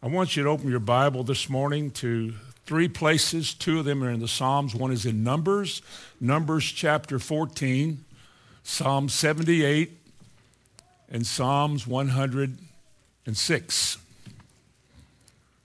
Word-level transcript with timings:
I 0.00 0.06
want 0.06 0.36
you 0.36 0.44
to 0.44 0.48
open 0.48 0.70
your 0.70 0.78
Bible 0.78 1.24
this 1.24 1.50
morning 1.50 1.90
to 1.90 2.32
three 2.64 2.86
places. 2.86 3.52
Two 3.52 3.80
of 3.80 3.84
them 3.84 4.04
are 4.04 4.10
in 4.10 4.20
the 4.20 4.28
Psalms. 4.28 4.72
One 4.72 4.92
is 4.92 5.04
in 5.04 5.24
Numbers, 5.24 5.82
Numbers 6.20 6.70
chapter 6.70 7.18
14, 7.18 8.04
Psalm 8.62 9.08
78, 9.08 9.98
and 11.10 11.26
Psalms 11.26 11.84
106. 11.84 13.98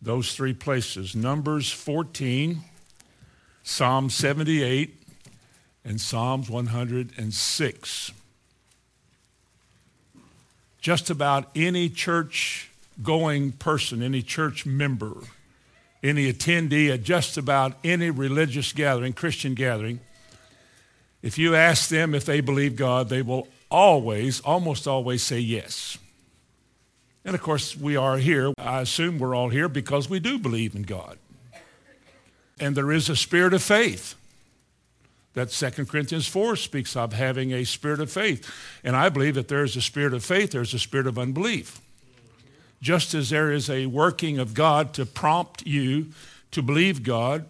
Those 0.01 0.33
three 0.33 0.53
places 0.53 1.15
Numbers 1.15 1.71
14, 1.71 2.61
Psalm 3.61 4.09
78, 4.09 4.99
and 5.85 6.01
Psalms 6.01 6.49
106. 6.49 8.11
Just 10.81 11.11
about 11.11 11.51
any 11.55 11.87
church 11.87 12.71
going 13.01 13.53
person, 13.53 14.01
any 14.03 14.21
church 14.21 14.65
member, 14.65 15.13
any 16.01 16.31
attendee 16.31 16.93
at 16.93 17.03
just 17.03 17.37
about 17.37 17.73
any 17.83 18.09
religious 18.09 18.73
gathering, 18.73 19.13
Christian 19.13 19.53
gathering, 19.53 19.99
if 21.21 21.37
you 21.37 21.55
ask 21.55 21.89
them 21.89 22.13
if 22.13 22.25
they 22.25 22.41
believe 22.41 22.75
God, 22.75 23.09
they 23.09 23.21
will 23.21 23.47
always, 23.71 24.41
almost 24.41 24.87
always 24.87 25.23
say 25.23 25.39
yes. 25.39 25.97
And 27.25 27.33
of 27.33 27.41
course, 27.41 27.77
we 27.77 27.95
are 27.95 28.17
here. 28.17 28.53
I 28.57 28.81
assume 28.81 29.17
we're 29.17 29.33
all 29.33 29.49
here 29.49 29.69
because 29.69 30.09
we 30.09 30.19
do 30.19 30.37
believe 30.37 30.75
in 30.75 30.83
God. 30.83 31.17
And 32.59 32.75
there 32.75 32.91
is 32.91 33.09
a 33.09 33.15
spirit 33.15 33.53
of 33.53 33.63
faith 33.63 34.15
that 35.33 35.49
2 35.49 35.85
Corinthians 35.85 36.27
4 36.27 36.55
speaks 36.55 36.95
of 36.95 37.13
having 37.13 37.51
a 37.53 37.63
spirit 37.63 37.99
of 37.99 38.11
faith. 38.11 38.51
And 38.83 38.95
I 38.95 39.09
believe 39.09 39.35
that 39.35 39.47
there 39.47 39.63
is 39.63 39.75
a 39.75 39.81
spirit 39.81 40.13
of 40.13 40.23
faith, 40.23 40.51
there's 40.51 40.73
a 40.73 40.79
spirit 40.79 41.07
of 41.07 41.17
unbelief. 41.17 41.81
Just 42.83 43.13
as 43.13 43.29
there 43.29 43.49
is 43.49 43.69
a 43.69 43.85
working 43.85 44.39
of 44.39 44.53
God 44.53 44.93
to 44.95 45.05
prompt 45.05 45.65
you 45.65 46.07
to 46.51 46.61
believe 46.61 47.01
God, 47.01 47.45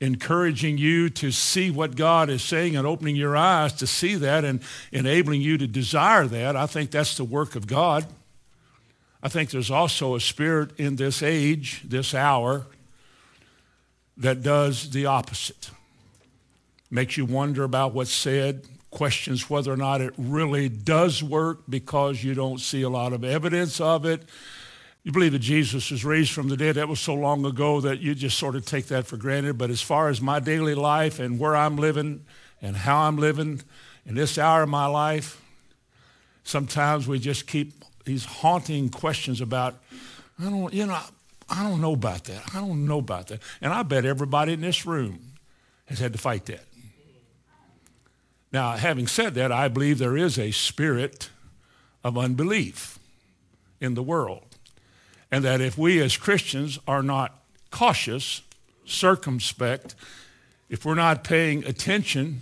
encouraging 0.00 0.76
you 0.76 1.08
to 1.08 1.30
see 1.30 1.70
what 1.70 1.96
God 1.96 2.28
is 2.28 2.42
saying 2.42 2.76
and 2.76 2.86
opening 2.86 3.16
your 3.16 3.34
eyes 3.38 3.72
to 3.74 3.86
see 3.86 4.16
that 4.16 4.44
and 4.44 4.60
enabling 4.92 5.40
you 5.40 5.56
to 5.56 5.66
desire 5.66 6.26
that, 6.26 6.56
I 6.56 6.66
think 6.66 6.90
that's 6.90 7.16
the 7.16 7.24
work 7.24 7.56
of 7.56 7.66
God. 7.66 8.04
I 9.22 9.30
think 9.30 9.48
there's 9.48 9.70
also 9.70 10.14
a 10.14 10.20
spirit 10.20 10.78
in 10.78 10.96
this 10.96 11.22
age, 11.22 11.80
this 11.82 12.12
hour, 12.14 12.66
that 14.18 14.42
does 14.42 14.90
the 14.90 15.06
opposite. 15.06 15.70
Makes 16.90 17.16
you 17.16 17.24
wonder 17.24 17.64
about 17.64 17.94
what's 17.94 18.12
said, 18.12 18.66
questions 18.90 19.48
whether 19.48 19.72
or 19.72 19.76
not 19.76 20.00
it 20.00 20.12
really 20.18 20.68
does 20.68 21.22
work 21.22 21.62
because 21.68 22.24
you 22.24 22.34
don't 22.34 22.60
see 22.60 22.82
a 22.82 22.88
lot 22.88 23.12
of 23.12 23.24
evidence 23.24 23.80
of 23.80 24.04
it. 24.04 24.22
You 25.02 25.12
believe 25.12 25.32
that 25.32 25.38
Jesus 25.38 25.90
was 25.90 26.04
raised 26.04 26.32
from 26.32 26.48
the 26.48 26.56
dead. 26.56 26.74
That 26.74 26.88
was 26.88 27.00
so 27.00 27.14
long 27.14 27.46
ago 27.46 27.80
that 27.80 28.00
you 28.00 28.14
just 28.14 28.38
sort 28.38 28.54
of 28.54 28.66
take 28.66 28.86
that 28.86 29.06
for 29.06 29.16
granted. 29.16 29.56
But 29.56 29.70
as 29.70 29.80
far 29.80 30.08
as 30.08 30.20
my 30.20 30.40
daily 30.40 30.74
life 30.74 31.18
and 31.18 31.38
where 31.38 31.56
I'm 31.56 31.76
living 31.76 32.24
and 32.60 32.76
how 32.76 33.02
I'm 33.02 33.16
living 33.16 33.62
in 34.04 34.14
this 34.14 34.36
hour 34.36 34.62
of 34.62 34.68
my 34.68 34.86
life, 34.86 35.40
sometimes 36.44 37.08
we 37.08 37.18
just 37.18 37.46
keep 37.46 37.72
these 38.04 38.24
haunting 38.24 38.90
questions 38.90 39.40
about, 39.40 39.76
I 40.38 40.50
don't, 40.50 40.74
you 40.74 40.84
know, 40.84 41.00
I 41.48 41.62
don't 41.62 41.80
know 41.80 41.94
about 41.94 42.24
that. 42.24 42.42
I 42.54 42.58
don't 42.60 42.86
know 42.86 42.98
about 42.98 43.28
that. 43.28 43.40
And 43.62 43.72
I 43.72 43.82
bet 43.82 44.04
everybody 44.04 44.52
in 44.52 44.60
this 44.60 44.84
room 44.84 45.18
has 45.86 45.98
had 45.98 46.12
to 46.12 46.18
fight 46.18 46.44
that. 46.46 46.64
Now, 48.52 48.72
having 48.72 49.06
said 49.06 49.34
that, 49.34 49.52
I 49.52 49.68
believe 49.68 49.98
there 49.98 50.16
is 50.16 50.38
a 50.38 50.50
spirit 50.50 51.30
of 52.02 52.18
unbelief 52.18 52.98
in 53.80 53.94
the 53.94 54.02
world. 54.02 54.44
And 55.30 55.44
that 55.44 55.60
if 55.60 55.78
we 55.78 56.00
as 56.00 56.16
Christians 56.16 56.78
are 56.88 57.02
not 57.02 57.38
cautious, 57.70 58.42
circumspect, 58.84 59.94
if 60.68 60.84
we're 60.84 60.94
not 60.94 61.22
paying 61.22 61.64
attention, 61.64 62.40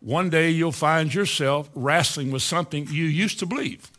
one 0.00 0.30
day 0.30 0.50
you'll 0.50 0.72
find 0.72 1.14
yourself 1.14 1.70
wrestling 1.74 2.30
with 2.32 2.42
something 2.42 2.86
you 2.88 3.04
used 3.04 3.38
to 3.38 3.46
believe. 3.46 3.90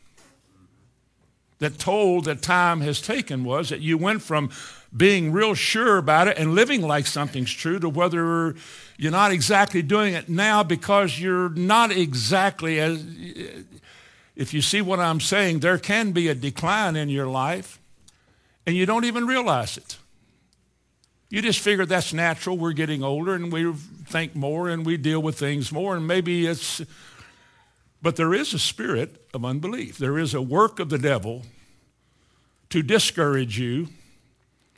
That 1.60 1.80
told 1.80 2.26
that 2.26 2.44
time 2.44 2.82
has 2.82 3.02
taken 3.02 3.44
was 3.44 3.70
that 3.70 3.82
you 3.82 3.98
went 3.98 4.22
from 4.22 4.52
being 4.96 5.32
real 5.32 5.54
sure 5.54 5.98
about 5.98 6.28
it 6.28 6.38
and 6.38 6.54
living 6.54 6.82
like 6.82 7.08
something's 7.08 7.52
true 7.52 7.80
to 7.80 7.90
whether 7.90 8.56
you're 8.98 9.12
not 9.12 9.32
exactly 9.32 9.82
doing 9.82 10.14
it 10.14 10.30
now 10.30 10.64
because 10.64 11.20
you're 11.20 11.50
not 11.50 11.92
exactly 11.92 12.80
as 12.80 13.04
if 14.36 14.54
you 14.54 14.62
see 14.62 14.82
what 14.82 15.00
I'm 15.00 15.20
saying, 15.20 15.60
there 15.60 15.80
can 15.80 16.12
be 16.12 16.28
a 16.28 16.36
decline 16.36 16.96
in 16.96 17.10
your 17.10 17.26
life 17.26 17.80
and 18.68 18.76
you 18.76 18.86
don't 18.86 19.06
even 19.06 19.26
realize 19.26 19.78
it. 19.78 19.98
You 21.30 21.42
just 21.42 21.60
figure 21.60 21.86
that's 21.86 22.14
natural. 22.14 22.58
We're 22.58 22.74
getting 22.74 23.04
older 23.04 23.34
and 23.34 23.52
we 23.52 23.74
think 24.06 24.36
more 24.36 24.70
and 24.70 24.86
we 24.86 24.96
deal 24.96 25.22
with 25.22 25.40
things 25.40 25.72
more 25.72 25.96
and 25.96 26.06
maybe 26.06 26.46
it's, 26.46 26.82
but 28.02 28.16
there 28.16 28.34
is 28.34 28.54
a 28.54 28.60
spirit 28.60 29.26
of 29.34 29.44
unbelief. 29.44 29.98
There 29.98 30.18
is 30.18 30.34
a 30.34 30.42
work 30.42 30.80
of 30.80 30.90
the 30.90 30.98
devil 30.98 31.44
to 32.70 32.82
discourage 32.82 33.60
you 33.60 33.88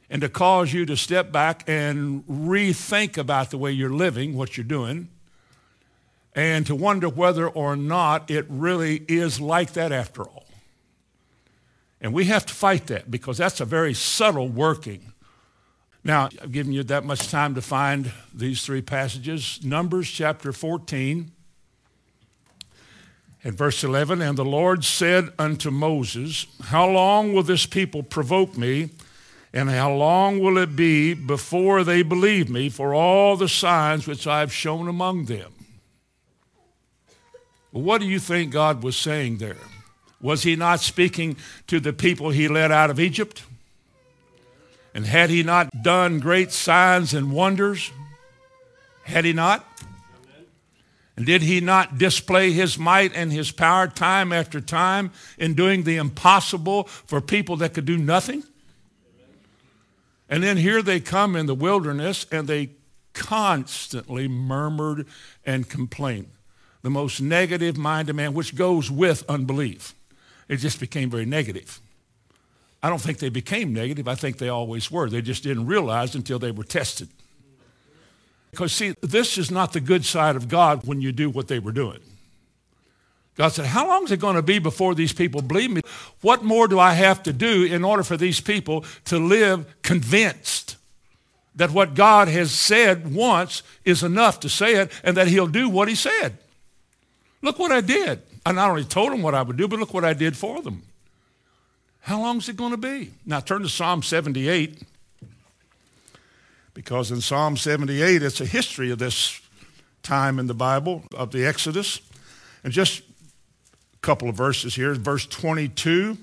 and 0.09 0.22
to 0.22 0.30
cause 0.30 0.74
you 0.74 0.85
to 0.85 0.97
step 0.97 1.31
back 1.31 1.63
and 1.68 2.25
rethink 2.28 3.18
about 3.18 3.52
the 3.52 3.57
way 3.57 3.72
you're 3.72 3.90
living, 3.90 4.35
what 4.35 4.57
you're 4.57 4.63
doing, 4.63 5.09
and 6.34 6.66
to 6.66 6.75
wonder 6.75 7.09
whether 7.09 7.47
or 7.47 7.75
not 7.75 8.30
it 8.31 8.46
really 8.50 9.03
is 9.07 9.40
like 9.40 9.74
that 9.74 9.91
after 9.91 10.24
all. 10.24 10.46
And 12.01 12.13
we 12.13 12.25
have 12.25 12.46
to 12.46 12.53
fight 12.53 12.88
that 12.88 13.12
because 13.12 13.38
that's 13.38 13.59
a 13.59 13.66
very 13.66 13.94
subtle 13.94 14.47
working. 14.47 15.13
Now, 16.03 16.30
I've 16.41 16.51
given 16.51 16.72
you 16.72 16.84
that 16.84 17.03
much 17.03 17.30
time 17.30 17.56
to 17.56 17.62
find 17.62 18.12
these 18.34 18.63
three 18.63 18.81
passages. 18.81 19.59
Numbers 19.63 20.09
chapter 20.09 20.53
14 20.53 21.31
and 23.44 23.57
verse 23.57 23.83
11, 23.83 24.22
And 24.22 24.38
the 24.38 24.45
Lord 24.45 24.83
said 24.83 25.29
unto 25.39 25.72
Moses, 25.72 26.45
How 26.66 26.89
long 26.89 27.33
will 27.33 27.44
this 27.44 27.66
people 27.66 28.03
provoke 28.03 28.57
me? 28.57 28.89
And 29.53 29.69
how 29.69 29.91
long 29.91 30.39
will 30.39 30.57
it 30.57 30.75
be 30.75 31.13
before 31.13 31.83
they 31.83 32.03
believe 32.03 32.50
me 32.50 32.69
for 32.69 32.94
all 32.94 33.35
the 33.35 33.50
signs 33.50 34.05
which 34.05 34.27
I've 34.27 34.53
shown 34.53 34.88
among 34.88 35.25
them? 35.25 35.51
What 37.72 38.01
do 38.01 38.07
you 38.07 38.19
think 38.19 38.51
God 38.51 38.83
was 38.83 38.97
saying 38.97 39.38
there? 39.38 39.57
Was 40.21 40.44
he 40.44 40.56
not 40.56 40.81
speaking 40.81 41.38
to 41.67 41.79
the 41.79 41.94
people 41.94 42.29
he 42.29 42.47
led 42.47 42.71
out 42.71 42.89
of 42.89 43.00
Egypt? 43.00 43.44
And 44.94 45.06
had 45.06 45.29
he 45.29 45.44
not 45.44 45.69
done 45.81 46.19
great 46.19 46.51
signs 46.51 47.13
and 47.13 47.31
wonders? 47.31 47.91
Had 49.03 49.25
he 49.25 49.33
not? 49.33 49.66
And 51.19 51.25
did 51.25 51.41
he 51.41 51.59
not 51.59 51.97
display 51.97 52.53
his 52.53 52.80
might 52.80 53.13
and 53.13 53.30
his 53.30 53.52
power 53.52 53.90
time 53.90 54.31
after 54.31 54.62
time 54.62 55.12
in 55.38 55.53
doing 55.53 55.84
the 55.84 55.97
impossible 55.97 56.85
for 56.85 57.19
people 57.19 57.57
that 57.57 57.74
could 57.74 57.84
do 57.84 57.97
nothing? 57.97 58.41
And 60.30 60.41
then 60.41 60.56
here 60.56 60.81
they 60.81 61.02
come 61.02 61.35
in 61.35 61.46
the 61.46 61.53
wilderness 61.53 62.25
and 62.31 62.47
they 62.47 62.69
constantly 63.12 64.30
murmured 64.30 65.07
and 65.46 65.68
complained. 65.68 66.30
The 66.84 66.90
most 66.90 67.19
negative 67.19 67.75
minded 67.75 68.16
man, 68.16 68.34
which 68.34 68.56
goes 68.56 68.90
with 68.90 69.25
unbelief. 69.28 69.94
It 70.47 70.56
just 70.57 70.80
became 70.80 71.09
very 71.09 71.25
negative. 71.25 71.81
I 72.81 72.88
don't 72.88 73.01
think 73.01 73.18
they 73.18 73.28
became 73.28 73.74
negative. 73.74 74.07
I 74.07 74.16
think 74.16 74.38
they 74.38 74.47
always 74.47 74.90
were. 74.90 75.09
They 75.09 75.22
just 75.22 75.44
didn't 75.44 75.66
realize 75.66 76.16
until 76.16 76.40
they 76.40 76.51
were 76.51 76.63
tested. 76.63 77.09
Because, 78.51 78.73
see, 78.73 78.95
this 79.01 79.37
is 79.37 79.51
not 79.51 79.73
the 79.73 79.79
good 79.79 80.05
side 80.05 80.35
of 80.35 80.47
God 80.47 80.85
when 80.85 81.01
you 81.01 81.11
do 81.11 81.29
what 81.29 81.47
they 81.47 81.59
were 81.59 81.71
doing. 81.71 81.99
God 83.35 83.49
said, 83.49 83.67
How 83.67 83.87
long 83.87 84.03
is 84.03 84.11
it 84.11 84.19
going 84.19 84.35
to 84.35 84.41
be 84.41 84.59
before 84.59 84.93
these 84.93 85.13
people 85.13 85.41
believe 85.41 85.71
me? 85.71 85.81
What 86.21 86.43
more 86.43 86.67
do 86.67 86.77
I 86.77 86.93
have 86.93 87.23
to 87.23 87.31
do 87.31 87.63
in 87.63 87.85
order 87.85 88.03
for 88.03 88.17
these 88.17 88.41
people 88.41 88.83
to 89.05 89.17
live 89.17 89.81
convinced 89.81 90.75
that 91.56 91.71
what 91.71 91.94
God 91.94 92.27
has 92.27 92.51
said 92.51 93.13
once 93.13 93.63
is 93.85 94.03
enough 94.03 94.41
to 94.41 94.50
say 94.50 94.75
it 94.75 94.91
and 95.03 95.15
that 95.15 95.27
He'll 95.27 95.47
do 95.47 95.69
what 95.69 95.88
He 95.88 95.95
said? 95.95 96.38
Look 97.41 97.59
what 97.59 97.71
I 97.71 97.81
did. 97.81 98.21
I 98.45 98.51
not 98.51 98.69
only 98.71 98.83
told 98.83 99.13
them 99.13 99.21
what 99.21 99.35
I 99.35 99.41
would 99.41 99.57
do, 99.57 99.68
but 99.68 99.79
look 99.79 99.94
what 99.94 100.06
I 100.06 100.13
did 100.13 100.35
for 100.35 100.62
them. 100.62 100.83
How 102.01 102.19
long 102.19 102.39
is 102.39 102.50
it 102.50 102.57
going 102.57 102.71
to 102.71 102.77
be? 102.77 103.12
Now 103.25 103.39
turn 103.39 103.62
to 103.62 103.69
Psalm 103.69 104.03
78, 104.03 104.81
because 106.74 107.12
in 107.12 107.21
Psalm 107.21 107.57
78, 107.57 108.21
it's 108.21 108.42
a 108.42 108.45
history 108.45 108.92
of 108.92 109.00
this 109.00 109.42
time 110.04 110.39
in 110.39 110.48
the 110.48 110.54
Bible, 110.54 111.04
of 111.16 111.31
the 111.31 111.45
Exodus. 111.45 112.01
And 112.63 112.71
just 112.74 113.01
a 113.01 113.98
couple 114.01 114.30
of 114.30 114.36
verses 114.36 114.75
here. 114.75 114.94
Verse 114.94 115.25
22. 115.25 116.18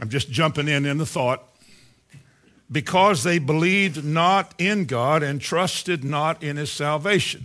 I'm 0.00 0.08
just 0.08 0.30
jumping 0.30 0.68
in 0.68 0.84
in 0.84 0.98
the 0.98 1.06
thought. 1.06 1.44
Because 2.70 3.22
they 3.22 3.38
believed 3.38 4.04
not 4.04 4.54
in 4.58 4.86
God 4.86 5.22
and 5.22 5.40
trusted 5.40 6.04
not 6.04 6.42
in 6.42 6.56
his 6.56 6.72
salvation. 6.72 7.44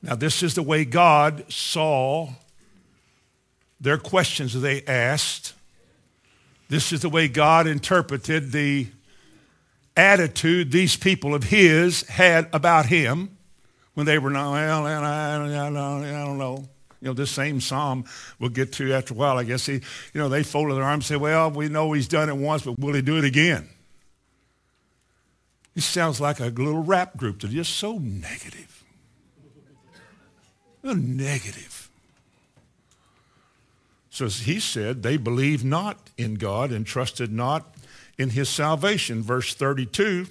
Now, 0.00 0.14
this 0.14 0.42
is 0.42 0.54
the 0.54 0.62
way 0.62 0.84
God 0.84 1.50
saw 1.52 2.28
their 3.80 3.98
questions 3.98 4.58
they 4.58 4.82
asked 4.84 5.52
This 6.68 6.92
is 6.92 7.00
the 7.00 7.08
way 7.08 7.28
God 7.28 7.66
interpreted 7.66 8.52
the 8.52 8.88
attitude 9.96 10.70
these 10.70 10.96
people 10.96 11.34
of 11.34 11.44
his 11.44 12.02
had 12.02 12.48
about 12.52 12.86
him 12.86 13.36
when 13.94 14.06
they 14.06 14.18
were 14.18 14.30
not, 14.30 14.52
well, 14.52 14.86
I, 14.86 15.38
don't, 15.38 16.38
know. 16.38 16.68
You 17.00 17.08
know, 17.08 17.14
this 17.14 17.30
same 17.30 17.60
psalm 17.60 18.04
we'll 18.38 18.50
get 18.50 18.72
to 18.74 18.92
after 18.92 19.14
a 19.14 19.16
while. 19.16 19.38
I 19.38 19.44
guess 19.44 19.66
he, 19.66 19.74
you 19.74 19.80
know, 20.14 20.28
they 20.28 20.42
folded 20.42 20.76
their 20.76 20.84
arms 20.84 21.04
and 21.04 21.16
said, 21.16 21.20
well, 21.20 21.50
we 21.50 21.68
know 21.68 21.92
he's 21.92 22.08
done 22.08 22.28
it 22.28 22.36
once, 22.36 22.62
but 22.62 22.78
will 22.78 22.94
he 22.94 23.02
do 23.02 23.16
it 23.16 23.24
again? 23.24 23.68
He 25.74 25.80
sounds 25.82 26.20
like 26.20 26.40
a 26.40 26.46
little 26.46 26.82
rap 26.82 27.16
group 27.16 27.40
that 27.40 27.48
is 27.48 27.54
just 27.54 27.76
so 27.76 27.98
negative. 27.98 28.84
Negative. 30.82 31.90
So 34.08 34.28
he 34.28 34.60
said, 34.60 35.02
they 35.02 35.18
believed 35.18 35.64
not 35.64 35.98
in 36.16 36.36
God 36.36 36.72
and 36.72 36.86
trusted 36.86 37.30
not 37.30 37.75
in 38.18 38.30
his 38.30 38.48
salvation. 38.48 39.22
Verse 39.22 39.54
32, 39.54 40.26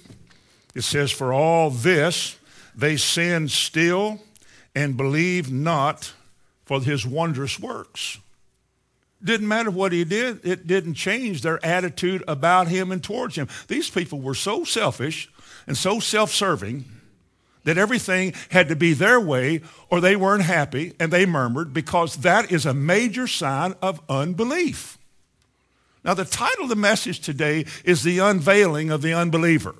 it 0.74 0.82
says, 0.82 1.10
For 1.10 1.32
all 1.32 1.70
this 1.70 2.38
they 2.74 2.96
sin 2.96 3.48
still 3.48 4.20
and 4.74 4.96
believe 4.96 5.50
not 5.50 6.12
for 6.64 6.80
his 6.80 7.06
wondrous 7.06 7.58
works. 7.58 8.18
Didn't 9.22 9.48
matter 9.48 9.70
what 9.70 9.92
he 9.92 10.04
did, 10.04 10.44
it 10.44 10.66
didn't 10.66 10.94
change 10.94 11.40
their 11.40 11.64
attitude 11.64 12.22
about 12.28 12.68
him 12.68 12.92
and 12.92 13.02
towards 13.02 13.36
him. 13.36 13.48
These 13.66 13.88
people 13.88 14.20
were 14.20 14.34
so 14.34 14.64
selfish 14.64 15.30
and 15.66 15.76
so 15.76 16.00
self 16.00 16.30
serving 16.30 16.84
that 17.64 17.78
everything 17.78 18.34
had 18.50 18.68
to 18.68 18.76
be 18.76 18.92
their 18.92 19.18
way 19.18 19.62
or 19.90 20.00
they 20.00 20.14
weren't 20.14 20.44
happy 20.44 20.94
and 21.00 21.10
they 21.10 21.26
murmured 21.26 21.72
because 21.72 22.18
that 22.18 22.52
is 22.52 22.66
a 22.66 22.74
major 22.74 23.26
sign 23.26 23.74
of 23.82 24.00
unbelief. 24.08 24.98
Now, 26.06 26.14
the 26.14 26.24
title 26.24 26.62
of 26.62 26.68
the 26.68 26.76
message 26.76 27.18
today 27.18 27.66
is 27.84 28.04
The 28.04 28.20
Unveiling 28.20 28.90
of 28.90 29.02
the 29.02 29.12
Unbeliever. 29.12 29.74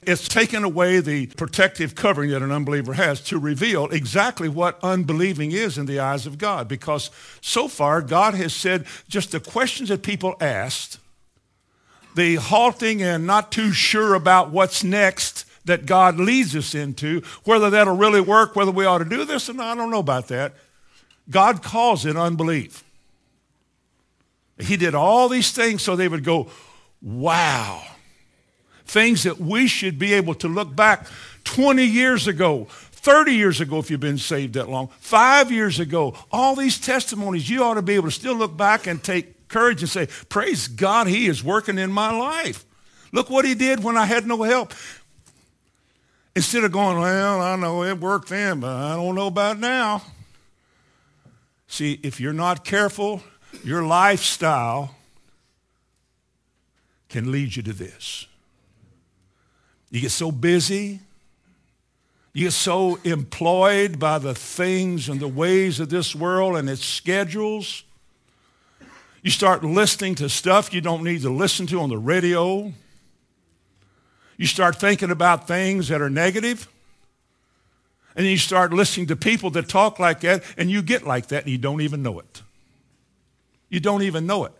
It's 0.00 0.26
taken 0.26 0.64
away 0.64 1.00
the 1.00 1.26
protective 1.26 1.94
covering 1.94 2.30
that 2.30 2.40
an 2.40 2.50
unbeliever 2.50 2.94
has 2.94 3.20
to 3.24 3.38
reveal 3.38 3.84
exactly 3.88 4.48
what 4.48 4.78
unbelieving 4.82 5.52
is 5.52 5.76
in 5.76 5.84
the 5.84 6.00
eyes 6.00 6.26
of 6.26 6.38
God. 6.38 6.68
Because 6.68 7.10
so 7.42 7.68
far, 7.68 8.00
God 8.00 8.32
has 8.32 8.54
said 8.54 8.86
just 9.06 9.32
the 9.32 9.40
questions 9.40 9.90
that 9.90 10.02
people 10.02 10.36
asked, 10.40 10.98
the 12.14 12.36
halting 12.36 13.02
and 13.02 13.26
not 13.26 13.52
too 13.52 13.72
sure 13.72 14.14
about 14.14 14.52
what's 14.52 14.82
next 14.82 15.44
that 15.66 15.84
God 15.84 16.16
leads 16.16 16.56
us 16.56 16.74
into, 16.74 17.20
whether 17.44 17.68
that'll 17.68 17.96
really 17.96 18.22
work, 18.22 18.56
whether 18.56 18.70
we 18.70 18.86
ought 18.86 18.98
to 18.98 19.04
do 19.04 19.26
this, 19.26 19.50
and 19.50 19.60
I 19.60 19.74
don't 19.74 19.90
know 19.90 19.98
about 19.98 20.28
that. 20.28 20.54
God 21.28 21.62
calls 21.62 22.06
it 22.06 22.16
unbelief. 22.16 22.84
He 24.58 24.76
did 24.76 24.94
all 24.94 25.28
these 25.28 25.52
things 25.52 25.82
so 25.82 25.96
they 25.96 26.08
would 26.08 26.24
go, 26.24 26.48
wow. 27.02 27.82
Things 28.84 29.24
that 29.24 29.38
we 29.38 29.66
should 29.66 29.98
be 29.98 30.14
able 30.14 30.34
to 30.36 30.48
look 30.48 30.74
back 30.74 31.06
20 31.44 31.84
years 31.84 32.26
ago, 32.26 32.66
30 33.04 33.32
years 33.32 33.60
ago 33.60 33.78
if 33.78 33.90
you've 33.90 34.00
been 34.00 34.18
saved 34.18 34.54
that 34.54 34.68
long, 34.68 34.88
five 35.00 35.50
years 35.50 35.80
ago, 35.80 36.14
all 36.30 36.54
these 36.54 36.78
testimonies, 36.78 37.48
you 37.48 37.62
ought 37.64 37.74
to 37.74 37.82
be 37.82 37.94
able 37.94 38.08
to 38.08 38.14
still 38.14 38.34
look 38.34 38.56
back 38.56 38.86
and 38.86 39.02
take 39.02 39.48
courage 39.48 39.82
and 39.82 39.90
say, 39.90 40.08
Praise 40.28 40.68
God, 40.68 41.06
He 41.06 41.26
is 41.26 41.42
working 41.42 41.78
in 41.78 41.92
my 41.92 42.16
life. 42.16 42.64
Look 43.12 43.30
what 43.30 43.44
He 43.44 43.54
did 43.54 43.82
when 43.82 43.96
I 43.96 44.06
had 44.06 44.26
no 44.26 44.42
help. 44.42 44.72
Instead 46.36 46.64
of 46.64 46.72
going, 46.72 46.98
Well, 46.98 47.40
I 47.40 47.56
know 47.56 47.84
it 47.84 48.00
worked 48.00 48.28
then, 48.28 48.60
but 48.60 48.70
I 48.70 48.96
don't 48.96 49.14
know 49.14 49.26
about 49.26 49.58
now. 49.58 50.02
See, 51.66 51.98
if 52.02 52.20
you're 52.20 52.32
not 52.32 52.64
careful, 52.64 53.22
your 53.62 53.82
lifestyle 53.82 54.94
can 57.08 57.30
lead 57.30 57.54
you 57.54 57.62
to 57.62 57.72
this. 57.72 58.26
You 59.90 60.00
get 60.00 60.10
so 60.10 60.32
busy, 60.32 61.00
you 62.32 62.46
get 62.46 62.52
so 62.52 62.98
employed 63.04 64.00
by 64.00 64.18
the 64.18 64.34
things 64.34 65.08
and 65.08 65.20
the 65.20 65.28
ways 65.28 65.78
of 65.78 65.88
this 65.88 66.14
world 66.16 66.56
and 66.56 66.68
its 66.68 66.84
schedules. 66.84 67.84
You 69.22 69.30
start 69.30 69.62
listening 69.62 70.16
to 70.16 70.28
stuff 70.28 70.74
you 70.74 70.80
don't 70.80 71.04
need 71.04 71.22
to 71.22 71.30
listen 71.30 71.66
to 71.68 71.80
on 71.80 71.90
the 71.90 71.96
radio. 71.98 72.72
You 74.36 74.46
start 74.46 74.76
thinking 74.76 75.10
about 75.10 75.46
things 75.46 75.88
that 75.88 76.02
are 76.02 76.10
negative. 76.10 76.68
And 78.16 78.26
you 78.26 78.36
start 78.36 78.72
listening 78.72 79.06
to 79.08 79.16
people 79.16 79.50
that 79.50 79.68
talk 79.68 79.98
like 79.98 80.20
that, 80.20 80.44
and 80.56 80.70
you 80.70 80.82
get 80.82 81.04
like 81.04 81.28
that, 81.28 81.44
and 81.44 81.50
you 81.50 81.58
don't 81.58 81.80
even 81.80 82.02
know 82.02 82.20
it. 82.20 82.42
You 83.74 83.80
don't 83.80 84.02
even 84.02 84.24
know 84.24 84.44
it 84.44 84.52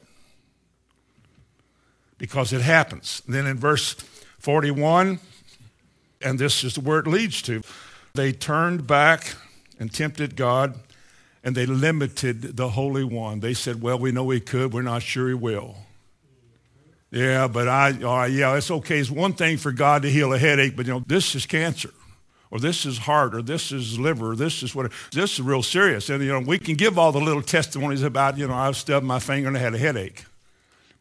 because 2.19 2.53
it 2.53 2.63
happens. 2.63 3.23
And 3.27 3.35
then 3.37 3.47
in 3.47 3.57
verse 3.57 3.93
41, 4.41 5.21
and 6.21 6.37
this 6.37 6.65
is 6.65 6.77
where 6.77 6.99
it 6.99 7.07
leads 7.07 7.41
to, 7.43 7.63
they 8.15 8.33
turned 8.33 8.89
back 8.89 9.37
and 9.79 9.95
tempted 9.95 10.35
God 10.35 10.75
and 11.45 11.55
they 11.55 11.65
limited 11.65 12.57
the 12.57 12.71
Holy 12.71 13.05
One. 13.05 13.39
They 13.39 13.55
said, 13.55 13.81
well, 13.81 14.01
we 14.01 14.11
know 14.11 14.29
he 14.31 14.41
could. 14.41 14.73
We're 14.73 14.83
not 14.83 15.03
sure 15.03 15.29
he 15.29 15.35
will. 15.35 15.77
Yeah, 17.13 17.47
but 17.47 17.69
I, 17.69 17.91
uh, 17.91 18.25
yeah, 18.25 18.57
it's 18.57 18.73
okay. 18.73 18.99
It's 18.99 19.13
one 19.13 19.35
thing 19.35 19.59
for 19.59 19.71
God 19.71 20.03
to 20.03 20.11
heal 20.11 20.33
a 20.33 20.39
headache, 20.41 20.75
but 20.75 20.87
you 20.87 20.93
know, 20.95 21.05
this 21.07 21.37
is 21.37 21.47
cancer 21.47 21.91
or 22.55 22.61
this 22.61 22.87
is 22.87 22.99
heart, 22.99 23.35
or 23.35 23.43
this 23.43 23.73
is 23.73 23.99
liver, 23.99 24.31
or 24.31 24.37
this 24.37 24.63
is 24.63 24.77
what, 24.77 24.93
this 25.11 25.33
is 25.33 25.41
real 25.41 25.61
serious. 25.61 26.09
And, 26.09 26.23
you 26.23 26.31
know, 26.31 26.39
we 26.39 26.57
can 26.57 26.77
give 26.77 26.97
all 26.97 27.11
the 27.11 27.21
little 27.21 27.43
testimonies 27.43 28.05
about, 28.05 28.39
you 28.39 28.47
know, 28.47 28.55
I 28.55 28.71
stubbed 28.71 29.05
my 29.05 29.19
finger 29.19 29.49
and 29.49 29.57
I 29.57 29.61
had 29.61 29.75
a 29.75 29.79
headache. 29.79 30.25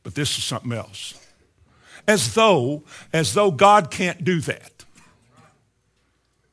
But 0.02 0.16
this 0.16 0.36
is 0.40 0.44
something 0.44 0.74
else. 0.74 1.14
As 2.08 2.34
though, 2.34 2.82
as 3.14 3.36
though 3.36 3.52
God 3.52 3.92
can't 3.92 4.24
do 4.24 4.42
that. 4.42 4.84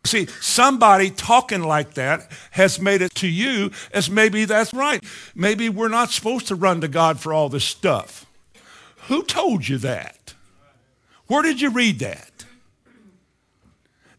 See, 0.05 0.27
somebody 0.27 1.09
talking 1.09 1.63
like 1.63 1.95
that 1.95 2.31
has 2.51 2.79
made 2.79 3.01
it 3.01 3.15
to 3.17 3.29
you 3.29 3.71
as 3.95 4.11
maybe 4.11 4.45
that's 4.45 4.75
right. 4.75 5.03
Maybe 5.35 5.71
we're 5.71 5.89
not 5.89 6.11
supposed 6.11 6.47
to 6.49 6.55
run 6.55 6.83
to 6.83 6.89
God 6.89 7.19
for 7.19 7.33
all 7.33 7.49
this 7.49 7.65
stuff. 7.65 8.27
Who 9.09 9.23
told 9.23 9.67
you 9.67 9.79
that? 9.79 10.35
Where 11.27 11.43
did 11.43 11.63
you 11.63 11.71
read 11.71 12.01
that? 12.01 12.30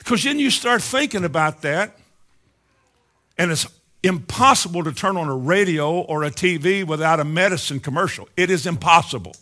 Because 0.03 0.23
then 0.23 0.39
you 0.39 0.49
start 0.49 0.81
thinking 0.81 1.23
about 1.23 1.61
that, 1.61 1.95
and 3.37 3.51
it's 3.51 3.67
impossible 4.01 4.83
to 4.83 4.91
turn 4.91 5.15
on 5.15 5.27
a 5.27 5.35
radio 5.35 5.91
or 5.91 6.23
a 6.23 6.31
TV 6.31 6.83
without 6.83 7.19
a 7.19 7.23
medicine 7.23 7.79
commercial. 7.79 8.27
It 8.35 8.49
is 8.49 8.65
impossible. 8.65 9.35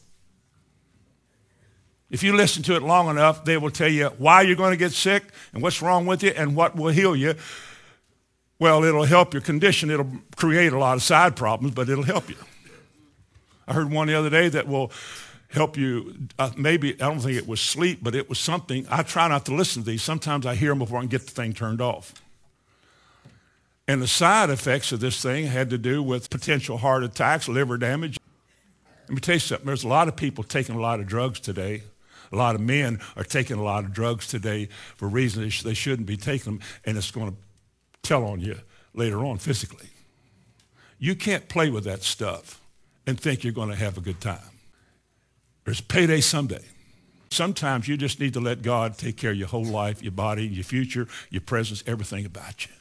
If 2.09 2.23
you 2.23 2.35
listen 2.35 2.61
to 2.63 2.75
it 2.75 2.81
long 2.81 3.07
enough, 3.09 3.45
they 3.45 3.55
will 3.55 3.71
tell 3.71 3.87
you 3.87 4.07
why 4.17 4.41
you're 4.41 4.57
going 4.57 4.71
to 4.71 4.77
get 4.77 4.91
sick 4.91 5.23
and 5.53 5.63
what's 5.63 5.81
wrong 5.81 6.05
with 6.05 6.23
you 6.23 6.31
and 6.35 6.57
what 6.57 6.75
will 6.75 6.91
heal 6.91 7.15
you. 7.15 7.35
Well, 8.59 8.83
it'll 8.83 9.05
help 9.05 9.33
your 9.33 9.41
condition. 9.41 9.89
It'll 9.89 10.11
create 10.35 10.73
a 10.73 10.77
lot 10.77 10.97
of 10.97 11.03
side 11.03 11.37
problems, 11.37 11.73
but 11.73 11.87
it'll 11.87 12.03
help 12.03 12.29
you. 12.29 12.35
I 13.65 13.73
heard 13.73 13.89
one 13.89 14.07
the 14.07 14.15
other 14.15 14.29
day 14.29 14.49
that 14.49 14.67
will 14.67 14.91
help 15.49 15.77
you. 15.77 16.15
Uh, 16.37 16.51
maybe, 16.57 16.93
I 16.93 17.07
don't 17.07 17.19
think 17.19 17.37
it 17.37 17.47
was 17.47 17.59
sleep, 17.59 17.99
but 18.01 18.15
it 18.15 18.29
was 18.29 18.39
something. 18.39 18.85
I 18.89 19.03
try 19.03 19.27
not 19.27 19.45
to 19.45 19.53
listen 19.53 19.83
to 19.83 19.89
these. 19.89 20.03
Sometimes 20.03 20.45
I 20.45 20.55
hear 20.55 20.69
them 20.69 20.79
before 20.79 20.99
I 20.99 21.01
can 21.01 21.09
get 21.09 21.25
the 21.25 21.31
thing 21.31 21.53
turned 21.53 21.81
off. 21.81 22.13
And 23.87 24.01
the 24.01 24.07
side 24.07 24.51
effects 24.51 24.91
of 24.91 24.99
this 24.99 25.21
thing 25.21 25.47
had 25.47 25.71
to 25.71 25.77
do 25.77 26.03
with 26.03 26.29
potential 26.29 26.77
heart 26.77 27.03
attacks, 27.03 27.47
liver 27.47 27.77
damage. 27.77 28.19
Let 29.07 29.15
me 29.15 29.19
tell 29.19 29.35
you 29.35 29.39
something. 29.39 29.65
There's 29.65 29.83
a 29.83 29.87
lot 29.87 30.07
of 30.07 30.15
people 30.15 30.43
taking 30.43 30.75
a 30.75 30.79
lot 30.79 30.99
of 30.99 31.07
drugs 31.07 31.39
today. 31.39 31.81
A 32.31 32.35
lot 32.35 32.53
of 32.53 32.61
men 32.61 32.99
are 33.15 33.23
taking 33.23 33.57
a 33.57 33.63
lot 33.63 33.85
of 33.85 33.91
drugs 33.91 34.27
today 34.27 34.69
for 34.95 35.07
reasons 35.07 35.63
they 35.63 35.73
shouldn't 35.73 36.07
be 36.07 36.17
taking 36.17 36.57
them, 36.57 36.61
and 36.85 36.95
it's 36.95 37.09
going 37.09 37.31
to 37.31 37.37
tell 38.03 38.23
on 38.23 38.39
you 38.39 38.59
later 38.93 39.25
on 39.25 39.39
physically. 39.39 39.87
You 40.99 41.15
can't 41.15 41.49
play 41.49 41.71
with 41.71 41.85
that 41.85 42.03
stuff 42.03 42.61
and 43.07 43.19
think 43.19 43.43
you're 43.43 43.53
going 43.53 43.69
to 43.69 43.75
have 43.75 43.97
a 43.97 44.01
good 44.01 44.21
time. 44.21 44.58
There's 45.69 45.81
payday 45.81 46.19
someday. 46.19 46.63
Sometimes 47.29 47.87
you 47.87 47.95
just 47.95 48.19
need 48.19 48.33
to 48.33 48.39
let 48.39 48.63
God 48.63 48.97
take 48.97 49.17
care 49.17 49.29
of 49.29 49.37
your 49.37 49.47
whole 49.47 49.63
life, 49.63 50.01
your 50.01 50.11
body, 50.11 50.47
your 50.47 50.63
future, 50.63 51.07
your 51.29 51.41
presence, 51.41 51.83
everything 51.85 52.25
about 52.25 52.65
you. 52.65 52.71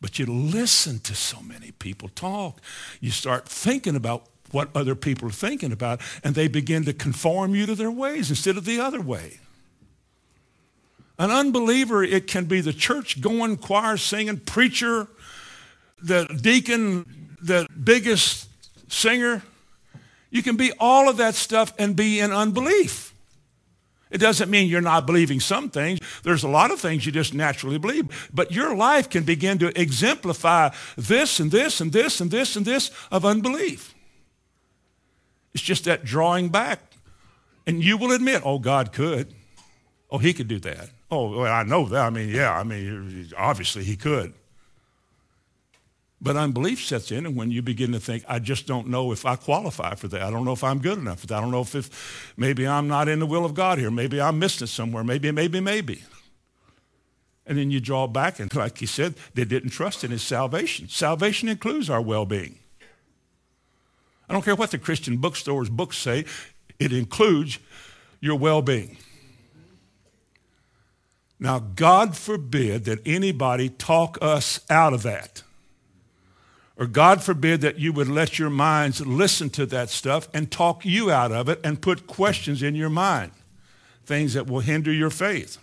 But 0.00 0.20
you 0.20 0.26
listen 0.26 1.00
to 1.00 1.16
so 1.16 1.40
many 1.42 1.72
people 1.72 2.10
talk. 2.14 2.60
You 3.00 3.10
start 3.10 3.48
thinking 3.48 3.96
about 3.96 4.28
what 4.52 4.68
other 4.72 4.94
people 4.94 5.26
are 5.26 5.32
thinking 5.32 5.72
about, 5.72 6.00
and 6.22 6.36
they 6.36 6.46
begin 6.46 6.84
to 6.84 6.92
conform 6.92 7.56
you 7.56 7.66
to 7.66 7.74
their 7.74 7.90
ways 7.90 8.30
instead 8.30 8.56
of 8.56 8.64
the 8.64 8.78
other 8.78 9.00
way. 9.00 9.40
An 11.18 11.32
unbeliever, 11.32 12.04
it 12.04 12.28
can 12.28 12.44
be 12.44 12.60
the 12.60 12.72
church 12.72 13.20
going, 13.20 13.56
choir 13.56 13.96
singing, 13.96 14.38
preacher, 14.38 15.08
the 16.00 16.26
deacon, 16.40 17.36
the 17.42 17.66
biggest 17.82 18.48
singer, 18.86 19.42
you 20.36 20.42
can 20.42 20.56
be 20.56 20.72
all 20.78 21.08
of 21.08 21.16
that 21.16 21.34
stuff 21.34 21.72
and 21.78 21.96
be 21.96 22.20
in 22.20 22.30
unbelief. 22.30 23.14
It 24.10 24.18
doesn't 24.18 24.50
mean 24.50 24.68
you're 24.68 24.80
not 24.82 25.06
believing 25.06 25.40
some 25.40 25.70
things. 25.70 25.98
There's 26.22 26.44
a 26.44 26.48
lot 26.48 26.70
of 26.70 26.78
things 26.78 27.06
you 27.06 27.10
just 27.10 27.34
naturally 27.34 27.78
believe. 27.78 28.30
But 28.32 28.52
your 28.52 28.76
life 28.76 29.10
can 29.10 29.24
begin 29.24 29.58
to 29.58 29.80
exemplify 29.80 30.70
this 30.96 31.40
and 31.40 31.50
this 31.50 31.80
and 31.80 31.90
this 31.90 32.20
and 32.20 32.30
this 32.30 32.54
and 32.54 32.64
this 32.64 32.90
of 33.10 33.24
unbelief. 33.24 33.94
It's 35.54 35.62
just 35.62 35.84
that 35.86 36.04
drawing 36.04 36.50
back. 36.50 36.80
And 37.66 37.82
you 37.82 37.96
will 37.96 38.12
admit, 38.12 38.42
oh, 38.44 38.60
God 38.60 38.92
could. 38.92 39.34
Oh, 40.10 40.18
he 40.18 40.32
could 40.32 40.46
do 40.46 40.60
that. 40.60 40.90
Oh, 41.10 41.40
well, 41.40 41.52
I 41.52 41.64
know 41.64 41.86
that. 41.86 42.04
I 42.04 42.10
mean, 42.10 42.28
yeah, 42.28 42.56
I 42.56 42.62
mean, 42.62 43.32
obviously 43.36 43.82
he 43.82 43.96
could. 43.96 44.34
But 46.26 46.36
unbelief 46.36 46.84
sets 46.84 47.12
in, 47.12 47.24
and 47.24 47.36
when 47.36 47.52
you 47.52 47.62
begin 47.62 47.92
to 47.92 48.00
think, 48.00 48.24
I 48.26 48.40
just 48.40 48.66
don't 48.66 48.88
know 48.88 49.12
if 49.12 49.24
I 49.24 49.36
qualify 49.36 49.94
for 49.94 50.08
that. 50.08 50.22
I 50.22 50.30
don't 50.32 50.44
know 50.44 50.54
if 50.54 50.64
I'm 50.64 50.80
good 50.80 50.98
enough. 50.98 51.24
I 51.30 51.40
don't 51.40 51.52
know 51.52 51.60
if, 51.60 51.76
if 51.76 52.34
maybe 52.36 52.66
I'm 52.66 52.88
not 52.88 53.08
in 53.08 53.20
the 53.20 53.26
will 53.26 53.44
of 53.44 53.54
God 53.54 53.78
here. 53.78 53.92
Maybe 53.92 54.20
I'm 54.20 54.40
missing 54.40 54.64
it 54.64 54.70
somewhere. 54.70 55.04
Maybe, 55.04 55.30
maybe, 55.30 55.60
maybe. 55.60 56.02
And 57.46 57.56
then 57.56 57.70
you 57.70 57.78
draw 57.78 58.08
back, 58.08 58.40
and 58.40 58.52
like 58.56 58.78
he 58.78 58.86
said, 58.86 59.14
they 59.34 59.44
didn't 59.44 59.70
trust 59.70 60.02
in 60.02 60.10
his 60.10 60.24
salvation. 60.24 60.88
Salvation 60.88 61.48
includes 61.48 61.88
our 61.88 62.02
well-being. 62.02 62.58
I 64.28 64.32
don't 64.32 64.44
care 64.44 64.56
what 64.56 64.72
the 64.72 64.78
Christian 64.78 65.18
bookstores 65.18 65.68
books 65.68 65.96
say, 65.96 66.24
it 66.80 66.92
includes 66.92 67.60
your 68.20 68.34
well-being. 68.34 68.96
Now, 71.38 71.60
God 71.60 72.16
forbid 72.16 72.84
that 72.86 72.98
anybody 73.06 73.68
talk 73.68 74.18
us 74.20 74.58
out 74.68 74.92
of 74.92 75.04
that. 75.04 75.44
Or 76.78 76.86
God 76.86 77.22
forbid 77.22 77.62
that 77.62 77.78
you 77.78 77.92
would 77.92 78.08
let 78.08 78.38
your 78.38 78.50
minds 78.50 79.04
listen 79.04 79.48
to 79.50 79.66
that 79.66 79.88
stuff 79.88 80.28
and 80.34 80.50
talk 80.50 80.84
you 80.84 81.10
out 81.10 81.32
of 81.32 81.48
it 81.48 81.60
and 81.64 81.80
put 81.80 82.06
questions 82.06 82.62
in 82.62 82.74
your 82.74 82.90
mind, 82.90 83.32
things 84.04 84.34
that 84.34 84.46
will 84.46 84.60
hinder 84.60 84.92
your 84.92 85.10
faith. 85.10 85.56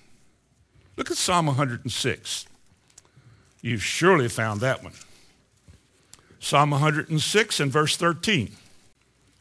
Look 0.98 1.12
at 1.12 1.17
Psalm 1.17 1.46
106. 1.46 2.48
You've 3.62 3.84
surely 3.84 4.27
found 4.27 4.62
that 4.62 4.84
one. 4.84 4.93
Psalm 6.39 6.72
106 6.72 7.60
and 7.60 7.72
verse 7.72 7.96
13. 7.96 8.51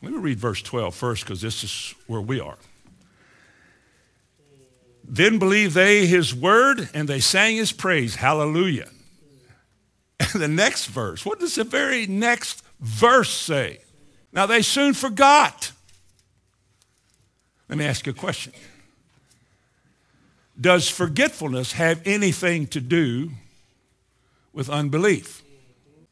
Let 0.02 0.12
me 0.12 0.19
read 0.19 0.38
verse 0.38 0.62
12 0.62 0.95
first 0.95 1.25
because 1.25 1.41
this 1.41 1.64
is 1.64 1.95
where 2.07 2.21
we 2.21 2.38
are. 2.38 2.59
Then 5.05 5.38
believed 5.38 5.75
they 5.75 6.07
his 6.07 6.35
word 6.35 6.88
and 6.95 7.09
they 7.09 7.21
sang 7.21 7.57
his 7.57 7.73
praise. 7.73 8.17
Hallelujah. 8.17 8.88
The 10.35 10.49
next 10.49 10.87
verse, 10.87 11.25
what 11.25 11.41
does 11.41 11.57
the 11.57 11.64
very 11.64 12.07
next 12.07 12.62
verse 12.81 13.31
say? 13.31 13.81
Now 14.33 14.47
they 14.47 14.62
soon 14.62 14.95
forgot. 14.95 15.73
Let 17.69 17.79
me 17.79 17.85
ask 17.85 18.07
you 18.07 18.12
a 18.12 18.14
question. 18.14 18.52
Does 20.61 20.88
forgetfulness 20.88 21.73
have 21.73 22.02
anything 22.05 22.67
to 22.69 22.81
do 22.81 23.31
with 24.52 24.69
unbelief? 24.69 25.43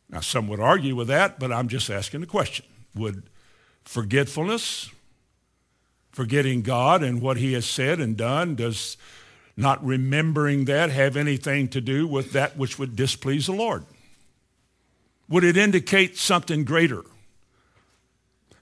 Now, 0.09 0.21
some 0.21 0.49
would 0.49 0.61
argue 0.61 0.97
with 0.97 1.09
that, 1.09 1.39
but 1.39 1.53
I'm 1.53 1.69
just 1.69 1.89
asking 1.89 2.21
the 2.21 2.27
question. 2.27 2.65
Would 2.97 3.25
forgetfulness, 3.85 4.91
forgetting 6.11 6.63
God 6.63 7.03
and 7.03 7.21
what 7.21 7.37
he 7.37 7.53
has 7.53 7.67
said 7.67 8.01
and 8.01 8.17
done, 8.17 8.57
does 8.57 8.97
not 9.57 9.85
remembering 9.85 10.65
that 10.65 10.91
have 10.91 11.17
anything 11.17 11.69
to 11.69 11.81
do 11.81 12.07
with 12.07 12.33
that 12.33 12.57
which 12.57 12.79
would 12.79 12.97
displease 12.97 13.47
the 13.47 13.53
Lord? 13.53 13.85
Would 15.31 15.45
it 15.45 15.57
indicate 15.57 16.19
something 16.19 16.65
greater? 16.65 17.05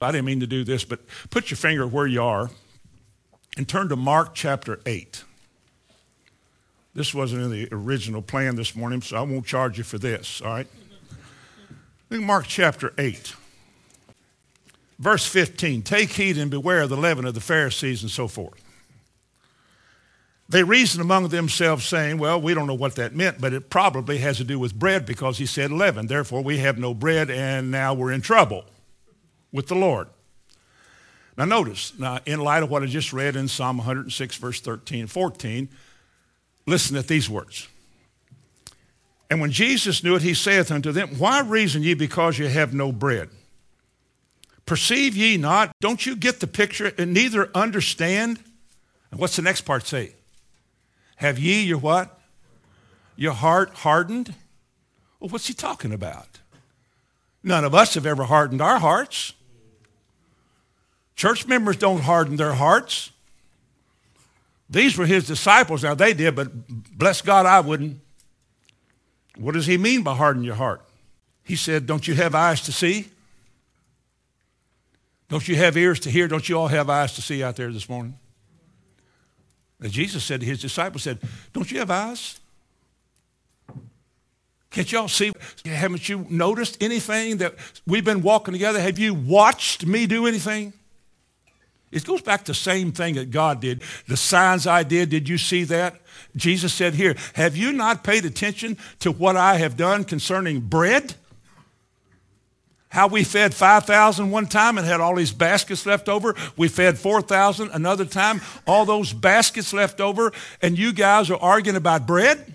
I 0.01 0.11
didn't 0.13 0.25
mean 0.25 0.39
to 0.39 0.47
do 0.47 0.63
this, 0.63 0.85
but 0.85 1.01
put 1.29 1.51
your 1.51 1.57
finger 1.57 1.85
where 1.85 2.07
you 2.07 2.23
are 2.23 2.49
and 3.57 3.67
turn 3.67 3.89
to 3.89 3.97
Mark 3.97 4.33
chapter 4.33 4.79
8. 4.85 5.23
This 6.95 7.13
wasn't 7.13 7.41
in 7.41 7.51
the 7.51 7.67
original 7.71 8.21
plan 8.21 8.55
this 8.55 8.75
morning, 8.75 9.01
so 9.01 9.17
I 9.17 9.21
won't 9.21 9.45
charge 9.45 9.77
you 9.77 9.83
for 9.83 9.97
this, 9.97 10.41
all 10.41 10.49
right? 10.51 10.67
Look 12.09 12.21
at 12.21 12.25
Mark 12.25 12.45
chapter 12.47 12.93
8. 12.97 13.33
Verse 14.99 15.25
15, 15.25 15.81
take 15.81 16.11
heed 16.11 16.37
and 16.37 16.51
beware 16.51 16.81
of 16.81 16.89
the 16.89 16.97
leaven 16.97 17.25
of 17.25 17.33
the 17.33 17.41
Pharisees 17.41 18.01
and 18.01 18.11
so 18.11 18.27
forth. 18.27 18.61
They 20.49 20.63
reasoned 20.63 21.03
among 21.03 21.27
themselves, 21.27 21.85
saying, 21.85 22.17
Well, 22.17 22.41
we 22.41 22.55
don't 22.55 22.65
know 22.65 22.73
what 22.73 22.95
that 22.95 23.15
meant, 23.15 23.39
but 23.39 23.53
it 23.53 23.69
probably 23.69 24.17
has 24.17 24.37
to 24.37 24.43
do 24.43 24.57
with 24.57 24.73
bread 24.73 25.05
because 25.05 25.37
he 25.37 25.45
said 25.45 25.71
leaven. 25.71 26.07
Therefore, 26.07 26.41
we 26.43 26.57
have 26.57 26.79
no 26.79 26.95
bread, 26.95 27.29
and 27.29 27.69
now 27.69 27.93
we're 27.93 28.11
in 28.11 28.21
trouble 28.21 28.65
with 29.51 29.67
the 29.67 29.75
Lord. 29.75 30.07
Now, 31.37 31.45
notice, 31.45 31.97
now, 31.99 32.19
in 32.25 32.39
light 32.39 32.63
of 32.63 32.71
what 32.71 32.81
I 32.81 32.87
just 32.87 33.13
read 33.13 33.35
in 33.35 33.47
Psalm 33.47 33.77
106, 33.77 34.37
verse 34.37 34.59
13 34.59 35.01
and 35.01 35.11
14, 35.11 35.69
listen 36.65 36.97
at 36.97 37.07
these 37.07 37.29
words. 37.29 37.67
And 39.29 39.39
when 39.39 39.51
Jesus 39.51 40.03
knew 40.03 40.15
it, 40.15 40.23
he 40.23 40.33
saith 40.33 40.71
unto 40.71 40.91
them, 40.91 41.09
Why 41.19 41.41
reason 41.41 41.83
ye 41.83 41.93
because 41.93 42.39
ye 42.39 42.47
have 42.47 42.73
no 42.73 42.91
bread? 42.91 43.29
Perceive 44.65 45.15
ye 45.15 45.37
not? 45.37 45.71
Don't 45.79 46.07
you 46.07 46.15
get 46.15 46.39
the 46.39 46.47
picture 46.47 46.91
and 46.97 47.13
neither 47.13 47.51
understand? 47.53 48.39
And 49.11 49.19
what's 49.19 49.35
the 49.35 49.43
next 49.43 49.61
part 49.61 49.85
say? 49.85 50.13
Have 51.19 51.37
ye 51.37 51.63
your 51.63 51.79
what? 51.79 52.17
Your 53.17 53.33
heart 53.33 53.73
hardened? 53.73 54.33
Well, 55.19 55.29
what's 55.29 55.47
he 55.47 55.53
talking 55.53 55.91
about? 55.91 56.39
None 57.43 57.65
of 57.65 57.75
us 57.75 57.95
have 57.95 58.05
ever 58.05 58.23
hardened 58.23 58.61
our 58.61 58.79
hearts. 58.79 59.33
Church 61.17 61.45
members 61.45 61.75
don't 61.75 61.99
harden 61.99 62.37
their 62.37 62.53
hearts. 62.53 63.11
These 64.69 64.97
were 64.97 65.05
his 65.05 65.27
disciples. 65.27 65.83
Now 65.83 65.93
they 65.93 66.13
did, 66.13 66.37
but 66.37 66.51
bless 66.97 67.21
God, 67.21 67.45
I 67.45 67.59
wouldn't. 67.59 67.99
What 69.37 69.55
does 69.55 69.65
he 69.65 69.77
mean 69.77 70.03
by 70.03 70.15
harden 70.15 70.45
your 70.45 70.55
heart? 70.55 70.81
He 71.43 71.57
said, 71.57 71.85
Don't 71.85 72.07
you 72.07 72.13
have 72.13 72.33
eyes 72.33 72.61
to 72.61 72.71
see? 72.71 73.09
Don't 75.27 75.45
you 75.49 75.57
have 75.57 75.75
ears 75.75 75.99
to 76.01 76.09
hear? 76.09 76.29
Don't 76.29 76.47
you 76.47 76.57
all 76.57 76.69
have 76.69 76.89
eyes 76.89 77.13
to 77.15 77.21
see 77.21 77.43
out 77.43 77.57
there 77.57 77.73
this 77.73 77.89
morning? 77.89 78.17
And 79.81 79.91
Jesus 79.91 80.23
said 80.23 80.41
to 80.41 80.45
his 80.45 80.61
disciples, 80.61 81.03
said, 81.03 81.19
don't 81.53 81.71
you 81.71 81.79
have 81.79 81.91
eyes? 81.91 82.39
Can't 84.71 84.91
y'all 84.91 85.07
see? 85.07 85.31
Haven't 85.65 86.07
you 86.07 86.27
noticed 86.29 86.81
anything 86.81 87.37
that 87.37 87.55
we've 87.87 88.05
been 88.05 88.21
walking 88.21 88.51
together? 88.51 88.79
Have 88.79 88.99
you 88.99 89.13
watched 89.13 89.85
me 89.85 90.05
do 90.05 90.27
anything? 90.27 90.73
It 91.91 92.05
goes 92.05 92.21
back 92.21 92.41
to 92.41 92.51
the 92.51 92.55
same 92.55 92.91
thing 92.91 93.15
that 93.15 93.31
God 93.31 93.61
did. 93.61 93.81
The 94.07 94.17
signs 94.17 94.67
I 94.67 94.83
did, 94.83 95.09
did 95.09 95.27
you 95.27 95.39
see 95.39 95.63
that? 95.65 95.99
Jesus 96.35 96.71
said 96.71 96.93
here, 96.93 97.15
have 97.33 97.57
you 97.57 97.71
not 97.71 98.03
paid 98.03 98.25
attention 98.25 98.77
to 98.99 99.11
what 99.11 99.35
I 99.35 99.55
have 99.55 99.75
done 99.75 100.03
concerning 100.03 100.59
bread? 100.59 101.15
How 102.89 103.07
we 103.07 103.23
fed 103.23 103.53
5,000 103.53 104.31
one 104.31 104.47
time 104.47 104.77
and 104.77 104.87
had 104.87 104.99
all 104.99 105.15
these 105.15 105.31
baskets 105.31 105.85
left 105.85 106.09
over. 106.09 106.35
We 106.57 106.67
fed 106.67 106.97
4,000 106.97 107.69
another 107.71 108.05
time, 108.05 108.41
all 108.65 108.83
those 108.85 109.13
baskets 109.13 109.73
left 109.73 110.01
over, 110.01 110.31
and 110.61 110.77
you 110.77 110.91
guys 110.91 111.29
are 111.29 111.37
arguing 111.39 111.77
about 111.77 112.07
bread? 112.07 112.53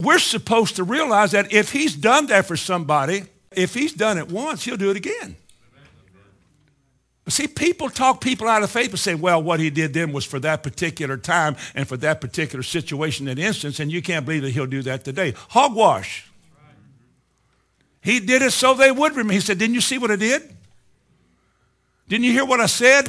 We're 0.00 0.18
supposed 0.18 0.76
to 0.76 0.84
realize 0.84 1.30
that 1.30 1.52
if 1.52 1.72
he's 1.72 1.94
done 1.94 2.26
that 2.26 2.44
for 2.46 2.56
somebody, 2.56 3.24
if 3.52 3.72
he's 3.72 3.94
done 3.94 4.18
it 4.18 4.30
once, 4.30 4.64
he'll 4.64 4.76
do 4.76 4.90
it 4.90 4.96
again. 4.96 5.36
See, 7.28 7.46
people 7.46 7.88
talk 7.88 8.20
people 8.20 8.46
out 8.48 8.62
of 8.62 8.70
faith 8.70 8.90
and 8.90 8.98
say, 8.98 9.14
well, 9.14 9.42
what 9.42 9.58
he 9.58 9.70
did 9.70 9.94
then 9.94 10.12
was 10.12 10.26
for 10.26 10.38
that 10.40 10.62
particular 10.62 11.16
time 11.16 11.56
and 11.74 11.88
for 11.88 11.96
that 11.98 12.20
particular 12.20 12.62
situation 12.62 13.26
and 13.28 13.38
instance, 13.38 13.80
and 13.80 13.90
you 13.90 14.02
can't 14.02 14.26
believe 14.26 14.42
that 14.42 14.50
he'll 14.50 14.66
do 14.66 14.82
that 14.82 15.04
today. 15.04 15.32
Hogwash. 15.48 16.30
He 18.04 18.20
did 18.20 18.42
it 18.42 18.52
so 18.52 18.74
they 18.74 18.92
would 18.92 19.12
remember. 19.12 19.32
He 19.32 19.40
said, 19.40 19.58
Didn't 19.58 19.74
you 19.74 19.80
see 19.80 19.96
what 19.96 20.10
I 20.10 20.16
did? 20.16 20.42
Didn't 22.06 22.24
you 22.24 22.32
hear 22.32 22.44
what 22.44 22.60
I 22.60 22.66
said? 22.66 23.08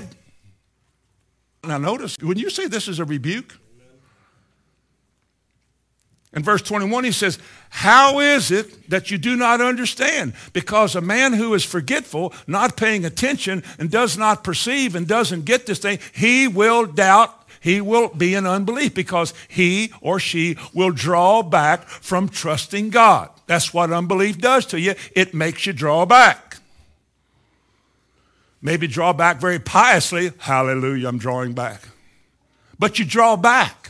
Now, 1.66 1.78
notice, 1.78 2.16
when 2.22 2.38
you 2.38 2.50
say 2.50 2.68
this 2.68 2.88
is 2.88 3.00
a 3.00 3.06
rebuke, 3.06 3.58
in 6.34 6.44
verse 6.44 6.62
21, 6.62 7.04
he 7.04 7.12
says, 7.12 7.40
How 7.70 8.20
is 8.20 8.52
it 8.52 8.90
that 8.90 9.12
you 9.12 9.18
do 9.18 9.36
not 9.36 9.60
understand? 9.60 10.34
Because 10.54 10.96
a 10.96 11.02
man 11.02 11.34
who 11.34 11.54
is 11.54 11.66
forgetful, 11.66 12.34
not 12.48 12.78
paying 12.78 13.04
attention, 13.04 13.64
and 13.78 13.92
does 13.92 14.18
not 14.18 14.44
perceive 14.46 14.96
and 14.96 15.08
doesn't 15.08 15.44
get 15.44 15.66
this 15.66 15.80
thing, 15.80 16.00
he 16.14 16.48
will 16.48 16.86
doubt 16.86 17.45
he 17.66 17.82
will 17.82 18.10
be 18.10 18.36
in 18.36 18.46
unbelief 18.46 18.94
because 18.94 19.34
he 19.48 19.92
or 20.00 20.20
she 20.20 20.56
will 20.72 20.92
draw 20.92 21.42
back 21.42 21.88
from 21.88 22.30
trusting 22.30 22.92
God. 22.92 23.32
That's 23.48 23.74
what 23.74 23.92
unbelief 23.92 24.38
does 24.38 24.68
to 24.68 24.80
you. 24.80 24.94
It 25.16 25.34
makes 25.34 25.66
you 25.66 25.74
draw 25.74 26.06
back. 26.06 26.58
Maybe 28.62 28.86
draw 28.86 29.14
back 29.14 29.38
very 29.38 29.58
piously. 29.58 30.32
Hallelujah, 30.38 31.08
I'm 31.08 31.18
drawing 31.18 31.54
back. 31.54 31.82
But 32.78 33.00
you 33.00 33.06
draw 33.06 33.36
back. 33.36 33.90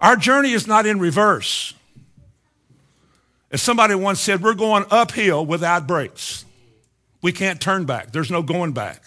Our 0.00 0.16
journey 0.16 0.50
is 0.50 0.66
not 0.66 0.84
in 0.84 0.98
reverse. 0.98 1.74
As 3.52 3.62
somebody 3.62 3.94
once 3.94 4.18
said, 4.18 4.42
we're 4.42 4.54
going 4.54 4.84
uphill 4.90 5.46
without 5.46 5.86
brakes. 5.86 6.44
We 7.22 7.30
can't 7.30 7.60
turn 7.60 7.84
back. 7.84 8.10
There's 8.10 8.32
no 8.32 8.42
going 8.42 8.72
back. 8.72 9.00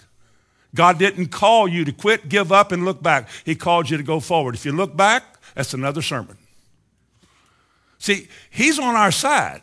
God 0.75 0.99
didn't 0.99 1.27
call 1.27 1.67
you 1.67 1.85
to 1.85 1.91
quit, 1.91 2.29
give 2.29 2.51
up, 2.51 2.71
and 2.71 2.85
look 2.85 3.01
back. 3.01 3.29
He 3.43 3.55
called 3.55 3.89
you 3.89 3.97
to 3.97 4.03
go 4.03 4.19
forward. 4.19 4.53
If 4.53 4.65
you 4.65 4.73
look 4.73 4.95
back, 4.95 5.23
that's 5.55 5.73
another 5.73 6.01
sermon. 6.01 6.37
See, 7.97 8.27
he's 8.51 8.77
on 8.77 8.95
our 8.95 9.11
side, 9.11 9.61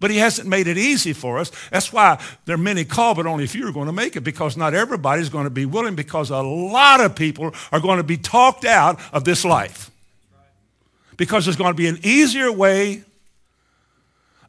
But 0.00 0.10
he 0.10 0.18
hasn't 0.18 0.48
made 0.48 0.68
it 0.68 0.78
easy 0.78 1.12
for 1.12 1.38
us. 1.38 1.50
That's 1.70 1.92
why 1.92 2.22
there 2.44 2.54
are 2.54 2.58
many 2.58 2.84
called, 2.84 3.16
but 3.16 3.26
only 3.26 3.44
a 3.44 3.48
few 3.48 3.66
are 3.66 3.72
going 3.72 3.86
to 3.86 3.92
make 3.92 4.14
it 4.14 4.20
because 4.20 4.56
not 4.56 4.74
everybody's 4.74 5.28
going 5.28 5.44
to 5.44 5.50
be 5.50 5.66
willing 5.66 5.96
because 5.96 6.30
a 6.30 6.38
lot 6.38 7.00
of 7.00 7.16
people 7.16 7.52
are 7.72 7.80
going 7.80 7.96
to 7.96 8.04
be 8.04 8.16
talked 8.16 8.64
out 8.64 9.00
of 9.12 9.24
this 9.24 9.44
life. 9.44 9.90
Because 11.16 11.46
there's 11.46 11.56
going 11.56 11.72
to 11.72 11.76
be 11.76 11.88
an 11.88 11.98
easier 12.04 12.52
way, 12.52 13.02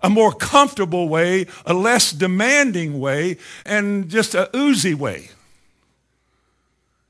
a 0.03 0.09
more 0.09 0.31
comfortable 0.31 1.09
way, 1.09 1.47
a 1.65 1.73
less 1.73 2.11
demanding 2.11 2.99
way, 2.99 3.37
and 3.65 4.07
just 4.07 4.35
a 4.35 4.55
oozy 4.55 4.93
way. 4.93 5.29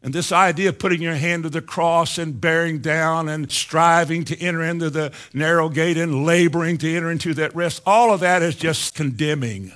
And 0.02 0.14
this 0.14 0.32
idea 0.32 0.70
of 0.70 0.80
putting 0.80 1.02
your 1.02 1.16
hand 1.16 1.44
to 1.44 1.50
the 1.50 1.62
cross 1.62 2.18
and 2.18 2.40
bearing 2.40 2.80
down 2.80 3.28
and 3.28 3.52
striving 3.52 4.24
to 4.26 4.40
enter 4.40 4.64
into 4.64 4.90
the 4.90 5.12
narrow 5.34 5.68
gate 5.68 5.98
and 5.98 6.26
laboring 6.26 6.78
to 6.78 6.96
enter 6.96 7.12
into 7.12 7.34
that 7.34 7.54
rest, 7.54 7.82
all 7.86 8.14
of 8.14 8.22
that 8.22 8.42
is 8.42 8.56
just 8.56 8.96
condemning. 8.96 9.74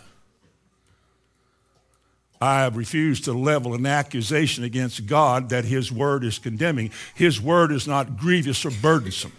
I 2.39 2.61
have 2.61 2.75
refused 2.77 3.25
to 3.25 3.33
level 3.33 3.73
an 3.73 3.85
accusation 3.85 4.63
against 4.63 5.05
God 5.05 5.49
that 5.49 5.65
his 5.65 5.91
word 5.91 6.23
is 6.23 6.39
condemning. 6.39 6.91
His 7.15 7.39
word 7.39 7.71
is 7.71 7.87
not 7.87 8.17
grievous 8.17 8.65
or 8.65 8.71
burdensome. 8.71 9.31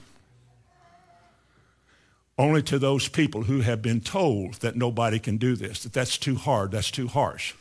Only 2.38 2.62
to 2.62 2.78
those 2.78 3.06
people 3.08 3.44
who 3.44 3.60
have 3.60 3.80
been 3.80 4.00
told 4.00 4.54
that 4.54 4.76
nobody 4.76 5.18
can 5.18 5.36
do 5.36 5.54
this, 5.54 5.82
that 5.82 5.92
that's 5.92 6.18
too 6.18 6.34
hard, 6.34 6.72
that's 6.72 6.90
too 6.90 7.06
harsh. 7.06 7.54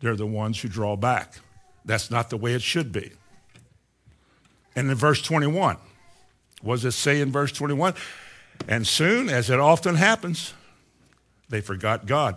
They're 0.00 0.14
the 0.14 0.26
ones 0.26 0.60
who 0.60 0.68
draw 0.68 0.94
back. 0.94 1.38
That's 1.86 2.10
not 2.10 2.30
the 2.30 2.36
way 2.36 2.52
it 2.52 2.62
should 2.62 2.92
be. 2.92 3.12
And 4.74 4.90
in 4.90 4.96
verse 4.96 5.22
21, 5.22 5.78
what 6.60 6.74
does 6.74 6.84
it 6.84 6.90
say 6.92 7.20
in 7.20 7.32
verse 7.32 7.52
21? 7.52 7.94
And 8.68 8.86
soon, 8.86 9.30
as 9.30 9.48
it 9.48 9.60
often 9.60 9.94
happens, 9.94 10.52
they 11.48 11.60
forgot 11.60 12.06
God. 12.06 12.36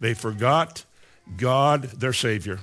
They 0.00 0.14
forgot 0.14 0.84
God, 1.36 1.84
their 1.84 2.12
Savior. 2.12 2.58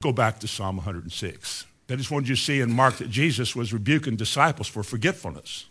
Go 0.00 0.12
back 0.12 0.38
to 0.40 0.48
Psalm 0.48 0.76
106. 0.76 1.66
I 1.90 1.96
just 1.96 2.10
wanted 2.10 2.28
you 2.28 2.36
to 2.36 2.40
see 2.40 2.60
in 2.60 2.72
Mark 2.72 2.98
that 2.98 3.10
Jesus 3.10 3.56
was 3.56 3.72
rebuking 3.72 4.16
disciples 4.16 4.68
for 4.68 4.82
forgetfulness. 4.82 5.66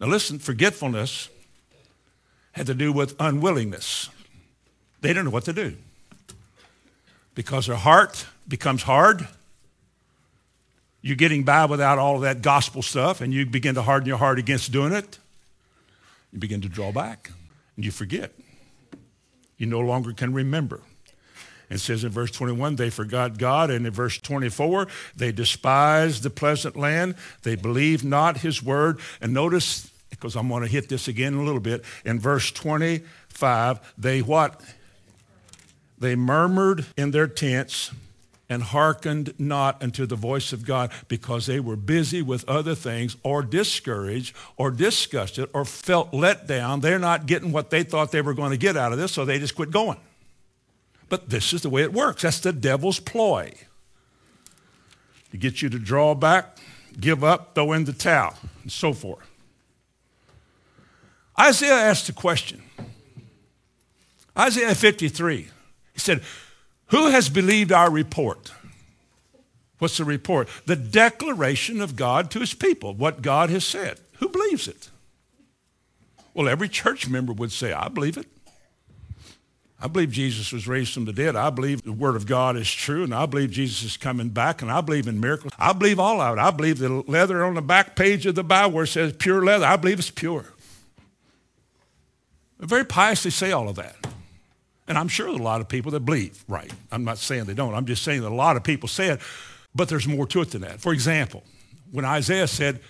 Now 0.00 0.08
listen, 0.08 0.38
forgetfulness 0.38 1.28
had 2.52 2.66
to 2.66 2.74
do 2.74 2.92
with 2.92 3.14
unwillingness. 3.20 4.10
They 5.00 5.10
didn't 5.10 5.26
know 5.26 5.30
what 5.30 5.44
to 5.44 5.52
do 5.52 5.76
because 7.34 7.66
their 7.66 7.76
heart 7.76 8.26
becomes 8.46 8.82
hard. 8.82 9.26
You're 11.02 11.16
getting 11.16 11.44
by 11.44 11.64
without 11.64 11.98
all 11.98 12.16
of 12.16 12.22
that 12.22 12.42
gospel 12.42 12.82
stuff, 12.82 13.20
and 13.20 13.32
you 13.32 13.46
begin 13.46 13.74
to 13.76 13.82
harden 13.82 14.06
your 14.06 14.18
heart 14.18 14.38
against 14.38 14.72
doing 14.72 14.92
it. 14.92 15.18
You 16.32 16.38
begin 16.38 16.60
to 16.60 16.68
draw 16.68 16.92
back, 16.92 17.30
and 17.76 17.84
you 17.84 17.90
forget. 17.90 18.32
You 19.56 19.66
no 19.66 19.80
longer 19.80 20.12
can 20.12 20.32
remember. 20.32 20.80
It 21.70 21.78
says 21.78 22.02
in 22.02 22.10
verse 22.10 22.32
21, 22.32 22.76
they 22.76 22.90
forgot 22.90 23.38
God. 23.38 23.70
And 23.70 23.86
in 23.86 23.92
verse 23.92 24.18
24, 24.18 24.88
they 25.16 25.30
despised 25.30 26.24
the 26.24 26.30
pleasant 26.30 26.76
land. 26.76 27.14
They 27.42 27.54
believed 27.54 28.04
not 28.04 28.38
his 28.38 28.62
word. 28.62 28.98
And 29.20 29.32
notice, 29.32 29.88
because 30.10 30.34
I'm 30.34 30.48
going 30.48 30.62
to 30.62 30.68
hit 30.68 30.88
this 30.88 31.06
again 31.06 31.34
a 31.34 31.42
little 31.42 31.60
bit, 31.60 31.84
in 32.04 32.18
verse 32.18 32.50
25, 32.50 33.94
they 33.96 34.20
what? 34.20 34.60
They 36.00 36.16
murmured 36.16 36.86
in 36.96 37.10
their 37.10 37.26
tents 37.26 37.92
and 38.48 38.64
hearkened 38.64 39.32
not 39.38 39.80
unto 39.80 40.06
the 40.06 40.16
voice 40.16 40.52
of 40.52 40.66
God 40.66 40.90
because 41.06 41.46
they 41.46 41.60
were 41.60 41.76
busy 41.76 42.20
with 42.20 42.46
other 42.48 42.74
things 42.74 43.16
or 43.22 43.42
discouraged 43.42 44.34
or 44.56 44.72
disgusted 44.72 45.48
or 45.52 45.64
felt 45.64 46.12
let 46.12 46.48
down. 46.48 46.80
They're 46.80 46.98
not 46.98 47.26
getting 47.26 47.52
what 47.52 47.70
they 47.70 47.84
thought 47.84 48.10
they 48.10 48.22
were 48.22 48.34
going 48.34 48.50
to 48.50 48.56
get 48.56 48.76
out 48.76 48.92
of 48.92 48.98
this, 48.98 49.12
so 49.12 49.24
they 49.24 49.38
just 49.38 49.54
quit 49.54 49.70
going. 49.70 49.98
But 51.08 51.28
this 51.28 51.52
is 51.52 51.62
the 51.62 51.70
way 51.70 51.82
it 51.82 51.92
works. 51.92 52.22
That's 52.22 52.40
the 52.40 52.52
devil's 52.52 52.98
ploy. 52.98 53.52
To 55.30 55.36
get 55.36 55.62
you 55.62 55.68
to 55.68 55.78
draw 55.78 56.16
back, 56.16 56.56
give 56.98 57.22
up, 57.22 57.54
throw 57.54 57.72
in 57.72 57.84
the 57.84 57.92
towel, 57.92 58.34
and 58.62 58.72
so 58.72 58.92
forth. 58.92 59.24
Isaiah 61.38 61.74
asked 61.74 62.08
a 62.08 62.12
question. 62.12 62.62
Isaiah 64.36 64.74
53. 64.74 65.48
He 66.00 66.04
said, 66.04 66.22
Who 66.86 67.08
has 67.08 67.28
believed 67.28 67.72
our 67.72 67.90
report? 67.90 68.52
What's 69.78 69.96
the 69.96 70.04
report? 70.04 70.48
The 70.66 70.76
declaration 70.76 71.80
of 71.80 71.96
God 71.96 72.30
to 72.32 72.40
his 72.40 72.54
people, 72.54 72.94
what 72.94 73.22
God 73.22 73.50
has 73.50 73.64
said. 73.64 73.98
Who 74.18 74.28
believes 74.28 74.68
it? 74.68 74.90
Well, 76.34 76.48
every 76.48 76.68
church 76.68 77.08
member 77.08 77.32
would 77.32 77.50
say, 77.50 77.72
I 77.72 77.88
believe 77.88 78.16
it. 78.16 78.26
I 79.82 79.88
believe 79.88 80.10
Jesus 80.10 80.52
was 80.52 80.68
raised 80.68 80.92
from 80.92 81.06
the 81.06 81.12
dead. 81.12 81.36
I 81.36 81.48
believe 81.48 81.82
the 81.82 81.92
word 81.92 82.14
of 82.14 82.26
God 82.26 82.56
is 82.56 82.70
true, 82.70 83.02
and 83.02 83.14
I 83.14 83.24
believe 83.24 83.50
Jesus 83.50 83.82
is 83.82 83.96
coming 83.96 84.28
back, 84.28 84.60
and 84.60 84.70
I 84.70 84.82
believe 84.82 85.08
in 85.08 85.20
miracles. 85.20 85.54
I 85.58 85.72
believe 85.72 85.98
all 85.98 86.20
of 86.20 86.36
it. 86.36 86.40
I 86.40 86.50
believe 86.50 86.78
the 86.78 87.02
leather 87.06 87.42
on 87.42 87.54
the 87.54 87.62
back 87.62 87.96
page 87.96 88.26
of 88.26 88.34
the 88.34 88.44
Bible 88.44 88.72
where 88.72 88.84
it 88.84 88.88
says 88.88 89.14
pure 89.14 89.42
leather, 89.42 89.64
I 89.64 89.76
believe 89.76 89.98
it's 89.98 90.10
pure. 90.10 90.44
They 92.58 92.66
very 92.66 92.84
piously 92.84 93.30
say 93.30 93.52
all 93.52 93.70
of 93.70 93.76
that. 93.76 93.96
And 94.90 94.98
I'm 94.98 95.06
sure 95.06 95.28
a 95.28 95.36
lot 95.36 95.60
of 95.60 95.68
people 95.68 95.92
that 95.92 96.00
believe, 96.00 96.42
right? 96.48 96.68
I'm 96.90 97.04
not 97.04 97.18
saying 97.18 97.44
they 97.44 97.54
don't. 97.54 97.74
I'm 97.74 97.86
just 97.86 98.02
saying 98.02 98.22
that 98.22 98.32
a 98.32 98.34
lot 98.34 98.56
of 98.56 98.64
people 98.64 98.88
say 98.88 99.06
it, 99.06 99.20
but 99.72 99.88
there's 99.88 100.08
more 100.08 100.26
to 100.26 100.40
it 100.40 100.50
than 100.50 100.62
that. 100.62 100.80
For 100.80 100.92
example, 100.92 101.44
when 101.92 102.04
Isaiah 102.04 102.48
said, 102.48 102.80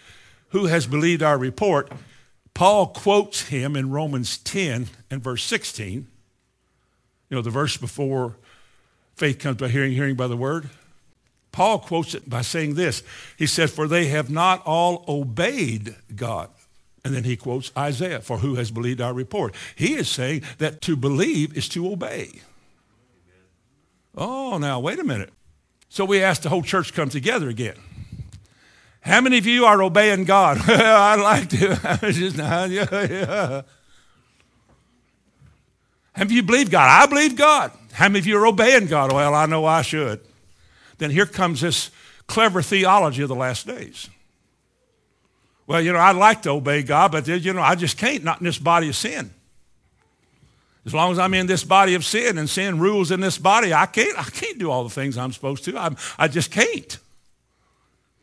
Who 0.48 0.64
has 0.64 0.86
believed 0.86 1.22
our 1.22 1.36
report? 1.36 1.92
Paul 2.54 2.86
quotes 2.86 3.48
him 3.48 3.76
in 3.76 3.90
Romans 3.90 4.38
10 4.38 4.86
and 5.10 5.22
verse 5.22 5.44
16. 5.44 6.08
You 7.28 7.36
know, 7.36 7.42
the 7.42 7.50
verse 7.50 7.76
before 7.76 8.38
faith 9.14 9.38
comes 9.38 9.58
by 9.58 9.68
hearing, 9.68 9.92
hearing 9.92 10.16
by 10.16 10.26
the 10.26 10.38
word. 10.38 10.70
Paul 11.52 11.80
quotes 11.80 12.14
it 12.14 12.30
by 12.30 12.40
saying 12.40 12.76
this. 12.76 13.02
He 13.36 13.46
said, 13.46 13.68
For 13.68 13.86
they 13.86 14.06
have 14.06 14.30
not 14.30 14.62
all 14.64 15.04
obeyed 15.06 15.96
God. 16.16 16.48
And 17.04 17.14
then 17.14 17.24
he 17.24 17.36
quotes 17.36 17.72
Isaiah, 17.76 18.20
for 18.20 18.38
who 18.38 18.56
has 18.56 18.70
believed 18.70 19.00
our 19.00 19.14
report? 19.14 19.54
He 19.74 19.94
is 19.94 20.08
saying 20.08 20.42
that 20.58 20.80
to 20.82 20.96
believe 20.96 21.56
is 21.56 21.68
to 21.70 21.90
obey. 21.90 22.40
Oh, 24.14 24.58
now, 24.58 24.80
wait 24.80 24.98
a 24.98 25.04
minute. 25.04 25.32
So 25.88 26.04
we 26.04 26.22
asked 26.22 26.42
the 26.42 26.50
whole 26.50 26.62
church 26.62 26.88
to 26.88 26.94
come 26.94 27.08
together 27.08 27.48
again. 27.48 27.76
How 29.00 29.20
many 29.20 29.38
of 29.38 29.46
you 29.46 29.64
are 29.64 29.82
obeying 29.82 30.24
God? 30.24 30.58
I'd 30.68 31.20
like 31.20 31.48
to. 31.50 31.98
just, 32.12 32.36
yeah, 32.36 32.66
yeah. 32.68 33.62
Of 36.16 36.30
you 36.30 36.42
believe 36.42 36.70
God? 36.70 37.02
I 37.02 37.06
believe 37.06 37.34
God. 37.34 37.72
How 37.92 38.08
many 38.08 38.18
of 38.18 38.26
you 38.26 38.36
are 38.38 38.46
obeying 38.46 38.86
God? 38.86 39.12
Well, 39.12 39.34
I 39.34 39.46
know 39.46 39.64
I 39.64 39.82
should. 39.82 40.20
Then 40.98 41.10
here 41.10 41.24
comes 41.24 41.62
this 41.62 41.90
clever 42.26 42.60
theology 42.60 43.22
of 43.22 43.28
the 43.28 43.34
last 43.34 43.66
days. 43.66 44.10
Well, 45.70 45.80
you 45.80 45.92
know, 45.92 46.00
I'd 46.00 46.16
like 46.16 46.42
to 46.42 46.50
obey 46.50 46.82
God, 46.82 47.12
but, 47.12 47.28
you 47.28 47.52
know, 47.52 47.62
I 47.62 47.76
just 47.76 47.96
can't, 47.96 48.24
not 48.24 48.40
in 48.40 48.44
this 48.44 48.58
body 48.58 48.88
of 48.88 48.96
sin. 48.96 49.30
As 50.84 50.92
long 50.92 51.12
as 51.12 51.18
I'm 51.20 51.32
in 51.32 51.46
this 51.46 51.62
body 51.62 51.94
of 51.94 52.04
sin 52.04 52.38
and 52.38 52.50
sin 52.50 52.80
rules 52.80 53.12
in 53.12 53.20
this 53.20 53.38
body, 53.38 53.72
I 53.72 53.86
can't, 53.86 54.18
I 54.18 54.24
can't 54.24 54.58
do 54.58 54.68
all 54.68 54.82
the 54.82 54.90
things 54.90 55.16
I'm 55.16 55.30
supposed 55.30 55.64
to. 55.66 55.78
I'm, 55.78 55.96
I 56.18 56.26
just 56.26 56.50
can't. 56.50 56.98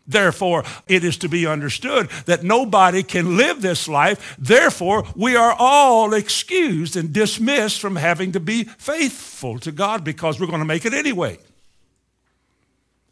Therefore, 0.05 0.65
it 0.89 1.05
is 1.05 1.15
to 1.19 1.29
be 1.29 1.47
understood 1.47 2.09
that 2.25 2.43
nobody 2.43 3.01
can 3.01 3.37
live 3.37 3.61
this 3.61 3.87
life. 3.87 4.35
Therefore, 4.37 5.05
we 5.15 5.37
are 5.37 5.55
all 5.57 6.13
excused 6.13 6.97
and 6.97 7.13
dismissed 7.13 7.79
from 7.79 7.95
having 7.95 8.33
to 8.33 8.41
be 8.41 8.65
faithful 8.65 9.57
to 9.59 9.71
God 9.71 10.03
because 10.03 10.37
we're 10.37 10.47
going 10.47 10.59
to 10.59 10.65
make 10.65 10.83
it 10.83 10.93
anyway. 10.93 11.39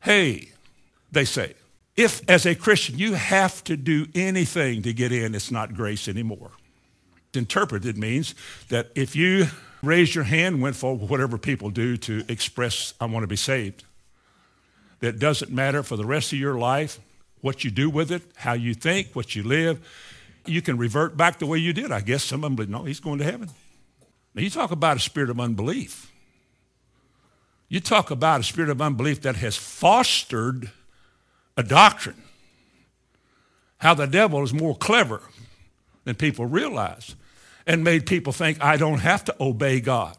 Hey, 0.01 0.49
they 1.13 1.23
say, 1.23 1.53
if, 1.95 2.27
as 2.29 2.45
a 2.45 2.55
Christian, 2.55 2.97
you 2.97 3.13
have 3.13 3.63
to 3.65 3.77
do 3.77 4.07
anything 4.13 4.81
to 4.81 4.93
get 4.93 5.11
in, 5.11 5.33
it's 5.33 5.51
not 5.51 5.73
grace 5.73 6.07
anymore. 6.07 6.51
Interpreted 7.33 7.97
means 7.97 8.35
that 8.69 8.91
if 8.95 9.15
you 9.15 9.47
raise 9.81 10.15
your 10.15 10.23
hand, 10.23 10.61
went 10.61 10.75
for 10.75 10.95
whatever 10.95 11.37
people 11.37 11.69
do 11.69 11.97
to 11.97 12.23
express, 12.27 12.93
I 12.99 13.05
want 13.05 13.23
to 13.23 13.27
be 13.27 13.35
saved, 13.35 13.83
that 14.99 15.19
doesn't 15.19 15.51
matter 15.51 15.83
for 15.83 15.97
the 15.97 16.05
rest 16.05 16.33
of 16.33 16.39
your 16.39 16.57
life 16.57 16.99
what 17.41 17.63
you 17.63 17.69
do 17.69 17.89
with 17.89 18.11
it, 18.11 18.23
how 18.35 18.53
you 18.53 18.73
think, 18.73 19.09
what 19.13 19.35
you 19.35 19.43
live. 19.43 19.79
You 20.45 20.61
can 20.61 20.77
revert 20.77 21.15
back 21.15 21.39
the 21.39 21.45
way 21.45 21.59
you 21.59 21.73
did. 21.73 21.91
I 21.91 22.01
guess 22.01 22.23
some 22.23 22.43
of 22.43 22.43
them 22.43 22.55
believe, 22.55 22.69
no, 22.69 22.83
he's 22.85 22.99
going 22.99 23.19
to 23.19 23.25
heaven. 23.25 23.49
Now, 24.33 24.41
you 24.41 24.49
talk 24.49 24.71
about 24.71 24.97
a 24.97 24.99
spirit 24.99 25.29
of 25.29 25.39
unbelief. 25.39 26.11
You 27.69 27.79
talk 27.79 28.11
about 28.11 28.41
a 28.41 28.43
spirit 28.43 28.69
of 28.69 28.81
unbelief 28.81 29.21
that 29.21 29.35
has 29.37 29.55
fostered 29.55 30.71
a 31.57 31.63
doctrine. 31.63 32.21
How 33.77 33.93
the 33.93 34.07
devil 34.07 34.43
is 34.43 34.53
more 34.53 34.75
clever 34.75 35.21
than 36.03 36.15
people 36.15 36.45
realize 36.45 37.15
and 37.67 37.83
made 37.83 38.05
people 38.05 38.33
think 38.33 38.63
I 38.63 38.77
don't 38.77 38.99
have 38.99 39.23
to 39.25 39.35
obey 39.39 39.79
God. 39.79 40.17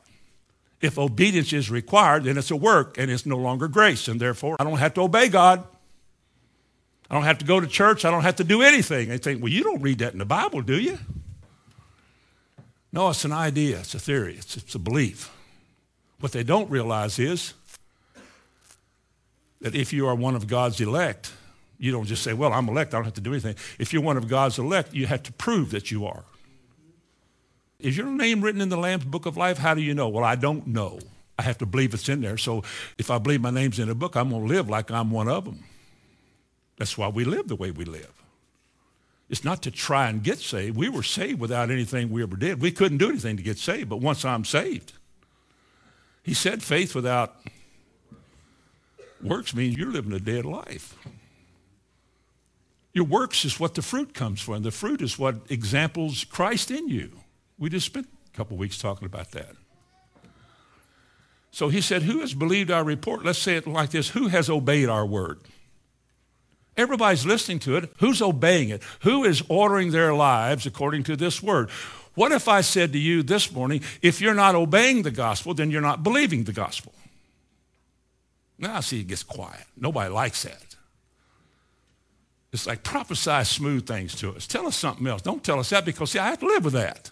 If 0.81 0.99
obedience 0.99 1.53
is 1.53 1.71
required, 1.71 2.25
then 2.25 2.37
it's 2.37 2.51
a 2.51 2.57
work 2.57 2.99
and 2.99 3.11
it's 3.11 3.25
no 3.25 3.39
longer 3.39 3.67
grace, 3.67 4.09
and 4.09 4.21
therefore 4.21 4.57
I 4.61 4.65
don't 4.65 4.79
have 4.79 4.95
to 4.95 5.03
obey 5.03 5.29
God. 5.29 5.65
I 7.11 7.15
don't 7.15 7.25
have 7.25 7.39
to 7.39 7.45
go 7.45 7.61
to 7.61 7.67
church. 7.67 8.05
I 8.05 8.11
don't 8.11 8.23
have 8.23 8.37
to 8.37 8.45
do 8.45 8.63
anything. 8.63 9.09
They 9.09 9.19
think, 9.19 9.41
well, 9.43 9.53
you 9.53 9.63
don't 9.63 9.81
read 9.81 9.99
that 10.01 10.13
in 10.13 10.19
the 10.19 10.25
Bible, 10.25 10.61
do 10.61 10.79
you? 10.79 10.99
No, 12.93 13.11
it's 13.11 13.25
an 13.25 13.33
idea. 13.33 13.79
It's 13.79 13.95
a 13.95 13.99
theory. 13.99 14.37
It's, 14.37 14.57
it's 14.57 14.75
a 14.75 14.79
belief. 14.79 15.31
What 16.19 16.33
they 16.33 16.43
don't 16.43 16.71
realize 16.71 17.19
is 17.19 17.55
that 19.67 19.75
if 19.75 19.93
you 19.93 20.07
are 20.07 20.15
one 20.15 20.37
of 20.37 20.47
God's 20.47 20.81
elect, 20.81 21.33
you 21.77 21.91
don't 21.91 22.05
just 22.05 22.23
say, 22.23 22.33
well, 22.33 22.53
I'm 22.53 22.69
elect, 22.69 22.95
I 22.95 22.99
don't 22.99 23.05
have 23.05 23.15
to 23.15 23.21
do 23.21 23.33
anything. 23.33 23.57
If 23.81 23.93
you're 23.93 24.01
one 24.01 24.17
of 24.17 24.29
God's 24.29 24.61
elect, 24.61 24.95
you 24.95 25.07
have 25.07 25.25
to 25.25 25.33
prove 25.33 25.73
that 25.73 25.91
you 25.91 26.07
are. 26.07 26.23
Is 27.81 27.97
your 27.97 28.07
name 28.07 28.43
written 28.43 28.61
in 28.61 28.69
the 28.69 28.77
Lamb's 28.77 29.07
book 29.07 29.27
of 29.27 29.37
life? 29.37 29.59
How 29.59 29.75
do 29.75 29.83
you 29.83 29.93
know? 29.93 30.09
Well, 30.09 30.23
I 30.23 30.37
don't 30.37 30.69
know. 30.69 31.01
I 31.37 31.43
have 31.43 31.59
to 31.59 31.67
believe 31.67 31.95
it's 31.95 32.09
in 32.09 32.21
there. 32.21 32.39
So 32.39 32.63
if 32.97 33.11
I 33.11 33.19
believe 33.19 33.41
my 33.41 33.51
name's 33.51 33.81
in 33.81 33.91
a 33.91 33.95
book, 33.97 34.15
I'm 34.15 34.31
going 34.31 34.43
to 34.43 34.49
live 34.49 34.71
like 34.71 34.93
I'm 34.93 35.11
one 35.11 35.27
of 35.27 35.45
them. 35.45 35.65
That's 36.79 36.97
why 36.97 37.09
we 37.09 37.25
live 37.25 37.49
the 37.49 37.57
way 37.57 37.73
we 37.73 37.85
live. 37.85 38.13
It's 39.29 39.43
not 39.43 39.63
to 39.63 39.73
try 39.73 40.09
and 40.09 40.23
get 40.23 40.39
saved. 40.39 40.77
We 40.77 40.89
were 40.89 41.03
saved 41.03 41.41
without 41.41 41.73
anything 41.73 42.11
we 42.11 42.23
ever 42.23 42.37
did. 42.37 42.63
We 42.63 42.71
couldn't 42.71 42.99
do 42.99 43.09
anything 43.09 43.37
to 43.37 43.43
get 43.43 43.59
saved, 43.59 43.89
but 43.89 43.97
once 43.97 44.25
I'm 44.25 44.45
saved, 44.45 44.93
he 46.23 46.35
said 46.35 46.63
faith 46.63 46.95
without 46.95 47.35
works 49.27 49.55
means 49.55 49.77
you're 49.77 49.93
living 49.93 50.13
a 50.13 50.21
dead 50.21 50.45
life. 50.45 50.97
Your 52.93 53.05
works 53.05 53.45
is 53.45 53.61
what 53.61 53.75
the 53.75 53.83
fruit 53.83 54.15
comes 54.15 54.41
from. 54.41 54.63
The 54.63 54.71
fruit 54.71 55.03
is 55.03 55.19
what 55.19 55.37
examples 55.51 56.25
Christ 56.25 56.71
in 56.71 56.89
you. 56.89 57.13
We 57.59 57.69
just 57.69 57.87
spent 57.87 58.09
a 58.33 58.37
couple 58.37 58.57
weeks 58.57 58.79
talking 58.79 59.05
about 59.05 59.33
that. 59.33 59.55
So 61.51 61.69
he 61.69 61.81
said, 61.81 62.03
Who 62.03 62.21
has 62.21 62.35
believed 62.35 62.71
our 62.71 62.85
report? 62.85 63.25
Let's 63.25 63.39
say 63.39 63.57
it 63.57 63.67
like 63.67 63.91
this 63.91 64.11
Who 64.11 64.29
has 64.29 64.49
obeyed 64.49 64.89
our 64.89 65.07
word? 65.07 65.41
Everybody's 66.77 67.25
listening 67.25 67.59
to 67.61 67.77
it. 67.77 67.91
Who's 67.99 68.21
obeying 68.21 68.69
it? 68.69 68.83
Who 69.01 69.25
is 69.25 69.43
ordering 69.49 69.91
their 69.91 70.13
lives 70.13 70.67
according 70.67 71.05
to 71.05 71.17
this 71.17 71.43
word? 71.43 71.71
What 72.15 72.33
if 72.33 72.49
I 72.49 72.63
said 72.63 72.93
to 72.93 72.99
you 72.99 73.23
this 73.23 73.53
morning, 73.53 73.83
if 74.01 74.21
you're 74.21 74.35
not 74.35 74.55
obeying 74.55 75.03
the 75.03 75.11
gospel, 75.11 75.53
then 75.53 75.71
you're 75.71 75.83
not 75.83 76.03
believing 76.03 76.45
the 76.45 76.53
gospel? 76.53 76.93
Now, 78.59 78.77
I 78.77 78.81
see, 78.81 79.01
it 79.01 79.07
gets 79.09 79.23
quiet. 79.23 79.65
Nobody 79.77 80.13
likes 80.13 80.43
that. 80.45 80.77
It's 82.53 82.67
like 82.67 82.83
prophesy 82.83 83.45
smooth 83.45 83.87
things 83.87 84.15
to 84.17 84.31
us. 84.35 84.47
Tell 84.47 84.67
us 84.67 84.77
something 84.77 85.07
else. 85.07 85.21
Don't 85.21 85.45
tell 85.45 85.59
us 85.59 85.71
that 85.71 85.85
because, 85.85 86.13
see, 86.13 86.19
I 86.19 86.29
have 86.29 86.41
to 86.41 86.47
live 86.47 86.65
with 86.65 86.73
that. 86.75 87.11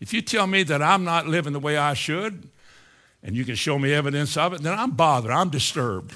If 0.00 0.14
you 0.14 0.22
tell 0.22 0.46
me 0.46 0.62
that 0.62 0.80
I'm 0.80 1.04
not 1.04 1.26
living 1.26 1.52
the 1.52 1.60
way 1.60 1.76
I 1.76 1.92
should, 1.92 2.48
and 3.22 3.36
you 3.36 3.44
can 3.44 3.54
show 3.54 3.78
me 3.78 3.92
evidence 3.92 4.36
of 4.36 4.54
it, 4.54 4.62
then 4.62 4.78
I'm 4.78 4.92
bothered. 4.92 5.30
I'm 5.30 5.50
disturbed. 5.50 6.14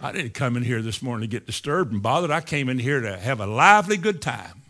I 0.00 0.12
didn't 0.12 0.32
come 0.32 0.56
in 0.56 0.62
here 0.62 0.80
this 0.80 1.02
morning 1.02 1.28
to 1.28 1.30
get 1.30 1.46
disturbed 1.46 1.92
and 1.92 2.02
bothered. 2.02 2.30
I 2.30 2.40
came 2.40 2.70
in 2.70 2.78
here 2.78 3.00
to 3.00 3.18
have 3.18 3.40
a 3.40 3.46
lively 3.46 3.98
good 3.98 4.22
time. 4.22 4.62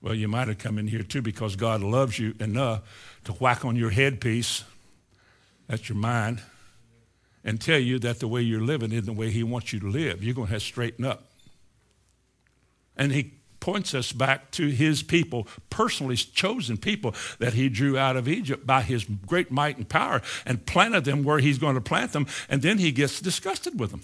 Well, 0.00 0.14
you 0.14 0.26
might 0.26 0.48
have 0.48 0.58
come 0.58 0.78
in 0.78 0.88
here 0.88 1.04
too 1.04 1.22
because 1.22 1.54
God 1.54 1.80
loves 1.80 2.18
you 2.18 2.34
enough 2.40 2.82
to 3.24 3.32
whack 3.34 3.64
on 3.64 3.76
your 3.76 3.90
headpiece, 3.90 4.64
that's 5.68 5.88
your 5.88 5.98
mind, 5.98 6.40
and 7.44 7.60
tell 7.60 7.78
you 7.78 7.98
that 8.00 8.20
the 8.20 8.28
way 8.28 8.42
you're 8.42 8.60
living 8.60 8.92
isn't 8.92 9.06
the 9.06 9.12
way 9.12 9.30
He 9.30 9.42
wants 9.42 9.72
you 9.72 9.80
to 9.80 9.88
live. 9.88 10.22
You're 10.22 10.34
going 10.34 10.48
to 10.48 10.52
have 10.52 10.62
to 10.62 10.66
straighten 10.66 11.04
up. 11.04 11.24
And 12.96 13.12
He 13.12 13.32
points 13.60 13.94
us 13.94 14.12
back 14.12 14.50
to 14.52 14.68
his 14.68 15.02
people, 15.02 15.46
personally 15.70 16.16
chosen 16.16 16.76
people 16.76 17.14
that 17.38 17.54
he 17.54 17.68
drew 17.68 17.98
out 17.98 18.16
of 18.16 18.28
Egypt 18.28 18.66
by 18.66 18.82
his 18.82 19.04
great 19.04 19.50
might 19.50 19.76
and 19.76 19.88
power 19.88 20.22
and 20.46 20.64
planted 20.66 21.04
them 21.04 21.24
where 21.24 21.38
he's 21.38 21.58
going 21.58 21.74
to 21.74 21.80
plant 21.80 22.12
them. 22.12 22.26
And 22.48 22.62
then 22.62 22.78
he 22.78 22.92
gets 22.92 23.20
disgusted 23.20 23.78
with 23.78 23.90
them. 23.90 24.02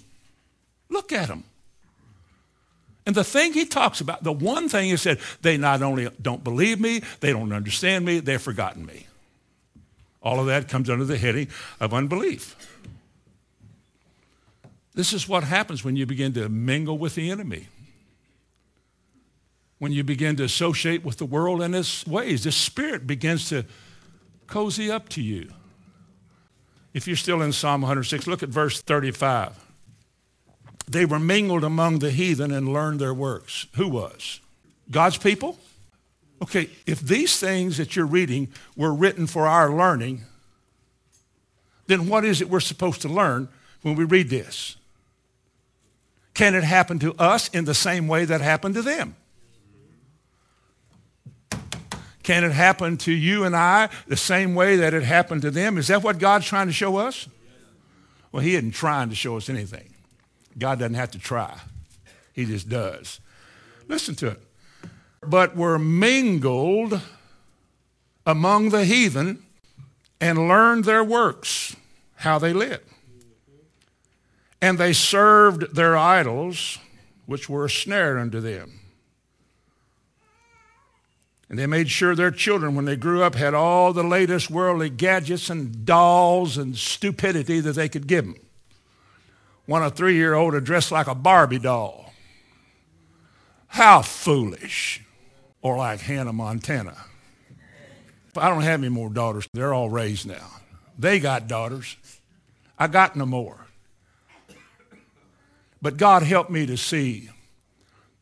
Look 0.88 1.12
at 1.12 1.28
them. 1.28 1.44
And 3.06 3.14
the 3.14 3.24
thing 3.24 3.52
he 3.52 3.66
talks 3.66 4.00
about, 4.00 4.22
the 4.22 4.32
one 4.32 4.68
thing 4.68 4.88
he 4.88 4.96
said, 4.96 5.18
they 5.42 5.56
not 5.56 5.82
only 5.82 6.08
don't 6.20 6.42
believe 6.42 6.80
me, 6.80 7.02
they 7.20 7.32
don't 7.32 7.52
understand 7.52 8.04
me, 8.04 8.18
they've 8.20 8.40
forgotten 8.40 8.86
me. 8.86 9.06
All 10.22 10.40
of 10.40 10.46
that 10.46 10.68
comes 10.68 10.88
under 10.88 11.04
the 11.04 11.18
heading 11.18 11.48
of 11.80 11.92
unbelief. 11.92 12.56
This 14.94 15.12
is 15.12 15.28
what 15.28 15.44
happens 15.44 15.84
when 15.84 15.96
you 15.96 16.06
begin 16.06 16.32
to 16.34 16.48
mingle 16.48 16.98
with 16.98 17.14
the 17.14 17.30
enemy 17.30 17.68
when 19.84 19.92
you 19.92 20.02
begin 20.02 20.34
to 20.34 20.44
associate 20.44 21.04
with 21.04 21.18
the 21.18 21.26
world 21.26 21.60
and 21.60 21.74
its 21.74 22.06
ways. 22.06 22.44
The 22.44 22.52
Spirit 22.52 23.06
begins 23.06 23.50
to 23.50 23.66
cozy 24.46 24.90
up 24.90 25.10
to 25.10 25.22
you. 25.22 25.50
If 26.94 27.06
you're 27.06 27.16
still 27.16 27.42
in 27.42 27.52
Psalm 27.52 27.82
106, 27.82 28.26
look 28.26 28.42
at 28.42 28.48
verse 28.48 28.80
35. 28.80 29.62
They 30.86 31.04
were 31.04 31.18
mingled 31.18 31.64
among 31.64 31.98
the 31.98 32.10
heathen 32.10 32.50
and 32.50 32.72
learned 32.72 32.98
their 32.98 33.12
works. 33.12 33.66
Who 33.74 33.88
was? 33.88 34.40
God's 34.90 35.18
people? 35.18 35.58
Okay, 36.42 36.70
if 36.86 37.00
these 37.00 37.38
things 37.38 37.76
that 37.76 37.96
you're 37.96 38.06
reading 38.06 38.48
were 38.76 38.94
written 38.94 39.26
for 39.26 39.46
our 39.46 39.70
learning, 39.70 40.22
then 41.88 42.08
what 42.08 42.24
is 42.24 42.40
it 42.40 42.48
we're 42.48 42.60
supposed 42.60 43.02
to 43.02 43.08
learn 43.08 43.48
when 43.82 43.96
we 43.96 44.04
read 44.04 44.30
this? 44.30 44.76
Can 46.34 46.56
it 46.56 46.64
happen 46.64 46.98
to 46.98 47.14
us 47.14 47.48
in 47.48 47.64
the 47.64 47.74
same 47.74 48.08
way 48.08 48.24
that 48.24 48.40
happened 48.40 48.74
to 48.74 48.82
them? 48.82 49.16
Can 52.24 52.42
it 52.42 52.52
happen 52.52 52.96
to 52.98 53.12
you 53.12 53.44
and 53.44 53.54
I 53.54 53.90
the 54.08 54.16
same 54.16 54.54
way 54.54 54.76
that 54.76 54.94
it 54.94 55.02
happened 55.02 55.42
to 55.42 55.50
them? 55.50 55.78
Is 55.78 55.88
that 55.88 56.02
what 56.02 56.18
God's 56.18 56.46
trying 56.46 56.66
to 56.66 56.72
show 56.72 56.96
us? 56.96 57.28
Well, 58.32 58.42
He 58.42 58.56
isn't 58.56 58.72
trying 58.72 59.10
to 59.10 59.14
show 59.14 59.36
us 59.36 59.48
anything. 59.48 59.90
God 60.58 60.78
doesn't 60.78 60.94
have 60.94 61.12
to 61.12 61.18
try, 61.18 61.56
He 62.32 62.46
just 62.46 62.68
does. 62.68 63.20
Listen 63.86 64.14
to 64.16 64.28
it. 64.28 64.40
But 65.20 65.54
were 65.56 65.78
mingled 65.78 67.00
among 68.26 68.70
the 68.70 68.84
heathen 68.84 69.42
and 70.20 70.48
learned 70.48 70.84
their 70.84 71.04
works, 71.04 71.76
how 72.16 72.38
they 72.38 72.52
lived. 72.52 72.93
And 74.64 74.78
they 74.78 74.94
served 74.94 75.76
their 75.76 75.94
idols, 75.94 76.78
which 77.26 77.50
were 77.50 77.66
a 77.66 77.70
snare 77.70 78.18
unto 78.18 78.40
them. 78.40 78.80
And 81.50 81.58
they 81.58 81.66
made 81.66 81.90
sure 81.90 82.14
their 82.14 82.30
children, 82.30 82.74
when 82.74 82.86
they 82.86 82.96
grew 82.96 83.22
up, 83.22 83.34
had 83.34 83.52
all 83.52 83.92
the 83.92 84.02
latest 84.02 84.48
worldly 84.48 84.88
gadgets 84.88 85.50
and 85.50 85.84
dolls 85.84 86.56
and 86.56 86.78
stupidity 86.78 87.60
that 87.60 87.74
they 87.74 87.90
could 87.90 88.06
give 88.06 88.24
them. 88.24 88.36
One 89.66 89.82
a 89.82 89.90
three 89.90 90.14
year 90.14 90.32
old 90.32 90.54
to 90.54 90.62
dress 90.62 90.90
like 90.90 91.08
a 91.08 91.14
Barbie 91.14 91.58
doll. 91.58 92.14
How 93.66 94.00
foolish. 94.00 95.02
Or 95.60 95.76
like 95.76 96.00
Hannah 96.00 96.32
Montana. 96.32 96.96
I 98.34 98.48
don't 98.48 98.62
have 98.62 98.80
any 98.80 98.88
more 98.88 99.10
daughters. 99.10 99.46
They're 99.52 99.74
all 99.74 99.90
raised 99.90 100.26
now. 100.26 100.52
They 100.98 101.20
got 101.20 101.48
daughters. 101.48 101.98
I 102.78 102.86
got 102.86 103.14
no 103.14 103.26
more. 103.26 103.63
But 105.84 105.98
God 105.98 106.22
helped 106.22 106.48
me 106.48 106.64
to 106.64 106.78
see 106.78 107.28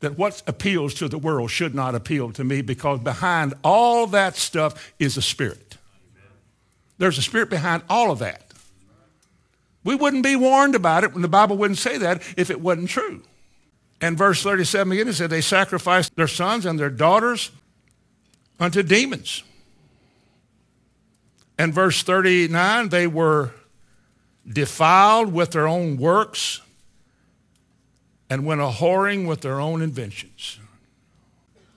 that 0.00 0.18
what 0.18 0.42
appeals 0.48 0.94
to 0.94 1.06
the 1.06 1.16
world 1.16 1.52
should 1.52 1.76
not 1.76 1.94
appeal 1.94 2.32
to 2.32 2.42
me 2.42 2.60
because 2.60 2.98
behind 2.98 3.54
all 3.62 4.08
that 4.08 4.34
stuff 4.34 4.92
is 4.98 5.16
a 5.16 5.22
spirit. 5.22 5.76
There's 6.98 7.18
a 7.18 7.22
spirit 7.22 7.50
behind 7.50 7.84
all 7.88 8.10
of 8.10 8.18
that. 8.18 8.52
We 9.84 9.94
wouldn't 9.94 10.24
be 10.24 10.34
warned 10.34 10.74
about 10.74 11.04
it 11.04 11.12
when 11.12 11.22
the 11.22 11.28
Bible 11.28 11.56
wouldn't 11.56 11.78
say 11.78 11.98
that 11.98 12.20
if 12.36 12.50
it 12.50 12.60
wasn't 12.60 12.88
true. 12.88 13.22
And 14.00 14.18
verse 14.18 14.42
37 14.42 14.92
again, 14.92 15.06
it 15.06 15.12
said, 15.12 15.30
They 15.30 15.40
sacrificed 15.40 16.16
their 16.16 16.26
sons 16.26 16.66
and 16.66 16.80
their 16.80 16.90
daughters 16.90 17.52
unto 18.58 18.82
demons. 18.82 19.44
And 21.56 21.72
verse 21.72 22.02
39, 22.02 22.88
they 22.88 23.06
were 23.06 23.52
defiled 24.52 25.32
with 25.32 25.52
their 25.52 25.68
own 25.68 25.96
works 25.96 26.60
and 28.32 28.46
went 28.46 28.62
a 28.62 28.64
whoring 28.64 29.28
with 29.28 29.42
their 29.42 29.60
own 29.60 29.82
inventions. 29.82 30.58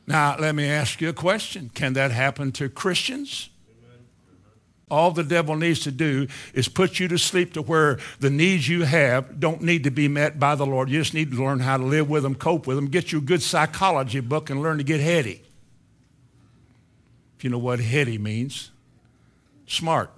Now, 0.07 0.37
let 0.39 0.55
me 0.55 0.65
ask 0.69 1.01
you 1.01 1.09
a 1.09 1.13
question. 1.13 1.69
Can 1.73 1.91
that 1.93 2.11
happen 2.11 2.53
to 2.53 2.69
Christians? 2.69 3.49
All 4.89 5.11
the 5.11 5.23
devil 5.23 5.57
needs 5.57 5.81
to 5.81 5.91
do 5.91 6.27
is 6.53 6.69
put 6.69 6.97
you 6.97 7.09
to 7.09 7.17
sleep 7.17 7.51
to 7.53 7.61
where 7.61 7.99
the 8.21 8.29
needs 8.29 8.69
you 8.69 8.83
have 8.83 9.37
don't 9.37 9.63
need 9.63 9.83
to 9.83 9.91
be 9.91 10.07
met 10.07 10.39
by 10.39 10.55
the 10.55 10.65
Lord. 10.65 10.89
You 10.89 10.99
just 10.99 11.13
need 11.13 11.31
to 11.31 11.43
learn 11.43 11.59
how 11.59 11.75
to 11.75 11.83
live 11.83 12.09
with 12.09 12.23
them, 12.23 12.35
cope 12.35 12.67
with 12.67 12.77
them, 12.77 12.87
get 12.87 13.11
you 13.11 13.17
a 13.17 13.21
good 13.21 13.41
psychology 13.41 14.21
book, 14.21 14.49
and 14.49 14.61
learn 14.61 14.77
to 14.77 14.85
get 14.85 15.01
heady. 15.01 15.41
If 17.37 17.43
you 17.43 17.49
know 17.49 17.57
what 17.57 17.81
heady 17.81 18.17
means, 18.17 18.71
smart. 19.67 20.09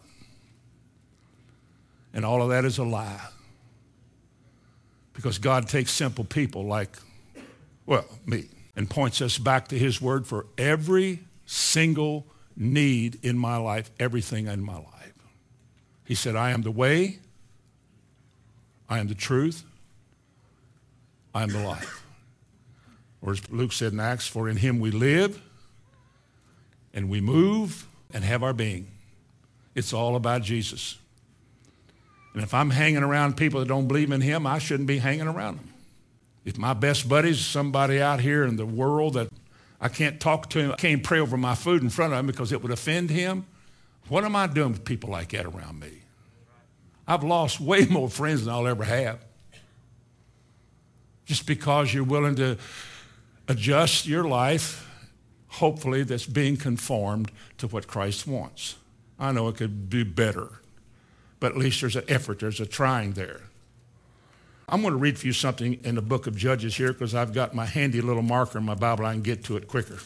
And 2.14 2.24
all 2.24 2.44
of 2.44 2.50
that 2.50 2.64
is 2.64 2.78
a 2.78 2.84
lie. 2.84 3.22
Because 5.18 5.40
God 5.40 5.68
takes 5.68 5.90
simple 5.90 6.24
people 6.24 6.66
like, 6.66 6.96
well, 7.88 8.06
me, 8.28 8.46
and 8.76 8.88
points 8.88 9.20
us 9.20 9.40
back 9.40 9.68
to 9.70 9.78
his 9.78 10.00
word 10.00 10.28
for 10.28 10.46
every 10.60 11.22
single 11.48 12.28
need 12.56 13.18
in 13.24 13.36
my 13.36 13.58
life, 13.58 13.90
everything 14.00 14.46
in 14.46 14.62
my 14.62 14.76
life. 14.76 15.14
He 16.06 16.14
said, 16.14 16.36
I 16.36 16.52
am 16.52 16.62
the 16.62 16.70
way, 16.70 17.18
I 18.88 19.00
am 19.00 19.08
the 19.08 19.16
truth, 19.16 19.64
I 21.34 21.42
am 21.42 21.50
the 21.50 21.64
life. 21.64 22.04
Or 23.20 23.32
as 23.32 23.50
Luke 23.50 23.72
said 23.72 23.94
in 23.94 24.00
Acts, 24.00 24.28
for 24.28 24.48
in 24.48 24.58
him 24.58 24.80
we 24.80 24.92
live 24.92 25.42
and 26.94 27.10
we 27.10 27.22
move 27.22 27.88
and 28.14 28.24
have 28.24 28.44
our 28.44 28.54
being. 28.54 28.92
It's 29.74 29.94
all 29.94 30.16
about 30.16 30.44
Jesus. 30.44 31.00
And 32.38 32.44
if 32.44 32.54
I'm 32.54 32.70
hanging 32.70 33.02
around 33.02 33.36
people 33.36 33.62
that 33.62 33.68
don't 33.68 33.88
believe 33.88 34.12
in 34.12 34.22
him, 34.22 34.46
I 34.46 34.60
shouldn't 34.60 34.86
be 34.86 35.00
hanging 35.00 35.28
around 35.28 35.58
them. 35.58 35.74
If 36.46 36.56
my 36.56 36.76
best 36.76 37.10
buddy's 37.10 37.44
somebody 37.44 38.00
out 38.00 38.20
here 38.20 38.44
in 38.44 38.58
the 38.58 38.66
world 38.66 39.16
that 39.16 39.30
I 39.82 39.90
can't 39.90 40.20
talk 40.20 40.48
to 40.52 40.60
him, 40.60 40.72
I 40.72 40.76
can't 40.76 41.04
pray 41.04 41.20
over 41.20 41.36
my 41.36 41.56
food 41.56 41.82
in 41.82 41.90
front 41.90 42.14
of 42.14 42.20
him 42.20 42.28
because 42.28 42.52
it 42.52 42.62
would 42.62 42.72
offend 42.72 43.10
him, 43.10 43.48
what 44.08 44.24
am 44.24 44.36
I 44.36 44.46
doing 44.46 44.74
with 44.74 44.86
people 44.86 45.10
like 45.10 45.30
that 45.30 45.48
around 45.48 45.80
me? 45.80 45.90
I've 47.08 47.24
lost 47.24 47.60
way 47.60 47.86
more 47.90 48.08
friends 48.08 48.46
than 48.46 48.54
I'll 48.54 48.68
ever 48.68 48.84
have. 48.84 49.18
Just 51.26 51.48
because 51.48 51.92
you're 51.92 52.04
willing 52.04 52.36
to 52.36 52.60
adjust 53.48 54.06
your 54.06 54.26
life, 54.26 54.88
hopefully, 55.48 56.04
that's 56.04 56.28
being 56.28 56.56
conformed 56.56 57.32
to 57.58 57.66
what 57.66 57.88
Christ 57.88 58.28
wants. 58.28 58.76
I 59.18 59.32
know 59.32 59.48
it 59.48 59.56
could 59.56 59.90
be 59.90 60.04
better, 60.04 60.62
but 61.40 61.52
at 61.52 61.58
least 61.58 61.82
there's 61.82 61.96
an 61.96 62.06
effort, 62.08 62.40
there's 62.40 62.60
a 62.60 62.66
trying 62.66 63.14
there. 63.14 63.42
I'm 64.70 64.82
going 64.82 64.94
to 64.94 64.98
read 64.98 65.18
for 65.18 65.28
you 65.28 65.34
something 65.34 65.80
in 65.84 65.96
the 65.96 66.02
book 66.02 66.28
of 66.28 66.36
Judges 66.36 66.76
here 66.76 66.92
because 66.92 67.16
I've 67.16 67.34
got 67.34 67.56
my 67.56 67.66
handy 67.66 68.02
little 68.02 68.22
marker 68.22 68.58
in 68.58 68.66
my 68.66 68.76
Bible. 68.76 69.06
I 69.06 69.14
can 69.14 69.22
get 69.22 69.46
to 69.46 69.56
it 69.56 69.68
quicker. 69.68 69.98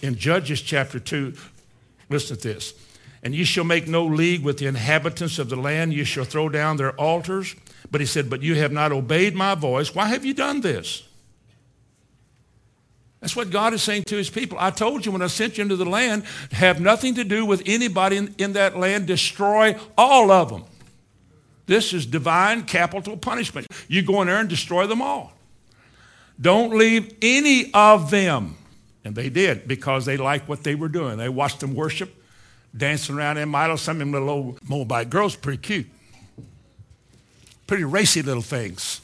In 0.00 0.16
Judges 0.16 0.62
chapter 0.62 0.98
2, 0.98 1.34
listen 2.08 2.36
to 2.38 2.42
this. 2.42 2.72
And 3.22 3.34
ye 3.34 3.44
shall 3.44 3.64
make 3.64 3.88
no 3.88 4.04
league 4.06 4.42
with 4.42 4.58
the 4.58 4.66
inhabitants 4.66 5.38
of 5.38 5.48
the 5.48 5.56
land. 5.56 5.92
Ye 5.92 6.04
shall 6.04 6.24
throw 6.24 6.48
down 6.48 6.76
their 6.76 6.92
altars. 6.92 7.54
But 7.90 8.00
he 8.00 8.06
said, 8.06 8.30
But 8.30 8.42
you 8.42 8.54
have 8.54 8.72
not 8.72 8.92
obeyed 8.92 9.34
my 9.34 9.54
voice. 9.54 9.94
Why 9.94 10.06
have 10.06 10.24
you 10.24 10.34
done 10.34 10.60
this? 10.60 11.07
That's 13.20 13.34
what 13.34 13.50
God 13.50 13.74
is 13.74 13.82
saying 13.82 14.04
to 14.04 14.16
his 14.16 14.30
people. 14.30 14.58
I 14.60 14.70
told 14.70 15.04
you 15.04 15.10
when 15.10 15.22
I 15.22 15.26
sent 15.26 15.58
you 15.58 15.62
into 15.62 15.76
the 15.76 15.84
land, 15.84 16.24
have 16.52 16.80
nothing 16.80 17.14
to 17.16 17.24
do 17.24 17.44
with 17.44 17.62
anybody 17.66 18.16
in, 18.16 18.34
in 18.38 18.52
that 18.52 18.76
land. 18.76 19.06
Destroy 19.06 19.76
all 19.96 20.30
of 20.30 20.50
them. 20.50 20.64
This 21.66 21.92
is 21.92 22.06
divine 22.06 22.62
capital 22.62 23.16
punishment. 23.16 23.66
You 23.88 24.02
go 24.02 24.22
in 24.22 24.28
there 24.28 24.38
and 24.38 24.48
destroy 24.48 24.86
them 24.86 25.02
all. 25.02 25.32
Don't 26.40 26.76
leave 26.76 27.14
any 27.20 27.72
of 27.74 28.10
them. 28.10 28.56
And 29.04 29.16
they 29.16 29.28
did 29.28 29.66
because 29.66 30.04
they 30.04 30.16
liked 30.16 30.48
what 30.48 30.62
they 30.62 30.74
were 30.74 30.88
doing. 30.88 31.18
They 31.18 31.28
watched 31.28 31.60
them 31.60 31.74
worship 31.74 32.14
dancing 32.76 33.16
around 33.16 33.38
in 33.38 33.54
idols. 33.54 33.82
Some 33.82 33.96
of 33.96 33.98
them 34.00 34.12
little 34.12 34.30
old 34.30 34.68
Moabite 34.68 35.10
girls, 35.10 35.34
pretty 35.34 35.58
cute. 35.58 35.86
Pretty 37.66 37.84
racy 37.84 38.22
little 38.22 38.42
things. 38.42 39.00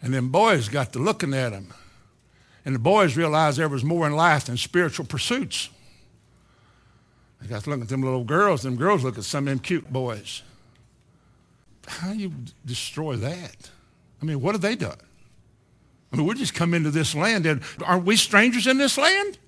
And 0.00 0.14
then 0.14 0.28
boys 0.28 0.68
got 0.68 0.92
to 0.94 0.98
looking 0.98 1.34
at 1.34 1.50
them. 1.50 1.74
And 2.64 2.74
the 2.74 2.78
boys 2.78 3.16
realized 3.16 3.58
there 3.58 3.68
was 3.68 3.84
more 3.84 4.06
in 4.06 4.14
life 4.14 4.46
than 4.46 4.56
spiritual 4.56 5.06
pursuits. 5.06 5.70
They 7.40 7.48
got 7.48 7.64
to 7.64 7.70
look 7.70 7.80
at 7.80 7.88
them 7.88 8.02
little 8.02 8.24
girls. 8.24 8.62
Them 8.62 8.76
girls 8.76 9.02
look 9.02 9.16
at 9.16 9.24
some 9.24 9.48
of 9.48 9.52
them 9.52 9.58
cute 9.60 9.90
boys. 9.90 10.42
How 11.86 12.12
do 12.12 12.18
you 12.18 12.32
destroy 12.66 13.16
that? 13.16 13.70
I 14.20 14.24
mean, 14.26 14.40
what 14.40 14.54
have 14.54 14.60
they 14.60 14.76
done? 14.76 14.98
I 16.12 16.16
mean, 16.16 16.26
we 16.26 16.34
just 16.34 16.54
come 16.54 16.74
into 16.74 16.90
this 16.90 17.14
land, 17.14 17.46
and 17.46 17.62
aren't 17.84 18.04
we 18.04 18.16
strangers 18.16 18.66
in 18.66 18.78
this 18.78 18.98
land? 18.98 19.38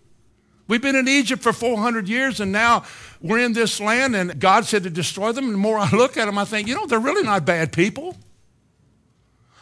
We've 0.69 0.81
been 0.81 0.97
in 0.97 1.09
Egypt 1.09 1.43
for 1.43 1.53
400 1.53 2.09
years 2.09 2.41
and 2.41 2.51
now 2.51 2.85
we're 3.21 3.41
in 3.41 3.53
this 3.53 3.81
land 3.81 4.17
and 4.17 4.41
God 4.41 4.65
said 4.65 4.85
to 4.85 4.91
destroy 4.91 5.33
them. 5.33 5.45
And 5.45 5.55
the 5.55 5.59
more 5.59 5.79
I 5.79 5.91
look 5.91 6.17
at 6.17 6.27
them, 6.27 6.39
I 6.39 6.45
think, 6.45 6.69
you 6.69 6.75
know, 6.75 6.87
they're 6.87 6.99
really 6.99 7.25
not 7.25 7.45
bad 7.45 7.73
people. 7.73 8.17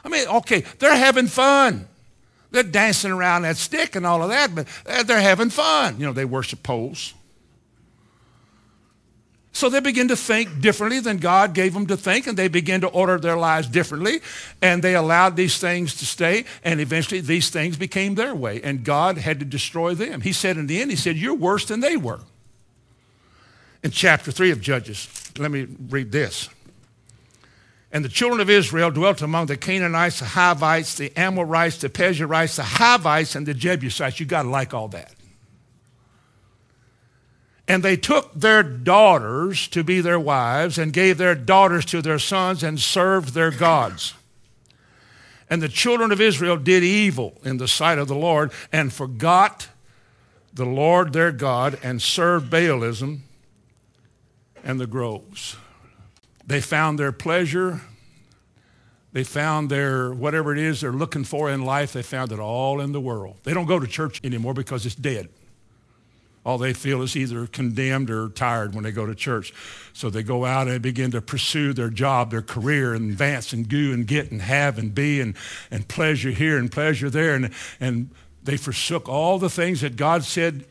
I 0.05 0.09
mean, 0.09 0.29
okay, 0.29 0.61
they're 0.79 0.97
having 0.97 1.27
fun. 1.27 1.89
They're 2.51 2.63
dancing 2.63 3.13
around 3.13 3.43
that 3.43 3.57
stick 3.57 3.95
and 3.97 4.07
all 4.07 4.23
of 4.23 4.31
that, 4.31 4.55
but 4.55 4.67
they're 5.07 5.21
having 5.21 5.51
fun. 5.51 5.99
You 6.01 6.07
know, 6.07 6.13
they 6.13 6.25
worship 6.25 6.63
poles. 6.63 7.15
So 9.53 9.69
they 9.69 9.81
begin 9.81 10.09
to 10.09 10.17
think 10.17 10.61
differently 10.61 11.01
than 11.01 11.19
God 11.19 11.55
gave 11.55 11.75
them 11.75 11.87
to 11.89 11.97
think, 11.97 12.27
and 12.27 12.37
they 12.37 12.49
begin 12.49 12.81
to 12.83 12.87
order 12.87 13.19
their 13.19 13.37
lives 13.37 13.67
differently, 13.67 14.21
and 14.63 14.83
they 14.83 14.95
allowed 14.95 15.37
these 15.37 15.59
things 15.59 15.97
to 15.97 16.07
stay, 16.07 16.45
and 16.63 16.81
eventually 16.81 17.21
these 17.21 17.51
things 17.51 17.77
became 17.77 18.15
their 18.15 18.35
way, 18.35 18.63
and 18.63 18.85
God 18.85 19.19
had 19.19 19.41
to 19.41 19.45
destroy 19.45 19.95
them. 19.95 20.21
He 20.21 20.33
said 20.33 20.57
in 20.57 20.67
the 20.67 20.81
end, 20.81 20.91
He 20.91 20.97
said, 20.97 21.17
You're 21.17 21.35
worse 21.35 21.65
than 21.65 21.81
they 21.81 21.97
were. 21.97 22.21
In 23.83 23.91
chapter 23.91 24.31
3 24.31 24.51
of 24.51 24.61
Judges, 24.61 25.09
let 25.39 25.51
me 25.51 25.67
read 25.89 26.13
this. 26.13 26.49
And 27.93 28.05
the 28.05 28.09
children 28.09 28.41
of 28.41 28.49
Israel 28.49 28.91
dwelt 28.91 29.21
among 29.21 29.47
the 29.47 29.57
Canaanites, 29.57 30.21
the 30.21 30.27
Hittites, 30.27 30.95
the 30.95 31.13
Amorites, 31.17 31.79
the 31.79 31.89
Perizzites, 31.89 32.57
the 32.57 32.63
Hivites, 32.63 33.35
and 33.35 33.47
the 33.47 33.55
Jebusites. 33.55 34.21
You 34.21 34.27
got 34.27 34.43
to 34.43 34.49
like 34.49 34.73
all 34.73 34.89
that. 34.89 35.13
And 37.67 37.83
they 37.83 37.97
took 37.97 38.33
their 38.35 38.63
daughters 38.63 39.69
to 39.69 39.85
be 39.85 40.01
their 40.01 40.19
wives 40.19 40.79
and 40.79 40.93
gave 40.93 41.19
their 41.19 41.35
daughters 41.35 41.85
to 41.87 42.03
their 42.03 42.19
sons 42.19 42.63
and 42.63 42.81
served 42.81 43.35
their 43.35 43.51
gods. 43.51 44.15
And 45.49 45.61
the 45.61 45.69
children 45.69 46.13
of 46.13 46.21
Israel 46.21 46.57
did 46.57 46.85
evil 46.85 47.39
in 47.45 47.57
the 47.59 47.69
sight 47.69 47.99
of 47.99 48.07
the 48.07 48.15
Lord 48.15 48.53
and 48.73 48.93
forgot 48.93 49.69
the 50.53 50.65
Lord 50.65 51.13
their 51.13 51.33
God 51.33 51.79
and 51.83 52.01
served 52.01 52.53
Baalim 52.53 53.21
and 54.65 54.81
the 54.81 54.87
groves. 54.87 55.57
They 56.51 56.61
found 56.61 56.99
their 56.99 57.13
pleasure. 57.13 57.81
They 59.13 59.25
found 59.25 59.71
their 59.71 60.13
whatever 60.13 60.53
it 60.53 60.59
is 60.59 60.81
they're 60.81 60.93
looking 60.93 61.25
for 61.25 61.51
in 61.51 61.65
life, 61.65 61.93
they 61.93 62.03
found 62.03 62.33
it 62.33 62.39
all 62.39 62.81
in 62.81 62.93
the 62.93 63.01
world. 63.01 63.37
They 63.45 63.55
don't 63.55 63.67
go 63.67 63.79
to 63.79 63.87
church 63.87 64.21
anymore 64.23 64.55
because 64.55 64.87
it's 64.87 64.95
dead 64.95 65.29
all 66.45 66.57
they 66.57 66.73
feel 66.73 67.03
is 67.03 67.17
either 67.17 67.47
condemned 67.47 68.11
or 68.11 68.31
tired 68.31 68.75
when 68.75 68.83
they 68.83 68.93
go 68.93 69.05
to 69.05 69.15
church. 69.15 69.53
So 69.93 70.09
they 70.09 70.23
go 70.23 70.47
out 70.47 70.69
and 70.69 70.81
begin 70.81 71.11
to 71.11 71.21
pursue 71.21 71.73
their 71.73 71.91
job, 71.91 72.31
their 72.31 72.43
career, 72.43 72.95
and 72.95 73.11
advance 73.11 73.53
and 73.53 73.69
do 73.69 73.93
and 73.93 74.07
get 74.07 74.31
and 74.31 74.41
have 74.41 74.79
and 74.79 74.95
be 74.95 75.21
and, 75.21 75.37
and 75.71 75.87
pleasure 75.87 76.31
here 76.31 76.57
and 76.57 76.73
pleasure 76.73 77.11
there. 77.11 77.35
And, 77.35 77.51
and 77.79 78.11
they 78.43 78.57
forsook 78.57 79.09
all 79.09 79.39
the 79.39 79.51
things 79.51 79.83
that 79.83 79.97
God 79.97 80.25
said 80.25 80.65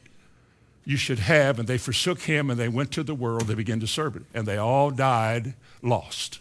you 0.89 0.97
should 0.97 1.19
have, 1.19 1.59
and 1.59 1.67
they 1.67 1.77
forsook 1.77 2.21
him 2.21 2.49
and 2.49 2.59
they 2.59 2.67
went 2.67 2.89
to 2.89 3.03
the 3.03 3.13
world. 3.13 3.43
They 3.43 3.53
began 3.53 3.79
to 3.81 3.85
serve 3.85 4.15
it. 4.15 4.23
And 4.33 4.47
they 4.47 4.57
all 4.57 4.89
died 4.89 5.53
lost. 5.83 6.39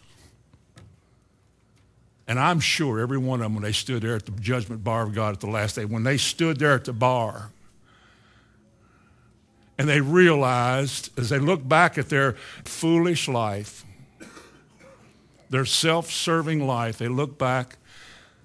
And 2.26 2.40
I'm 2.40 2.58
sure 2.58 2.98
every 2.98 3.18
one 3.18 3.40
of 3.40 3.44
them, 3.44 3.54
when 3.54 3.62
they 3.62 3.72
stood 3.72 4.00
there 4.00 4.14
at 4.14 4.24
the 4.24 4.32
judgment 4.32 4.82
bar 4.82 5.02
of 5.02 5.14
God 5.14 5.34
at 5.34 5.40
the 5.40 5.50
last 5.50 5.76
day, 5.76 5.84
when 5.84 6.02
they 6.02 6.16
stood 6.16 6.58
there 6.58 6.72
at 6.72 6.86
the 6.86 6.94
bar, 6.94 7.50
and 9.76 9.86
they 9.86 10.00
realized 10.00 11.10
as 11.18 11.28
they 11.28 11.38
looked 11.38 11.68
back 11.68 11.98
at 11.98 12.08
their 12.08 12.32
foolish 12.64 13.28
life, 13.28 13.84
their 15.50 15.66
self 15.66 16.10
serving 16.10 16.66
life, 16.66 16.96
they 16.96 17.08
looked 17.08 17.36
back, 17.36 17.76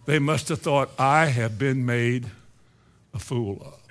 they 0.06 0.20
must 0.20 0.50
have 0.50 0.60
thought, 0.60 0.92
I 1.00 1.28
have 1.28 1.58
been 1.58 1.86
made 1.86 2.30
a 3.14 3.20
fool 3.20 3.62
of. 3.62 3.83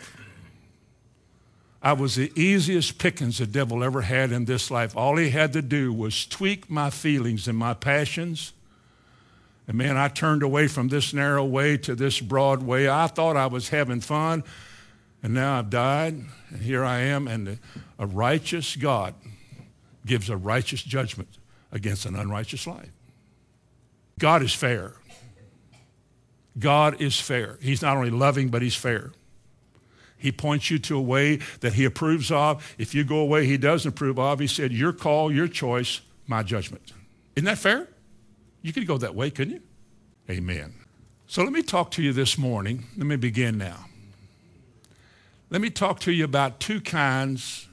I 1.82 1.94
was 1.94 2.14
the 2.14 2.32
easiest 2.40 2.98
pickings 2.98 3.38
the 3.38 3.46
devil 3.46 3.82
ever 3.82 4.02
had 4.02 4.30
in 4.30 4.44
this 4.44 4.70
life. 4.70 4.96
All 4.96 5.16
he 5.16 5.30
had 5.30 5.52
to 5.54 5.62
do 5.62 5.92
was 5.92 6.26
tweak 6.26 6.70
my 6.70 6.90
feelings 6.90 7.48
and 7.48 7.58
my 7.58 7.74
passions. 7.74 8.52
And 9.66 9.76
man, 9.76 9.96
I 9.96 10.08
turned 10.08 10.44
away 10.44 10.68
from 10.68 10.88
this 10.88 11.12
narrow 11.12 11.44
way 11.44 11.76
to 11.78 11.96
this 11.96 12.20
broad 12.20 12.62
way. 12.62 12.88
I 12.88 13.08
thought 13.08 13.36
I 13.36 13.46
was 13.46 13.70
having 13.70 14.00
fun. 14.00 14.44
And 15.24 15.34
now 15.34 15.58
I've 15.58 15.70
died, 15.70 16.14
and 16.50 16.62
here 16.62 16.84
I 16.84 17.00
am, 17.00 17.28
and 17.28 17.58
a 17.98 18.06
righteous 18.06 18.74
God 18.74 19.14
gives 20.04 20.28
a 20.28 20.36
righteous 20.36 20.82
judgment 20.82 21.28
against 21.70 22.06
an 22.06 22.16
unrighteous 22.16 22.66
life. 22.66 22.90
God 24.18 24.42
is 24.42 24.52
fair. 24.52 24.94
God 26.58 27.00
is 27.00 27.20
fair. 27.20 27.56
He's 27.62 27.82
not 27.82 27.96
only 27.96 28.10
loving, 28.10 28.48
but 28.48 28.62
he's 28.62 28.74
fair. 28.74 29.12
He 30.22 30.30
points 30.30 30.70
you 30.70 30.78
to 30.78 30.96
a 30.96 31.00
way 31.00 31.40
that 31.60 31.72
he 31.72 31.84
approves 31.84 32.30
of. 32.30 32.74
If 32.78 32.94
you 32.94 33.02
go 33.02 33.16
away 33.16 33.44
he 33.44 33.56
doesn't 33.56 33.88
approve 33.88 34.20
of, 34.20 34.38
he 34.38 34.46
said, 34.46 34.72
your 34.72 34.92
call, 34.92 35.32
your 35.32 35.48
choice, 35.48 36.00
my 36.28 36.44
judgment. 36.44 36.92
Isn't 37.34 37.46
that 37.46 37.58
fair? 37.58 37.88
You 38.62 38.72
could 38.72 38.86
go 38.86 38.98
that 38.98 39.16
way, 39.16 39.30
couldn't 39.30 39.54
you? 39.54 39.62
Amen. 40.30 40.74
So 41.26 41.42
let 41.42 41.52
me 41.52 41.62
talk 41.62 41.90
to 41.92 42.02
you 42.02 42.12
this 42.12 42.38
morning. 42.38 42.84
Let 42.96 43.06
me 43.06 43.16
begin 43.16 43.58
now. 43.58 43.86
Let 45.50 45.60
me 45.60 45.70
talk 45.70 45.98
to 46.00 46.12
you 46.12 46.24
about 46.24 46.60
two 46.60 46.80
kinds 46.80 47.66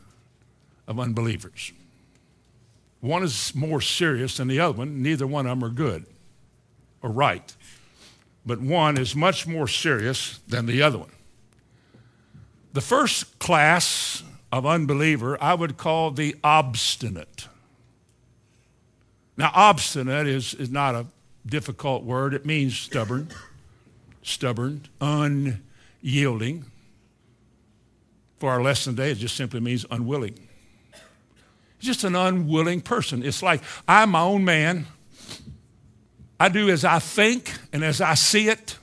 of 0.88 1.00
unbelievers. 1.00 1.72
One 3.00 3.22
is 3.22 3.54
more 3.54 3.80
serious 3.80 4.38
than 4.38 4.48
the 4.48 4.60
other 4.60 4.80
one. 4.80 5.04
Neither 5.04 5.28
one 5.28 5.46
of 5.46 5.60
them 5.60 5.64
are 5.64 5.72
good 5.72 6.08
or 7.04 7.12
right. 7.12 7.56
But 8.44 8.60
one 8.60 8.98
is 8.98 9.16
much 9.16 9.46
more 9.46 9.68
serious 9.68 10.40
than 10.48 10.66
the 10.66 10.82
other 10.82 10.98
one. 10.98 11.12
The 12.74 12.82
first 12.82 13.40
class 13.40 14.24
of 14.52 14.66
unbeliever 14.66 15.42
I 15.42 15.54
would 15.54 15.78
call 15.78 16.12
the 16.12 16.36
obstinate. 16.44 17.48
Now, 19.38 19.52
obstinate 19.54 20.28
is, 20.28 20.54
is 20.54 20.70
not 20.70 20.96
a 20.96 21.06
difficult 21.46 22.04
word. 22.04 22.34
It 22.34 22.46
means 22.46 22.78
stubborn, 22.78 23.30
stubborn, 24.22 24.82
unyielding, 25.00 26.66
for 28.40 28.52
our 28.52 28.62
lesson 28.62 28.96
today, 28.96 29.12
it 29.12 29.16
just 29.16 29.36
simply 29.36 29.60
means 29.60 29.86
unwilling. 29.92 30.40
Just 31.80 32.06
an 32.06 32.16
unwilling 32.16 32.82
person. 32.82 33.24
It's 33.24 33.44
like 33.44 33.62
I'm 33.88 34.12
my 34.12 34.22
own 34.22 34.46
man. 34.46 34.88
I 36.40 36.48
do 36.48 36.70
as 36.70 36.86
I 36.86 37.00
think 37.00 37.54
and 37.74 37.84
as 37.84 38.00
I 38.00 38.14
see 38.14 38.48
it. 38.48 38.78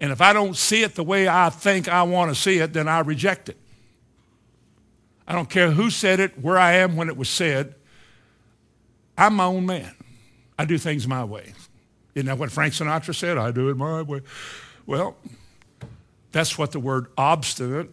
And 0.00 0.10
if 0.10 0.20
I 0.20 0.32
don't 0.32 0.56
see 0.56 0.82
it 0.82 0.94
the 0.94 1.04
way 1.04 1.28
I 1.28 1.50
think 1.50 1.86
I 1.86 2.02
want 2.04 2.30
to 2.30 2.34
see 2.34 2.58
it, 2.58 2.72
then 2.72 2.88
I 2.88 3.00
reject 3.00 3.50
it. 3.50 3.58
I 5.28 5.34
don't 5.34 5.48
care 5.48 5.70
who 5.70 5.90
said 5.90 6.18
it, 6.18 6.38
where 6.42 6.58
I 6.58 6.74
am 6.74 6.96
when 6.96 7.08
it 7.08 7.16
was 7.16 7.28
said. 7.28 7.74
I'm 9.16 9.34
my 9.34 9.44
own 9.44 9.66
man. 9.66 9.94
I 10.58 10.64
do 10.64 10.78
things 10.78 11.06
my 11.06 11.24
way. 11.24 11.52
Isn't 12.14 12.26
that 12.26 12.38
what 12.38 12.50
Frank 12.50 12.74
Sinatra 12.74 13.14
said? 13.14 13.38
I 13.38 13.50
do 13.50 13.68
it 13.68 13.76
my 13.76 14.02
way. 14.02 14.22
Well, 14.86 15.16
that's 16.32 16.58
what 16.58 16.72
the 16.72 16.80
word 16.80 17.06
obstinate 17.16 17.90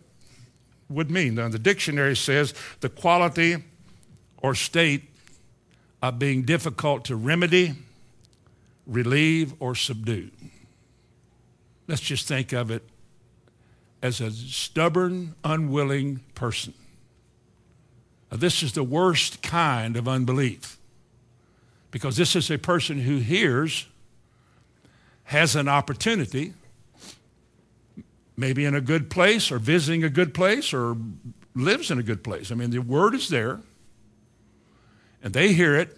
would 0.90 1.12
mean. 1.12 1.36
Now, 1.36 1.50
the 1.50 1.60
dictionary 1.60 2.16
says 2.16 2.54
the 2.80 2.90
quality 2.90 3.58
or 4.38 4.56
state 4.56 5.04
of 6.02 6.18
being 6.18 6.44
difficult 6.44 7.06
to 7.06 7.16
remedy, 7.16 7.76
relieve, 8.86 9.54
or 9.60 9.76
subdue. 9.76 10.32
Let's 11.88 12.02
just 12.02 12.28
think 12.28 12.54
of 12.54 12.70
it 12.70 12.84
as 14.02 14.22
a 14.22 14.32
stubborn, 14.32 15.36
unwilling 15.44 16.22
person. 16.36 16.74
Now, 18.32 18.38
this 18.38 18.62
is 18.62 18.74
the 18.74 18.84
worst 18.84 19.42
kind 19.42 19.96
of 19.96 20.08
unbelief 20.08 20.78
because 21.92 22.18
this 22.18 22.36
is 22.36 22.52
a 22.52 22.58
person 22.58 23.00
who 23.00 23.18
hears, 23.18 23.88
has 25.26 25.56
an 25.56 25.68
opportunity, 25.68 26.54
maybe 28.36 28.66
in 28.66 28.76
a 28.76 28.82
good 28.82 29.10
place 29.10 29.52
or 29.52 29.58
visiting 29.58 30.04
a 30.04 30.10
good 30.10 30.34
place 30.34 30.74
or 30.74 30.98
lives 31.56 31.90
in 31.90 31.98
a 31.98 32.04
good 32.04 32.24
place. 32.24 32.52
I 32.52 32.56
mean, 32.56 32.70
the 32.70 32.80
word 32.80 33.16
is 33.16 33.30
there 33.30 33.62
and 35.24 35.34
they 35.34 35.54
hear 35.54 35.76
it. 35.76 35.98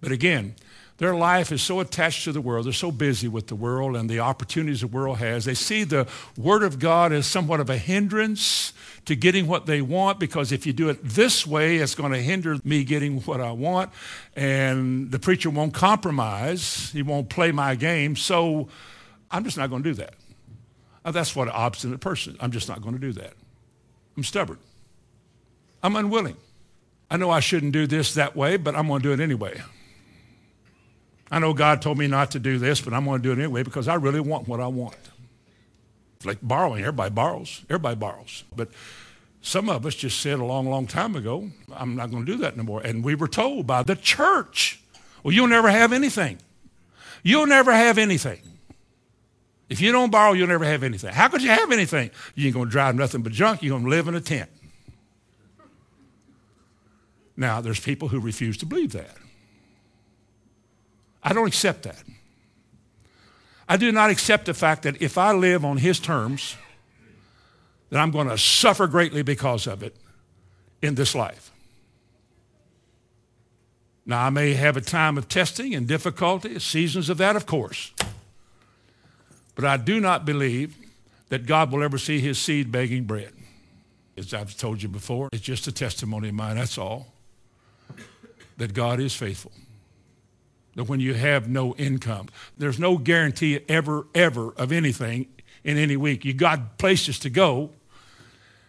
But 0.00 0.12
again, 0.12 0.54
their 0.98 1.14
life 1.14 1.50
is 1.50 1.60
so 1.60 1.80
attached 1.80 2.24
to 2.24 2.32
the 2.32 2.40
world. 2.40 2.66
They're 2.66 2.72
so 2.72 2.92
busy 2.92 3.26
with 3.26 3.48
the 3.48 3.56
world 3.56 3.96
and 3.96 4.08
the 4.08 4.20
opportunities 4.20 4.80
the 4.80 4.86
world 4.86 5.18
has. 5.18 5.44
They 5.44 5.54
see 5.54 5.82
the 5.82 6.06
Word 6.36 6.62
of 6.62 6.78
God 6.78 7.12
as 7.12 7.26
somewhat 7.26 7.58
of 7.58 7.68
a 7.68 7.76
hindrance 7.76 8.72
to 9.06 9.16
getting 9.16 9.48
what 9.48 9.66
they 9.66 9.82
want 9.82 10.20
because 10.20 10.52
if 10.52 10.66
you 10.66 10.72
do 10.72 10.88
it 10.88 10.98
this 11.02 11.44
way, 11.46 11.78
it's 11.78 11.96
going 11.96 12.12
to 12.12 12.20
hinder 12.20 12.58
me 12.62 12.84
getting 12.84 13.20
what 13.22 13.40
I 13.40 13.50
want. 13.50 13.90
And 14.36 15.10
the 15.10 15.18
preacher 15.18 15.50
won't 15.50 15.74
compromise, 15.74 16.90
he 16.92 17.02
won't 17.02 17.28
play 17.28 17.50
my 17.50 17.74
game. 17.74 18.14
So 18.14 18.68
I'm 19.30 19.42
just 19.42 19.58
not 19.58 19.70
going 19.70 19.82
to 19.82 19.90
do 19.90 19.94
that. 19.96 20.14
That's 21.04 21.34
what 21.34 21.48
an 21.48 21.54
obstinate 21.54 22.00
person. 22.00 22.36
I'm 22.40 22.52
just 22.52 22.68
not 22.68 22.80
going 22.82 22.94
to 22.94 23.00
do 23.00 23.12
that. 23.14 23.34
I'm 24.16 24.22
stubborn. 24.22 24.58
I'm 25.82 25.96
unwilling. 25.96 26.36
I 27.10 27.16
know 27.16 27.30
I 27.30 27.40
shouldn't 27.40 27.72
do 27.72 27.86
this 27.86 28.14
that 28.14 28.34
way, 28.34 28.56
but 28.56 28.74
I'm 28.74 28.86
going 28.86 29.02
to 29.02 29.08
do 29.08 29.12
it 29.12 29.20
anyway. 29.20 29.60
I 31.30 31.38
know 31.38 31.52
God 31.54 31.82
told 31.82 31.98
me 31.98 32.06
not 32.06 32.30
to 32.32 32.38
do 32.38 32.58
this, 32.58 32.80
but 32.80 32.92
I'm 32.92 33.04
going 33.04 33.20
to 33.20 33.22
do 33.22 33.32
it 33.32 33.42
anyway 33.42 33.62
because 33.62 33.88
I 33.88 33.94
really 33.94 34.20
want 34.20 34.46
what 34.46 34.60
I 34.60 34.66
want. 34.66 34.96
Like 36.24 36.38
borrowing. 36.42 36.80
Everybody 36.80 37.10
borrows. 37.10 37.62
Everybody 37.68 37.96
borrows. 37.96 38.44
But 38.54 38.70
some 39.42 39.68
of 39.68 39.84
us 39.84 39.94
just 39.94 40.20
said 40.20 40.38
a 40.38 40.44
long, 40.44 40.68
long 40.68 40.86
time 40.86 41.16
ago, 41.16 41.50
I'm 41.72 41.96
not 41.96 42.10
going 42.10 42.24
to 42.24 42.32
do 42.32 42.38
that 42.38 42.54
anymore. 42.54 42.80
And 42.82 43.04
we 43.04 43.14
were 43.14 43.28
told 43.28 43.66
by 43.66 43.82
the 43.82 43.96
church, 43.96 44.80
well, 45.22 45.34
you'll 45.34 45.48
never 45.48 45.70
have 45.70 45.92
anything. 45.92 46.38
You'll 47.22 47.46
never 47.46 47.72
have 47.72 47.98
anything. 47.98 48.40
If 49.68 49.80
you 49.80 49.92
don't 49.92 50.10
borrow, 50.10 50.34
you'll 50.34 50.48
never 50.48 50.64
have 50.64 50.82
anything. 50.82 51.12
How 51.12 51.28
could 51.28 51.42
you 51.42 51.50
have 51.50 51.72
anything? 51.72 52.10
You 52.34 52.46
ain't 52.46 52.54
going 52.54 52.66
to 52.66 52.70
drive 52.70 52.94
nothing 52.94 53.22
but 53.22 53.32
junk. 53.32 53.62
You're 53.62 53.72
going 53.72 53.84
to 53.84 53.90
live 53.90 54.08
in 54.08 54.14
a 54.14 54.20
tent. 54.20 54.50
Now, 57.36 57.60
there's 57.60 57.80
people 57.80 58.08
who 58.08 58.20
refuse 58.20 58.56
to 58.58 58.66
believe 58.66 58.92
that. 58.92 59.16
I 61.24 61.32
don't 61.32 61.48
accept 61.48 61.84
that. 61.84 62.02
I 63.66 63.78
do 63.78 63.90
not 63.90 64.10
accept 64.10 64.44
the 64.44 64.54
fact 64.54 64.82
that 64.82 65.00
if 65.00 65.16
I 65.16 65.32
live 65.32 65.64
on 65.64 65.78
his 65.78 65.98
terms, 65.98 66.56
that 67.88 67.98
I'm 67.98 68.10
going 68.10 68.28
to 68.28 68.36
suffer 68.36 68.86
greatly 68.86 69.22
because 69.22 69.66
of 69.66 69.82
it 69.82 69.96
in 70.82 70.96
this 70.96 71.14
life. 71.14 71.50
Now, 74.04 74.26
I 74.26 74.30
may 74.30 74.52
have 74.52 74.76
a 74.76 74.82
time 74.82 75.16
of 75.16 75.28
testing 75.30 75.74
and 75.74 75.88
difficulty, 75.88 76.58
seasons 76.58 77.08
of 77.08 77.16
that, 77.18 77.36
of 77.36 77.46
course. 77.46 77.92
But 79.54 79.64
I 79.64 79.78
do 79.78 79.98
not 79.98 80.26
believe 80.26 80.76
that 81.30 81.46
God 81.46 81.72
will 81.72 81.82
ever 81.82 81.96
see 81.96 82.20
his 82.20 82.38
seed 82.38 82.70
begging 82.70 83.04
bread. 83.04 83.32
As 84.18 84.34
I've 84.34 84.56
told 84.58 84.82
you 84.82 84.90
before, 84.90 85.30
it's 85.32 85.42
just 85.42 85.66
a 85.66 85.72
testimony 85.72 86.28
of 86.28 86.34
mine, 86.34 86.56
that's 86.56 86.76
all. 86.76 87.14
That 88.58 88.74
God 88.74 89.00
is 89.00 89.14
faithful 89.14 89.52
when 90.82 91.00
you 91.00 91.14
have 91.14 91.48
no 91.48 91.74
income, 91.76 92.28
there's 92.58 92.78
no 92.78 92.98
guarantee 92.98 93.60
ever, 93.68 94.06
ever 94.14 94.52
of 94.52 94.72
anything 94.72 95.26
in 95.62 95.76
any 95.76 95.96
week. 95.96 96.24
You 96.24 96.34
got 96.34 96.78
places 96.78 97.18
to 97.20 97.30
go, 97.30 97.70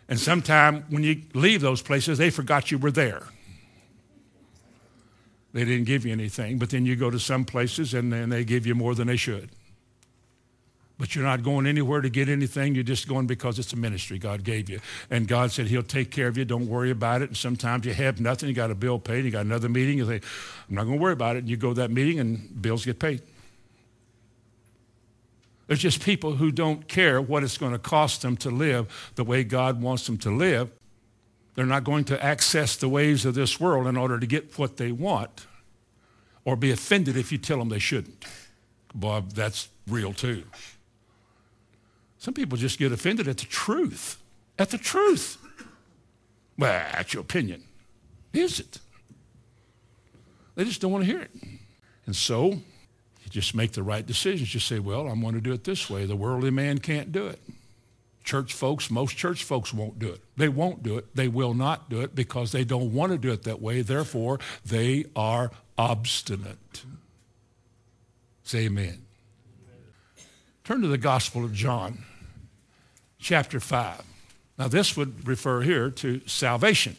and 0.07 0.19
sometime 0.19 0.85
when 0.89 1.03
you 1.03 1.23
leave 1.33 1.61
those 1.61 1.81
places, 1.81 2.17
they 2.17 2.29
forgot 2.29 2.71
you 2.71 2.77
were 2.77 2.91
there. 2.91 3.23
They 5.53 5.65
didn't 5.65 5.85
give 5.85 6.05
you 6.05 6.11
anything, 6.11 6.59
but 6.59 6.69
then 6.69 6.85
you 6.85 6.95
go 6.95 7.09
to 7.09 7.19
some 7.19 7.45
places 7.45 7.93
and 7.93 8.11
then 8.11 8.29
they 8.29 8.43
give 8.43 8.67
you 8.67 8.75
more 8.75 8.93
than 8.93 9.07
they 9.07 9.15
should 9.15 9.49
but 10.97 11.13
you're 11.13 11.25
not 11.25 11.43
going 11.43 11.65
anywhere 11.65 12.01
to 12.01 12.10
get 12.10 12.29
anything. 12.29 12.73
You're 12.73 12.84
just 12.84 13.08
going 13.08 13.27
because 13.27 13.60
it's 13.60 13.73
a 13.73 13.75
ministry 13.75 14.17
God 14.17 14.43
gave 14.43 14.69
you. 14.69 14.79
And 15.10 15.27
God 15.27 15.51
said 15.51 15.67
He'll 15.67 15.84
take 15.84 16.10
care 16.10 16.27
of 16.27 16.38
you. 16.38 16.45
Don't 16.45 16.67
worry 16.67 16.91
about 16.91 17.21
it. 17.21 17.29
And 17.29 17.38
sometimes 17.38 17.86
you 17.86 17.93
have 17.93 18.21
nothing. 18.21 18.47
You 18.47 18.55
got 18.55 18.71
a 18.71 18.75
bill 18.75 18.99
paid. 18.99 19.25
You 19.25 19.31
got 19.31 19.45
another 19.45 19.67
meeting. 19.67 19.97
You 19.97 20.05
say, 20.05 20.21
I'm 20.69 20.75
not 20.75 20.86
going 20.86 20.97
to 20.97 21.01
worry 21.01 21.13
about 21.13 21.36
it. 21.36 21.39
And 21.39 21.49
you 21.49 21.58
go 21.58 21.69
to 21.69 21.81
that 21.81 21.91
meeting 21.91 22.19
and 22.19 22.62
bills 22.62 22.86
get 22.86 22.99
paid. 22.99 23.21
There's 25.67 25.79
just 25.79 26.01
people 26.01 26.36
who 26.36 26.51
don't 26.51 26.88
care 26.88 27.21
what 27.21 27.43
it's 27.43 27.58
going 27.58 27.71
to 27.71 27.79
cost 27.79 28.21
them 28.21 28.38
to 28.38 28.49
live 28.49 29.12
the 29.15 29.23
way 29.23 29.43
God 29.43 29.81
wants 29.81 30.05
them 30.05 30.17
to 30.19 30.29
live. 30.29 30.71
They're 31.55 31.65
not 31.65 31.84
going 31.84 32.03
to 32.05 32.23
access 32.23 32.75
the 32.75 32.88
ways 32.88 33.25
of 33.25 33.34
this 33.34 33.60
world 33.60 33.88
in 33.88 33.97
order 33.97 34.19
to 34.19 34.27
get 34.27 34.58
what 34.60 34.77
they 34.77 34.91
want 34.91 35.47
or 36.43 36.55
be 36.55 36.71
offended 36.71 37.17
if 37.17 37.31
you 37.31 37.38
tell 37.38 37.58
them 37.58 37.69
they 37.69 37.79
shouldn't. 37.79 38.25
Bob, 38.93 39.31
that's 39.31 39.69
real 39.88 40.13
too. 40.13 40.43
Some 42.25 42.33
people 42.33 42.57
just 42.57 42.79
get 42.79 42.91
offended 42.91 43.27
at 43.27 43.38
the 43.38 43.45
truth. 43.45 44.17
At 44.57 44.71
the 44.71 44.79
truth. 44.79 45.38
Well, 46.57 46.83
that's 46.91 47.13
your 47.13 47.21
opinion. 47.21 47.61
Is 48.33 48.59
it? 48.59 48.79
They 50.55 50.63
just 50.63 50.81
don't 50.81 50.91
want 50.91 51.05
to 51.05 51.11
hear 51.11 51.21
it. 51.21 51.29
And 52.07 52.15
so 52.15 52.47
you 52.47 53.29
just 53.29 53.53
make 53.53 53.73
the 53.73 53.83
right 53.83 54.03
decisions. 54.03 54.55
You 54.55 54.59
say, 54.59 54.79
well, 54.79 55.07
I'm 55.07 55.21
going 55.21 55.35
to 55.35 55.39
do 55.39 55.53
it 55.53 55.65
this 55.65 55.88
way. 55.88 56.07
The 56.07 56.15
worldly 56.15 56.49
man 56.49 56.79
can't 56.79 57.11
do 57.11 57.27
it. 57.27 57.39
Church 58.23 58.53
folks, 58.53 58.89
most 58.89 59.15
church 59.15 59.43
folks 59.43 59.71
won't 59.71 59.99
do 59.99 60.09
it. 60.09 60.21
They 60.35 60.49
won't 60.49 60.81
do 60.81 60.97
it. 60.97 61.15
They 61.15 61.27
will 61.27 61.53
not 61.53 61.91
do 61.91 62.01
it 62.01 62.15
because 62.15 62.51
they 62.51 62.63
don't 62.63 62.91
want 62.91 63.11
to 63.11 63.19
do 63.19 63.31
it 63.31 63.43
that 63.43 63.61
way. 63.61 63.83
Therefore, 63.83 64.39
they 64.65 65.05
are 65.15 65.51
obstinate. 65.77 66.85
Say 68.43 68.65
amen. 68.65 69.03
Turn 70.63 70.81
to 70.81 70.88
the 70.88 70.97
Gospel 70.97 71.45
of 71.45 71.53
John 71.53 72.03
chapter 73.19 73.60
5. 73.60 74.04
Now, 74.58 74.67
this 74.67 74.95
would 74.95 75.28
refer 75.28 75.62
here 75.62 75.89
to 75.89 76.21
salvation. 76.25 76.95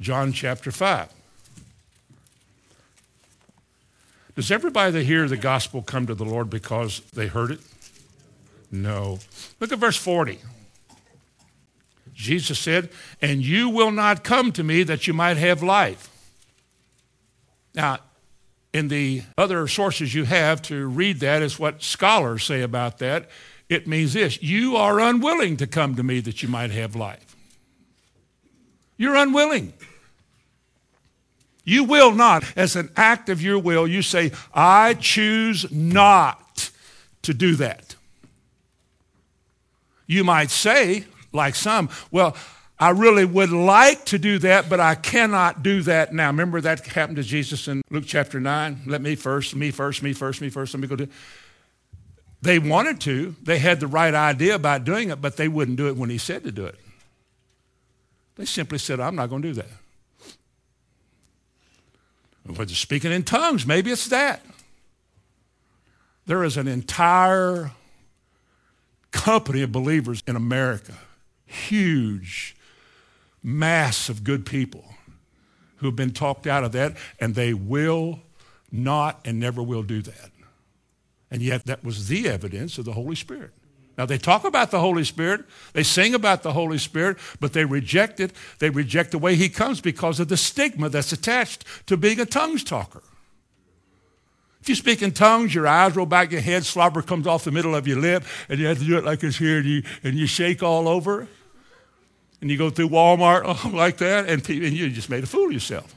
John 0.00 0.32
chapter 0.32 0.70
5. 0.70 1.12
Does 4.36 4.50
everybody 4.50 4.92
that 4.92 5.02
hear 5.02 5.26
the 5.26 5.36
gospel 5.36 5.82
come 5.82 6.06
to 6.06 6.14
the 6.14 6.24
Lord 6.24 6.48
because 6.48 7.00
they 7.12 7.26
heard 7.26 7.50
it? 7.50 7.60
No. 8.70 9.18
Look 9.58 9.72
at 9.72 9.78
verse 9.78 9.96
40. 9.96 10.38
Jesus 12.14 12.58
said, 12.58 12.90
And 13.20 13.42
you 13.42 13.68
will 13.68 13.90
not 13.90 14.24
come 14.24 14.52
to 14.52 14.62
me 14.62 14.82
that 14.84 15.06
you 15.06 15.12
might 15.12 15.36
have 15.36 15.62
life. 15.62 16.08
Now, 17.74 17.98
in 18.72 18.88
the 18.88 19.22
other 19.36 19.66
sources 19.66 20.14
you 20.14 20.24
have 20.24 20.60
to 20.62 20.86
read 20.86 21.20
that 21.20 21.42
is 21.42 21.58
what 21.58 21.82
scholars 21.82 22.44
say 22.44 22.62
about 22.62 22.98
that. 22.98 23.28
It 23.68 23.86
means 23.86 24.14
this 24.14 24.42
you 24.42 24.76
are 24.76 24.98
unwilling 25.00 25.56
to 25.58 25.66
come 25.66 25.94
to 25.96 26.02
me 26.02 26.20
that 26.20 26.42
you 26.42 26.48
might 26.48 26.70
have 26.70 26.96
life. 26.96 27.36
You're 28.96 29.16
unwilling. 29.16 29.72
You 31.64 31.84
will 31.84 32.12
not, 32.12 32.44
as 32.56 32.76
an 32.76 32.90
act 32.96 33.28
of 33.28 33.42
your 33.42 33.58
will, 33.58 33.86
you 33.86 34.00
say, 34.00 34.32
I 34.54 34.94
choose 34.94 35.70
not 35.70 36.70
to 37.22 37.34
do 37.34 37.56
that. 37.56 37.94
You 40.06 40.24
might 40.24 40.50
say, 40.50 41.04
like 41.30 41.54
some, 41.54 41.90
well, 42.10 42.34
I 42.78 42.90
really 42.90 43.26
would 43.26 43.50
like 43.50 44.06
to 44.06 44.18
do 44.18 44.38
that, 44.38 44.70
but 44.70 44.80
I 44.80 44.94
cannot 44.94 45.62
do 45.62 45.82
that 45.82 46.14
now. 46.14 46.28
Remember 46.28 46.60
that 46.62 46.86
happened 46.86 47.16
to 47.16 47.22
Jesus 47.22 47.68
in 47.68 47.82
Luke 47.90 48.04
chapter 48.06 48.40
9? 48.40 48.82
Let 48.86 49.02
me 49.02 49.14
first, 49.14 49.54
me 49.54 49.70
first, 49.70 50.02
me 50.02 50.14
first, 50.14 50.40
me 50.40 50.48
first, 50.48 50.72
let 50.72 50.80
me 50.80 50.88
go 50.88 50.96
do 50.96 51.08
They 52.40 52.58
wanted 52.58 53.00
to. 53.02 53.34
They 53.42 53.58
had 53.58 53.80
the 53.80 53.86
right 53.86 54.14
idea 54.14 54.54
about 54.54 54.84
doing 54.84 55.10
it, 55.10 55.20
but 55.20 55.36
they 55.36 55.48
wouldn't 55.48 55.76
do 55.76 55.88
it 55.88 55.96
when 55.96 56.10
he 56.10 56.18
said 56.18 56.44
to 56.44 56.52
do 56.52 56.64
it. 56.64 56.76
They 58.36 58.44
simply 58.44 58.78
said, 58.78 59.00
I'm 59.00 59.16
not 59.16 59.28
going 59.28 59.42
to 59.42 59.48
do 59.48 59.54
that. 59.54 59.66
Whether 62.46 62.74
speaking 62.74 63.12
in 63.12 63.24
tongues, 63.24 63.66
maybe 63.66 63.90
it's 63.90 64.06
that. 64.08 64.42
There 66.26 66.44
is 66.44 66.56
an 66.56 66.68
entire 66.68 67.72
company 69.10 69.62
of 69.62 69.72
believers 69.72 70.22
in 70.26 70.36
America, 70.36 70.94
huge 71.44 72.56
mass 73.42 74.08
of 74.08 74.24
good 74.24 74.46
people 74.46 74.84
who 75.76 75.86
have 75.86 75.96
been 75.96 76.12
talked 76.12 76.46
out 76.46 76.64
of 76.64 76.72
that, 76.72 76.96
and 77.20 77.34
they 77.34 77.54
will 77.54 78.20
not 78.70 79.20
and 79.24 79.40
never 79.40 79.62
will 79.62 79.82
do 79.82 80.02
that. 80.02 80.30
And 81.30 81.42
yet, 81.42 81.66
that 81.66 81.84
was 81.84 82.08
the 82.08 82.28
evidence 82.28 82.78
of 82.78 82.84
the 82.84 82.92
Holy 82.92 83.16
Spirit. 83.16 83.50
Now, 83.98 84.06
they 84.06 84.16
talk 84.16 84.44
about 84.44 84.70
the 84.70 84.78
Holy 84.78 85.02
Spirit, 85.02 85.44
they 85.72 85.82
sing 85.82 86.14
about 86.14 86.44
the 86.44 86.52
Holy 86.52 86.78
Spirit, 86.78 87.18
but 87.40 87.52
they 87.52 87.64
reject 87.64 88.20
it. 88.20 88.32
They 88.60 88.70
reject 88.70 89.10
the 89.10 89.18
way 89.18 89.34
He 89.34 89.48
comes 89.48 89.80
because 89.80 90.20
of 90.20 90.28
the 90.28 90.36
stigma 90.36 90.88
that's 90.88 91.12
attached 91.12 91.64
to 91.88 91.96
being 91.96 92.20
a 92.20 92.24
tongues 92.24 92.62
talker. 92.62 93.02
If 94.60 94.68
you 94.68 94.76
speak 94.76 95.02
in 95.02 95.12
tongues, 95.12 95.54
your 95.54 95.66
eyes 95.66 95.96
roll 95.96 96.06
back 96.06 96.30
your 96.30 96.40
head, 96.40 96.64
slobber 96.64 97.02
comes 97.02 97.26
off 97.26 97.44
the 97.44 97.50
middle 97.50 97.74
of 97.74 97.88
your 97.88 97.98
lip, 97.98 98.22
and 98.48 98.60
you 98.60 98.66
have 98.66 98.78
to 98.78 98.84
do 98.84 98.98
it 98.98 99.04
like 99.04 99.22
it's 99.24 99.36
here, 99.36 99.58
and 99.58 99.66
you, 99.66 99.82
and 100.04 100.14
you 100.14 100.26
shake 100.26 100.62
all 100.62 100.88
over. 100.88 101.26
And 102.40 102.50
you 102.50 102.56
go 102.56 102.70
through 102.70 102.90
Walmart 102.90 103.42
oh, 103.46 103.70
like 103.74 103.96
that, 103.98 104.28
and, 104.28 104.48
and 104.48 104.72
you 104.72 104.90
just 104.90 105.10
made 105.10 105.24
a 105.24 105.26
fool 105.26 105.46
of 105.46 105.52
yourself. 105.52 105.92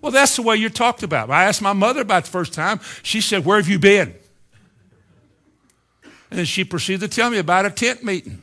Well, 0.00 0.12
that's 0.12 0.36
the 0.36 0.42
way 0.42 0.56
you're 0.56 0.70
talked 0.70 1.02
about. 1.02 1.30
I 1.30 1.44
asked 1.44 1.62
my 1.62 1.72
mother 1.72 2.00
about 2.00 2.24
the 2.24 2.30
first 2.30 2.52
time. 2.52 2.80
She 3.02 3.20
said, 3.20 3.44
Where 3.44 3.56
have 3.56 3.68
you 3.68 3.78
been? 3.78 4.14
And 6.32 6.38
then 6.38 6.46
she 6.46 6.64
proceeded 6.64 7.10
to 7.10 7.14
tell 7.14 7.28
me 7.28 7.36
about 7.36 7.66
a 7.66 7.70
tent 7.70 8.02
meeting. 8.02 8.42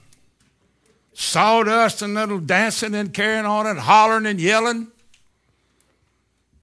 Sawdust 1.14 2.04
and 2.04 2.14
little 2.14 2.38
dancing 2.38 2.94
and 2.94 3.12
carrying 3.12 3.48
on 3.48 3.66
and 3.66 3.80
hollering 3.80 4.28
and 4.28 4.40
yelling. 4.40 4.90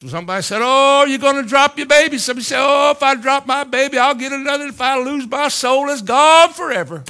Somebody 0.06 0.42
said, 0.42 0.60
Oh, 0.62 1.04
you're 1.04 1.18
going 1.18 1.42
to 1.42 1.48
drop 1.48 1.76
your 1.78 1.88
baby. 1.88 2.18
Somebody 2.18 2.44
said, 2.44 2.60
Oh, 2.60 2.92
if 2.92 3.02
I 3.02 3.16
drop 3.16 3.44
my 3.44 3.64
baby, 3.64 3.98
I'll 3.98 4.14
get 4.14 4.30
another. 4.30 4.66
If 4.66 4.80
I 4.80 5.02
lose 5.02 5.28
my 5.28 5.48
soul, 5.48 5.88
it's 5.88 6.00
gone 6.00 6.52
forever. 6.52 7.02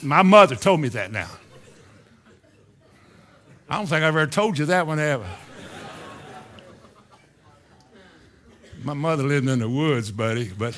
My 0.00 0.22
mother 0.22 0.56
told 0.56 0.80
me 0.80 0.88
that 0.88 1.12
now. 1.12 1.28
I 3.68 3.76
don't 3.76 3.86
think 3.86 4.02
I've 4.02 4.16
ever 4.16 4.26
told 4.26 4.58
you 4.58 4.64
that 4.64 4.86
one 4.86 4.98
ever. 4.98 5.28
My 8.82 8.94
mother 8.94 9.24
lived 9.24 9.46
in 9.46 9.58
the 9.58 9.68
woods, 9.68 10.10
buddy, 10.10 10.50
but 10.56 10.74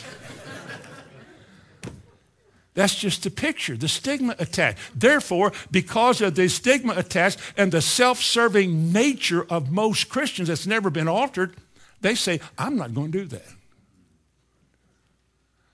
that's 2.75 2.95
just 2.95 3.27
a 3.27 3.31
picture, 3.31 3.77
the 3.77 3.89
stigma 3.89 4.35
attached. 4.39 4.79
Therefore, 4.95 5.53
because 5.71 6.23
of 6.23 6.35
the 6.35 6.49
stigma 6.49 6.95
attached 6.97 7.39
and 7.57 7.71
the 7.71 7.83
self 7.83 8.21
serving 8.21 8.93
nature 8.93 9.45
of 9.51 9.71
most 9.71 10.09
Christians 10.09 10.49
that's 10.49 10.67
never 10.67 10.89
been 10.89 11.09
altered, 11.09 11.55
they 12.01 12.15
say, 12.15 12.41
I'm 12.57 12.77
not 12.77 12.95
going 12.95 13.13
to 13.13 13.19
do 13.19 13.25
that. 13.27 13.47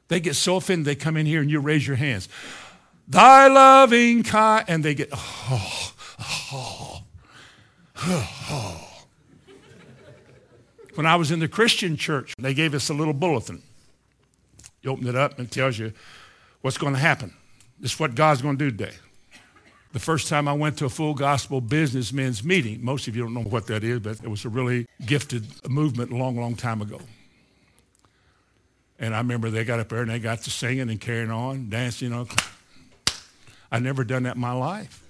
They 0.09 0.21
get 0.21 0.35
so 0.35 0.57
offended, 0.57 0.87
they 0.87 0.95
come 0.95 1.17
in 1.17 1.27
here 1.27 1.41
and 1.41 1.51
you 1.51 1.61
raise 1.61 1.87
your 1.87 1.97
hands. 1.97 2.29
Thy 3.07 3.47
loving 3.47 4.23
kind, 4.23 4.65
and 4.69 4.85
they 4.85 4.95
get, 4.95 5.11
oh, 5.13 5.93
oh, 6.21 7.03
oh, 7.97 8.31
oh. 8.51 8.85
When 10.95 11.07
I 11.07 11.15
was 11.15 11.31
in 11.31 11.39
the 11.39 11.49
Christian 11.49 11.97
church, 11.97 12.35
they 12.39 12.55
gave 12.55 12.75
us 12.75 12.89
a 12.89 12.95
little 12.95 13.15
bulletin. 13.15 13.63
You 14.83 14.91
open 14.91 15.07
it 15.07 15.15
up 15.15 15.39
and 15.39 15.47
it 15.47 15.53
tells 15.53 15.79
you 15.79 15.93
what's 16.61 16.79
going 16.79 16.95
to 16.95 16.99
happen. 16.99 17.33
This 17.79 17.93
is 17.95 18.01
what 18.01 18.15
God's 18.15 18.43
going 18.43 18.59
to 18.59 18.71
do 18.71 18.77
today. 18.77 18.97
The 19.93 19.99
first 19.99 20.29
time 20.29 20.49
I 20.49 20.53
went 20.53 20.79
to 20.79 20.85
a 20.85 20.91
full 20.91 21.15
gospel 21.15 21.61
businessmen's 21.61 22.45
meeting, 22.45 22.85
most 22.85 23.09
of 23.09 23.17
you 23.17 23.23
don't 23.23 23.35
know 23.35 23.43
what 23.43 23.67
that 23.69 23.83
is, 23.83 24.01
but 24.01 24.23
it 24.23 24.29
was 24.29 24.45
a 24.45 24.49
really 24.49 24.87
gifted 25.05 25.47
movement 25.69 26.13
a 26.13 26.17
long, 26.17 26.37
long 26.37 26.57
time 26.57 26.83
ago. 26.83 27.01
And 28.99 29.15
I 29.15 29.19
remember 29.19 29.49
they 29.49 29.65
got 29.65 29.81
up 29.81 29.89
there 29.89 30.03
and 30.03 30.11
they 30.11 30.19
got 30.19 30.43
to 30.43 30.51
singing 30.51 30.91
and 30.91 31.01
carrying 31.01 31.31
on, 31.31 31.71
dancing, 31.71 32.11
you 32.11 32.15
know. 32.15 32.27
I've 33.71 33.83
never 33.83 34.05
done 34.05 34.25
that 34.25 34.35
in 34.35 34.41
my 34.41 34.53
life. 34.53 35.03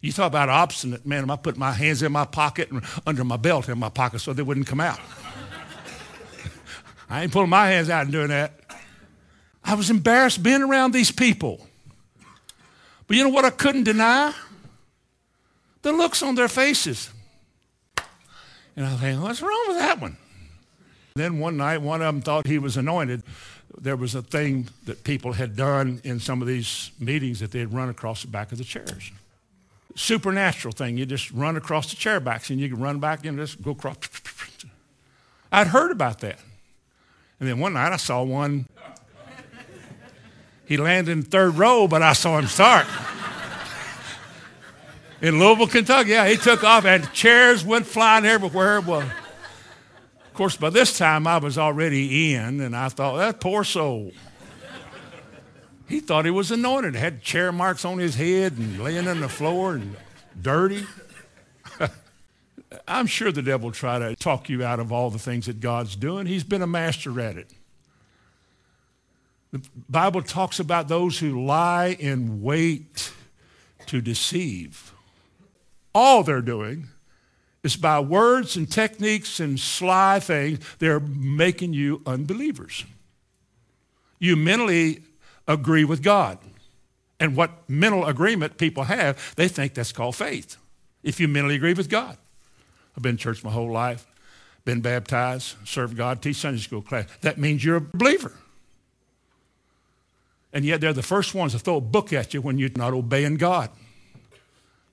You 0.00 0.12
talk 0.12 0.26
about 0.26 0.48
obstinate, 0.48 1.06
man, 1.06 1.30
I 1.30 1.36
put 1.36 1.56
my 1.56 1.72
hands 1.72 2.02
in 2.02 2.12
my 2.12 2.24
pocket 2.24 2.70
and 2.70 2.82
under 3.06 3.24
my 3.24 3.36
belt 3.36 3.68
in 3.68 3.78
my 3.78 3.88
pocket 3.88 4.20
so 4.20 4.32
they 4.32 4.42
wouldn't 4.42 4.66
come 4.66 4.80
out. 4.80 5.00
I 7.08 7.22
ain't 7.22 7.32
pulling 7.32 7.50
my 7.50 7.68
hands 7.68 7.88
out 7.88 8.02
and 8.02 8.12
doing 8.12 8.28
that. 8.28 8.63
I 9.64 9.74
was 9.74 9.90
embarrassed 9.90 10.42
being 10.42 10.62
around 10.62 10.92
these 10.92 11.10
people. 11.10 11.66
But 13.06 13.16
you 13.16 13.24
know 13.24 13.30
what 13.30 13.44
I 13.44 13.50
couldn't 13.50 13.84
deny? 13.84 14.34
The 15.82 15.92
looks 15.92 16.22
on 16.22 16.34
their 16.34 16.48
faces. 16.48 17.10
And 18.76 18.86
I 18.86 18.96
think, 18.96 19.22
what's 19.22 19.40
wrong 19.40 19.64
with 19.68 19.78
that 19.78 20.00
one? 20.00 20.16
Then 21.14 21.38
one 21.38 21.56
night, 21.56 21.78
one 21.78 22.02
of 22.02 22.06
them 22.06 22.22
thought 22.22 22.46
he 22.46 22.58
was 22.58 22.76
anointed. 22.76 23.22
There 23.80 23.96
was 23.96 24.14
a 24.14 24.22
thing 24.22 24.68
that 24.84 25.04
people 25.04 25.32
had 25.32 25.56
done 25.56 26.00
in 26.04 26.18
some 26.20 26.42
of 26.42 26.48
these 26.48 26.90
meetings 26.98 27.40
that 27.40 27.50
they 27.52 27.60
had 27.60 27.72
run 27.72 27.88
across 27.88 28.22
the 28.22 28.28
back 28.28 28.52
of 28.52 28.58
the 28.58 28.64
chairs. 28.64 29.12
Supernatural 29.94 30.72
thing. 30.72 30.98
You 30.98 31.06
just 31.06 31.30
run 31.30 31.56
across 31.56 31.90
the 31.90 31.96
chair 31.96 32.18
backs 32.18 32.50
and 32.50 32.58
you 32.58 32.68
can 32.68 32.80
run 32.80 32.98
back 32.98 33.24
and 33.24 33.38
just 33.38 33.62
go 33.62 33.70
across. 33.70 33.96
I'd 35.52 35.68
heard 35.68 35.92
about 35.92 36.20
that. 36.20 36.40
And 37.38 37.48
then 37.48 37.58
one 37.58 37.74
night 37.74 37.92
I 37.92 37.96
saw 37.96 38.22
one 38.22 38.66
he 40.66 40.76
landed 40.76 41.12
in 41.12 41.22
third 41.22 41.56
row, 41.56 41.86
but 41.86 42.02
I 42.02 42.12
saw 42.12 42.38
him 42.38 42.46
start. 42.46 42.86
in 45.20 45.38
Louisville, 45.38 45.66
Kentucky, 45.66 46.10
yeah, 46.10 46.28
he 46.28 46.36
took 46.36 46.64
off 46.64 46.84
and 46.84 47.10
chairs 47.12 47.64
went 47.64 47.86
flying 47.86 48.24
everywhere. 48.24 48.80
Well, 48.80 49.00
of 49.00 50.34
course, 50.34 50.56
by 50.56 50.70
this 50.70 50.96
time 50.98 51.26
I 51.26 51.38
was 51.38 51.58
already 51.58 52.34
in, 52.34 52.60
and 52.60 52.74
I 52.74 52.88
thought, 52.88 53.18
that 53.18 53.40
poor 53.40 53.64
soul. 53.64 54.12
He 55.86 56.00
thought 56.00 56.24
he 56.24 56.30
was 56.30 56.50
anointed, 56.50 56.94
had 56.94 57.22
chair 57.22 57.52
marks 57.52 57.84
on 57.84 57.98
his 57.98 58.14
head 58.14 58.56
and 58.56 58.82
laying 58.82 59.06
on 59.06 59.20
the 59.20 59.28
floor 59.28 59.74
and 59.74 59.96
dirty. 60.40 60.86
I'm 62.88 63.06
sure 63.06 63.30
the 63.30 63.42
devil 63.42 63.70
try 63.70 63.98
to 63.98 64.16
talk 64.16 64.48
you 64.48 64.64
out 64.64 64.80
of 64.80 64.92
all 64.92 65.10
the 65.10 65.18
things 65.18 65.46
that 65.46 65.60
God's 65.60 65.94
doing. 65.94 66.26
He's 66.26 66.42
been 66.42 66.62
a 66.62 66.66
master 66.66 67.20
at 67.20 67.36
it. 67.36 67.50
The 69.54 69.62
Bible 69.88 70.20
talks 70.20 70.58
about 70.58 70.88
those 70.88 71.20
who 71.20 71.44
lie 71.44 71.96
in 72.00 72.42
wait 72.42 73.12
to 73.86 74.00
deceive. 74.00 74.92
All 75.94 76.24
they're 76.24 76.42
doing 76.42 76.88
is 77.62 77.76
by 77.76 78.00
words 78.00 78.56
and 78.56 78.68
techniques 78.68 79.38
and 79.38 79.60
sly 79.60 80.18
things, 80.18 80.58
they're 80.80 80.98
making 80.98 81.72
you 81.72 82.02
unbelievers. 82.04 82.84
You 84.18 84.34
mentally 84.34 85.02
agree 85.46 85.84
with 85.84 86.02
God. 86.02 86.38
And 87.20 87.36
what 87.36 87.52
mental 87.70 88.06
agreement 88.06 88.58
people 88.58 88.82
have, 88.82 89.34
they 89.36 89.46
think 89.46 89.74
that's 89.74 89.92
called 89.92 90.16
faith. 90.16 90.56
If 91.04 91.20
you 91.20 91.28
mentally 91.28 91.54
agree 91.54 91.74
with 91.74 91.88
God. 91.88 92.18
I've 92.96 93.04
been 93.04 93.12
in 93.12 93.18
church 93.18 93.44
my 93.44 93.52
whole 93.52 93.70
life, 93.70 94.04
been 94.64 94.80
baptized, 94.80 95.54
served 95.64 95.96
God, 95.96 96.22
teach 96.22 96.38
Sunday 96.38 96.58
school 96.58 96.82
class. 96.82 97.06
That 97.20 97.38
means 97.38 97.64
you're 97.64 97.76
a 97.76 97.80
believer. 97.80 98.32
And 100.54 100.64
yet 100.64 100.80
they're 100.80 100.92
the 100.92 101.02
first 101.02 101.34
ones 101.34 101.52
to 101.52 101.58
throw 101.58 101.76
a 101.76 101.80
book 101.80 102.12
at 102.12 102.32
you 102.32 102.40
when 102.40 102.56
you're 102.58 102.70
not 102.76 102.94
obeying 102.94 103.34
God. 103.36 103.70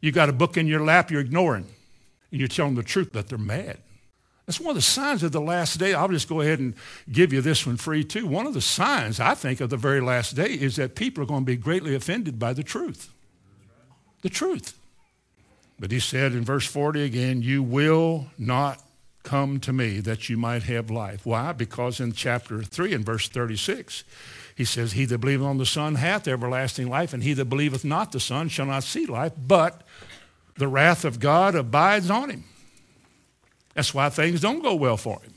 You 0.01 0.11
got 0.11 0.27
a 0.27 0.33
book 0.33 0.57
in 0.57 0.65
your 0.65 0.83
lap 0.83 1.11
you're 1.11 1.21
ignoring. 1.21 1.67
And 2.31 2.39
you're 2.39 2.49
telling 2.49 2.75
the 2.75 2.83
truth, 2.83 3.13
that 3.13 3.27
they're 3.27 3.37
mad. 3.37 3.77
That's 4.45 4.59
one 4.59 4.71
of 4.71 4.75
the 4.75 4.81
signs 4.81 5.21
of 5.21 5.31
the 5.31 5.39
last 5.39 5.77
day. 5.77 5.93
I'll 5.93 6.07
just 6.07 6.27
go 6.27 6.41
ahead 6.41 6.59
and 6.59 6.73
give 7.11 7.31
you 7.31 7.41
this 7.41 7.65
one 7.65 7.77
free 7.77 8.03
too. 8.03 8.25
One 8.25 8.47
of 8.47 8.53
the 8.53 8.61
signs, 8.61 9.19
I 9.19 9.35
think, 9.35 9.61
of 9.61 9.69
the 9.69 9.77
very 9.77 10.01
last 10.01 10.35
day 10.35 10.51
is 10.51 10.77
that 10.77 10.95
people 10.95 11.23
are 11.23 11.27
going 11.27 11.41
to 11.41 11.45
be 11.45 11.55
greatly 11.55 11.93
offended 11.93 12.39
by 12.39 12.53
the 12.53 12.63
truth. 12.63 13.13
The 14.23 14.29
truth. 14.29 14.77
But 15.79 15.91
he 15.91 15.99
said 15.99 16.33
in 16.33 16.43
verse 16.43 16.65
40 16.65 17.03
again, 17.03 17.41
You 17.43 17.61
will 17.61 18.27
not 18.37 18.81
come 19.23 19.59
to 19.59 19.71
me 19.71 19.99
that 19.99 20.29
you 20.29 20.37
might 20.37 20.63
have 20.63 20.89
life. 20.89 21.25
Why? 21.25 21.51
Because 21.51 21.99
in 21.99 22.13
chapter 22.13 22.63
3 22.63 22.93
and 22.93 23.05
verse 23.05 23.29
36, 23.29 24.03
he 24.61 24.65
says, 24.65 24.91
He 24.91 25.05
that 25.05 25.17
believeth 25.17 25.47
on 25.47 25.57
the 25.57 25.65
Son 25.65 25.95
hath 25.95 26.27
everlasting 26.27 26.87
life, 26.87 27.15
and 27.15 27.23
he 27.23 27.33
that 27.33 27.45
believeth 27.45 27.83
not 27.83 28.11
the 28.11 28.19
Son 28.19 28.47
shall 28.47 28.67
not 28.67 28.83
see 28.83 29.07
life, 29.07 29.33
but 29.35 29.81
the 30.55 30.67
wrath 30.67 31.03
of 31.03 31.19
God 31.19 31.55
abides 31.55 32.11
on 32.11 32.29
him. 32.29 32.43
That's 33.73 33.91
why 33.91 34.09
things 34.09 34.39
don't 34.39 34.61
go 34.61 34.75
well 34.75 34.97
for 34.97 35.19
him. 35.21 35.33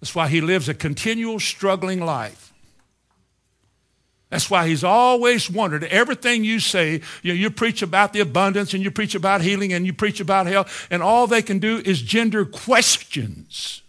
That's 0.00 0.14
why 0.14 0.28
he 0.28 0.40
lives 0.40 0.66
a 0.70 0.72
continual 0.72 1.38
struggling 1.40 2.00
life. 2.00 2.54
That's 4.30 4.48
why 4.48 4.66
he's 4.66 4.82
always 4.82 5.50
wondered 5.50 5.84
everything 5.84 6.44
you 6.44 6.58
say, 6.58 7.02
you, 7.22 7.34
know, 7.34 7.38
you 7.38 7.50
preach 7.50 7.82
about 7.82 8.14
the 8.14 8.20
abundance 8.20 8.72
and 8.72 8.82
you 8.82 8.90
preach 8.90 9.14
about 9.14 9.42
healing 9.42 9.74
and 9.74 9.84
you 9.84 9.92
preach 9.92 10.20
about 10.20 10.46
health, 10.46 10.88
and 10.90 11.02
all 11.02 11.26
they 11.26 11.42
can 11.42 11.58
do 11.58 11.82
is 11.84 12.00
gender 12.00 12.46
questions. 12.46 13.82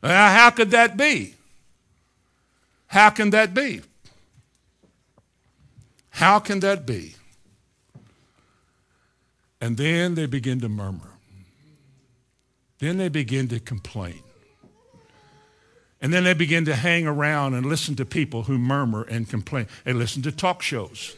how 0.00 0.50
could 0.50 0.70
that 0.70 0.96
be? 0.96 1.34
How 2.92 3.08
can 3.08 3.30
that 3.30 3.54
be? 3.54 3.80
How 6.10 6.38
can 6.38 6.60
that 6.60 6.84
be? 6.84 7.14
And 9.62 9.78
then 9.78 10.14
they 10.14 10.26
begin 10.26 10.60
to 10.60 10.68
murmur. 10.68 11.08
Then 12.80 12.98
they 12.98 13.08
begin 13.08 13.48
to 13.48 13.60
complain. 13.60 14.20
And 16.02 16.12
then 16.12 16.24
they 16.24 16.34
begin 16.34 16.66
to 16.66 16.74
hang 16.74 17.06
around 17.06 17.54
and 17.54 17.64
listen 17.64 17.96
to 17.96 18.04
people 18.04 18.42
who 18.42 18.58
murmur 18.58 19.04
and 19.04 19.26
complain. 19.26 19.68
They 19.84 19.94
listen 19.94 20.20
to 20.24 20.32
talk 20.32 20.60
shows. 20.60 21.16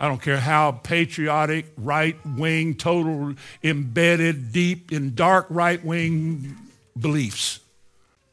I 0.00 0.08
don't 0.08 0.20
care 0.20 0.40
how 0.40 0.72
patriotic, 0.72 1.66
right 1.76 2.16
wing, 2.26 2.74
total 2.74 3.36
embedded 3.62 4.50
deep 4.50 4.90
in 4.90 5.14
dark 5.14 5.46
right 5.50 5.84
wing 5.84 6.56
beliefs. 6.98 7.60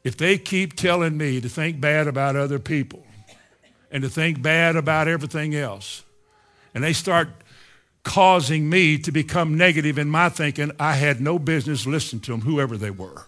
If 0.04 0.16
they 0.16 0.38
keep 0.38 0.74
telling 0.74 1.16
me 1.16 1.40
to 1.40 1.48
think 1.48 1.80
bad 1.80 2.08
about 2.08 2.36
other 2.36 2.58
people 2.58 3.06
and 3.90 4.02
to 4.02 4.08
think 4.08 4.42
bad 4.42 4.76
about 4.76 5.06
everything 5.08 5.54
else, 5.54 6.02
and 6.74 6.82
they 6.82 6.92
start 6.92 7.28
causing 8.02 8.68
me 8.68 8.98
to 8.98 9.12
become 9.12 9.56
negative 9.56 9.98
in 9.98 10.08
my 10.08 10.28
thinking, 10.28 10.72
I 10.80 10.94
had 10.94 11.20
no 11.20 11.38
business 11.38 11.86
listening 11.86 12.20
to 12.22 12.32
them, 12.32 12.40
whoever 12.40 12.76
they 12.76 12.90
were. 12.90 13.26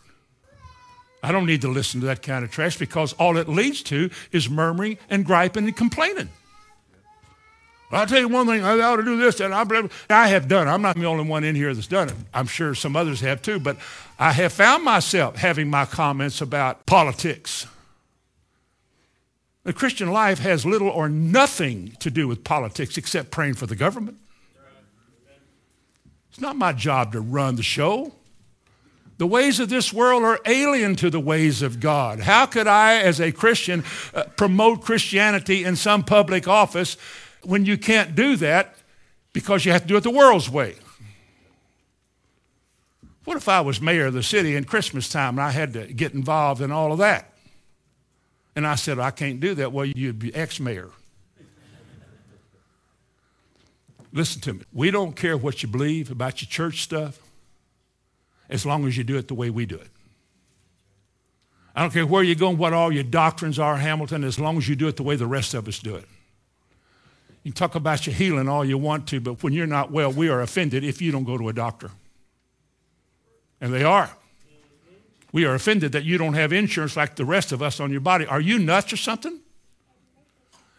I 1.23 1.33
don't 1.33 1.47
need 1.47 1.63
to 1.63 1.69
listen 1.69 2.01
to 2.01 2.07
that 2.07 2.23
kind 2.23 2.45
of 2.45 2.51
trash 2.51 2.77
because 2.77 3.13
all 3.15 3.37
it 3.37 3.49
leads 3.49 3.83
to 3.85 4.11
is 4.33 4.51
murmuring 4.51 4.99
and 5.09 5.25
griping 5.25 5.65
and 5.65 5.77
complaining. 5.77 6.29
I'll 7.95 8.07
tell 8.07 8.19
you 8.19 8.29
one 8.29 8.47
thing, 8.47 8.65
I 8.65 8.79
ought 8.81 8.97
to 8.97 9.05
do 9.05 9.17
this, 9.17 9.41
and 9.41 9.55
I, 9.55 9.65
I 10.11 10.29
have 10.29 10.49
done 10.49 10.67
it. 10.67 10.71
I'm 10.71 10.83
not 10.83 10.97
the 10.97 11.05
only 11.05 11.25
one 11.25 11.45
in 11.45 11.55
here 11.55 11.73
that's 11.73 11.87
done 11.87 12.09
it. 12.09 12.15
I'm 12.33 12.47
sure 12.47 12.75
some 12.75 12.97
others 12.97 13.21
have 13.21 13.41
too, 13.41 13.61
but 13.61 13.77
I 14.19 14.33
have 14.33 14.53
found 14.53 14.85
myself 14.85 15.37
having 15.37 15.69
my 15.69 15.85
comments 15.85 16.41
about 16.41 16.87
politics. 16.87 17.67
The 19.63 19.73
Christian 19.73 20.11
life 20.11 20.41
has 20.41 20.67
little 20.67 20.89
or 20.89 21.09
nothing 21.09 21.97
to 22.01 22.11
do 22.11 22.29
with 22.29 22.45
politics 22.45 22.99
except 22.99 23.31
praying 23.31 23.55
for 23.55 23.67
the 23.67 23.77
government. 23.77 24.19
It's 26.31 26.41
not 26.41 26.57
my 26.57 26.73
job 26.73 27.13
to 27.13 27.21
run 27.21 27.57
the 27.57 27.63
show. 27.63 28.13
The 29.19 29.27
ways 29.27 29.61
of 29.61 29.69
this 29.69 29.93
world 29.93 30.25
are 30.25 30.41
alien 30.45 30.97
to 30.97 31.09
the 31.09 31.21
ways 31.21 31.63
of 31.63 31.79
God. 31.79 32.19
How 32.19 32.47
could 32.47 32.67
I, 32.67 32.97
as 32.97 33.21
a 33.21 33.31
Christian, 33.31 33.85
uh, 34.13 34.25
promote 34.37 34.83
Christianity 34.83 35.63
in 35.63 35.77
some 35.77 36.03
public 36.03 36.49
office 36.49 36.97
when 37.45 37.65
you 37.65 37.79
can't 37.79 38.15
do 38.15 38.37
that 38.37 38.77
because 39.33 39.65
you 39.65 39.73
have 39.73 39.83
to 39.83 39.89
do 39.89 39.97
it 39.97 40.03
the 40.03 40.11
world's 40.11 40.49
way? 40.49 40.77
What 43.25 43.37
if 43.37 43.49
I 43.49 43.61
was 43.63 43.81
mayor 43.81 44.07
of 44.07 44.15
the 44.15 44.23
city 44.23 44.55
in 44.55 44.65
Christmas 44.65 45.09
time 45.09 45.39
and 45.39 45.47
I 45.47 45.51
had 45.51 45.73
to 45.73 45.87
get 45.87 46.13
involved 46.13 46.61
in 46.61 46.71
all 46.71 46.93
of 46.93 46.99
that? 46.99 47.33
And 48.55 48.67
I 48.67 48.75
said, 48.75 48.99
I 48.99 49.11
can't 49.11 49.41
do 49.41 49.55
that. 49.55 49.73
Well, 49.73 49.87
you'd 49.87 50.19
be 50.19 50.35
ex-mayor. 50.35 50.91
Listen 54.13 54.41
to 54.43 54.53
me. 54.55 54.63
We 54.73 54.91
don't 54.93 55.17
care 55.17 55.37
what 55.37 55.63
you 55.63 55.69
believe 55.69 56.11
about 56.11 56.41
your 56.41 56.49
church 56.49 56.83
stuff 56.83 57.19
as 58.49 58.65
long 58.65 58.87
as 58.87 58.97
you 58.97 59.03
do 59.03 59.17
it 59.17 59.27
the 59.27 59.35
way 59.35 59.51
we 59.51 59.67
do 59.67 59.77
it. 59.77 59.89
I 61.75 61.81
don't 61.81 61.93
care 61.93 62.07
where 62.07 62.23
you're 62.23 62.37
going, 62.37 62.57
what 62.57 62.73
all 62.73 62.93
your 62.93 63.03
doctrines 63.03 63.59
are, 63.59 63.77
Hamilton, 63.77 64.23
as 64.23 64.39
long 64.39 64.57
as 64.57 64.69
you 64.69 64.77
do 64.77 64.87
it 64.87 64.97
the 64.97 65.03
way 65.03 65.17
the 65.17 65.27
rest 65.27 65.55
of 65.55 65.67
us 65.67 65.81
do 65.81 65.97
it. 65.97 66.05
You 67.45 67.53
can 67.53 67.57
talk 67.57 67.75
about 67.75 68.07
your 68.07 68.15
healing 68.15 68.49
all 68.49 68.65
you 68.65 68.79
want 68.79 69.07
to, 69.09 69.21
but 69.21 69.43
when 69.43 69.53
you're 69.53 69.67
not 69.67 69.93
well, 69.93 70.11
we 70.11 70.29
are 70.31 70.41
offended 70.41 70.83
if 70.83 71.01
you 71.01 71.13
don't 71.13 71.25
go 71.25 71.39
to 71.39 71.49
a 71.49 71.53
doctor. 71.53 71.91
And 73.61 73.73
they 73.73 73.85
are. 73.85 74.11
We 75.31 75.45
are 75.45 75.55
offended 75.55 75.93
that 75.93 76.05
you 76.05 76.17
don't 76.17 76.35
have 76.35 76.53
insurance 76.53 76.97
like 76.97 77.17
the 77.17 77.25
rest 77.25 77.53
of 77.53 77.63
us 77.63 77.81
on 77.81 77.91
your 77.91 78.01
body. 78.01 78.25
Are 78.27 78.41
you 78.41 78.59
nuts 78.59 78.93
or 78.93 78.97
something? 78.97 79.41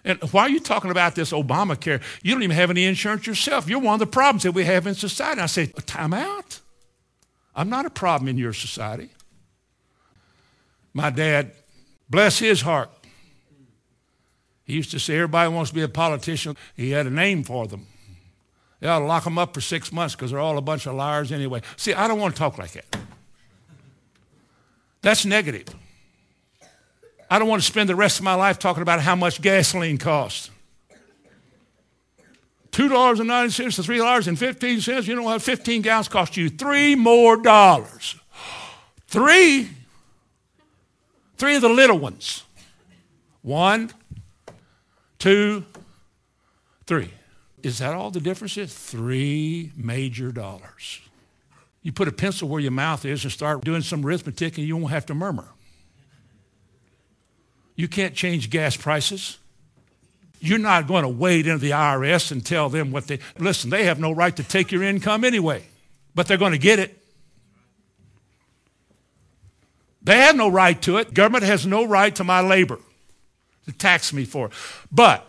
And 0.03 0.19
why 0.31 0.43
are 0.43 0.49
you 0.49 0.59
talking 0.59 0.91
about 0.91 1.15
this 1.15 1.31
Obamacare? 1.31 2.01
You 2.23 2.33
don't 2.33 2.43
even 2.43 2.55
have 2.55 2.69
any 2.69 2.85
insurance 2.85 3.27
yourself. 3.27 3.67
You're 3.67 3.79
one 3.79 3.95
of 3.95 3.99
the 3.99 4.07
problems 4.07 4.43
that 4.43 4.53
we 4.53 4.63
have 4.63 4.87
in 4.87 4.95
society. 4.95 5.41
I 5.41 5.47
say, 5.47 5.67
time 5.67 6.13
out. 6.13 6.59
I'm 7.55 7.69
not 7.69 7.85
a 7.85 7.89
problem 7.89 8.27
in 8.27 8.37
your 8.37 8.53
society. 8.53 9.09
My 10.93 11.09
dad, 11.09 11.51
bless 12.09 12.39
his 12.39 12.61
heart, 12.61 12.89
he 14.65 14.73
used 14.73 14.91
to 14.91 14.99
say, 14.99 15.15
everybody 15.15 15.53
wants 15.53 15.69
to 15.69 15.75
be 15.75 15.83
a 15.83 15.87
politician. 15.87 16.57
He 16.75 16.91
had 16.91 17.05
a 17.05 17.11
name 17.11 17.43
for 17.43 17.67
them. 17.67 17.85
They 18.79 18.87
ought 18.87 18.99
to 18.99 19.05
lock 19.05 19.23
them 19.23 19.37
up 19.37 19.53
for 19.53 19.61
six 19.61 19.91
months 19.91 20.15
because 20.15 20.31
they're 20.31 20.39
all 20.39 20.57
a 20.57 20.61
bunch 20.61 20.85
of 20.85 20.95
liars 20.95 21.31
anyway. 21.31 21.61
See, 21.77 21.93
I 21.93 22.07
don't 22.07 22.19
want 22.19 22.35
to 22.35 22.39
talk 22.39 22.57
like 22.57 22.71
that. 22.71 22.97
That's 25.01 25.25
negative. 25.25 25.67
I 27.29 27.39
don't 27.39 27.47
want 27.47 27.61
to 27.61 27.65
spend 27.65 27.89
the 27.89 27.95
rest 27.95 28.19
of 28.19 28.25
my 28.25 28.33
life 28.33 28.59
talking 28.59 28.81
about 28.81 29.01
how 29.01 29.15
much 29.15 29.41
gasoline 29.41 29.97
costs. 29.97 30.49
$2.90 32.71 33.75
to 33.75 33.81
$3.15, 33.81 35.07
you 35.07 35.15
know 35.15 35.23
what? 35.23 35.41
15 35.41 35.81
gallons 35.81 36.07
cost 36.09 36.35
you 36.35 36.49
three 36.49 36.95
more 36.95 37.37
dollars. 37.37 38.15
Three. 39.07 39.69
Three 41.37 41.55
of 41.55 41.61
the 41.61 41.69
little 41.69 41.97
ones. 41.97 42.43
One, 43.41 43.91
two, 45.19 45.65
three. 46.85 47.11
Is 47.63 47.79
that 47.79 47.93
all 47.93 48.11
the 48.11 48.19
difference 48.19 48.57
is? 48.57 48.73
Three 48.73 49.71
major 49.75 50.31
dollars. 50.31 51.01
You 51.81 51.91
put 51.91 52.07
a 52.07 52.11
pencil 52.11 52.47
where 52.47 52.59
your 52.59 52.71
mouth 52.71 53.05
is 53.05 53.23
and 53.23 53.31
start 53.31 53.63
doing 53.63 53.81
some 53.81 54.05
arithmetic 54.05 54.57
and 54.57 54.67
you 54.67 54.77
won't 54.77 54.91
have 54.91 55.05
to 55.07 55.15
murmur. 55.15 55.47
You 57.75 57.87
can't 57.87 58.15
change 58.15 58.49
gas 58.49 58.77
prices. 58.77 59.37
You're 60.39 60.59
not 60.59 60.87
going 60.87 61.03
to 61.03 61.09
wade 61.09 61.47
into 61.47 61.59
the 61.59 61.71
IRS 61.71 62.31
and 62.31 62.45
tell 62.45 62.69
them 62.69 62.91
what 62.91 63.07
they 63.07 63.19
listen, 63.39 63.69
they 63.69 63.85
have 63.85 63.99
no 63.99 64.11
right 64.11 64.35
to 64.35 64.43
take 64.43 64.71
your 64.71 64.83
income 64.83 65.23
anyway, 65.23 65.63
but 66.13 66.27
they're 66.27 66.37
going 66.37 66.51
to 66.51 66.57
get 66.57 66.79
it. 66.79 66.97
They 70.03 70.17
have 70.17 70.35
no 70.35 70.49
right 70.49 70.79
to 70.83 70.97
it. 70.97 71.15
Government 71.15 71.43
has 71.45 71.65
no 71.65 71.83
right 71.83 72.15
to 72.15 72.23
my 72.23 72.41
labor 72.41 72.79
to 73.65 73.71
tax 73.73 74.13
me 74.13 74.25
for. 74.25 74.49
But 74.91 75.27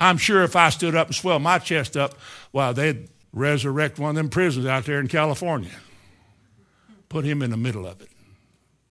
I'm 0.00 0.16
sure 0.16 0.42
if 0.42 0.56
I 0.56 0.70
stood 0.70 0.94
up 0.94 1.08
and 1.08 1.16
swelled 1.16 1.42
my 1.42 1.58
chest 1.58 1.96
up, 1.96 2.14
well, 2.52 2.72
they'd 2.74 3.08
resurrect 3.32 3.98
one 3.98 4.10
of 4.10 4.16
them 4.16 4.28
prisons 4.28 4.66
out 4.66 4.84
there 4.84 5.00
in 5.00 5.08
California. 5.08 5.70
Put 7.08 7.24
him 7.24 7.42
in 7.42 7.50
the 7.50 7.56
middle 7.56 7.86
of 7.86 8.00
it. 8.00 8.08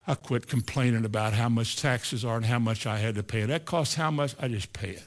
I 0.06 0.14
quit 0.14 0.48
complaining 0.48 1.04
about 1.04 1.34
how 1.34 1.48
much 1.48 1.76
taxes 1.76 2.24
are 2.24 2.36
and 2.36 2.46
how 2.46 2.58
much 2.58 2.86
I 2.86 2.98
had 2.98 3.14
to 3.16 3.22
pay. 3.22 3.44
That 3.44 3.64
costs 3.64 3.94
how 3.94 4.10
much? 4.10 4.34
I 4.40 4.48
just 4.48 4.72
pay 4.72 4.90
it. 4.90 5.04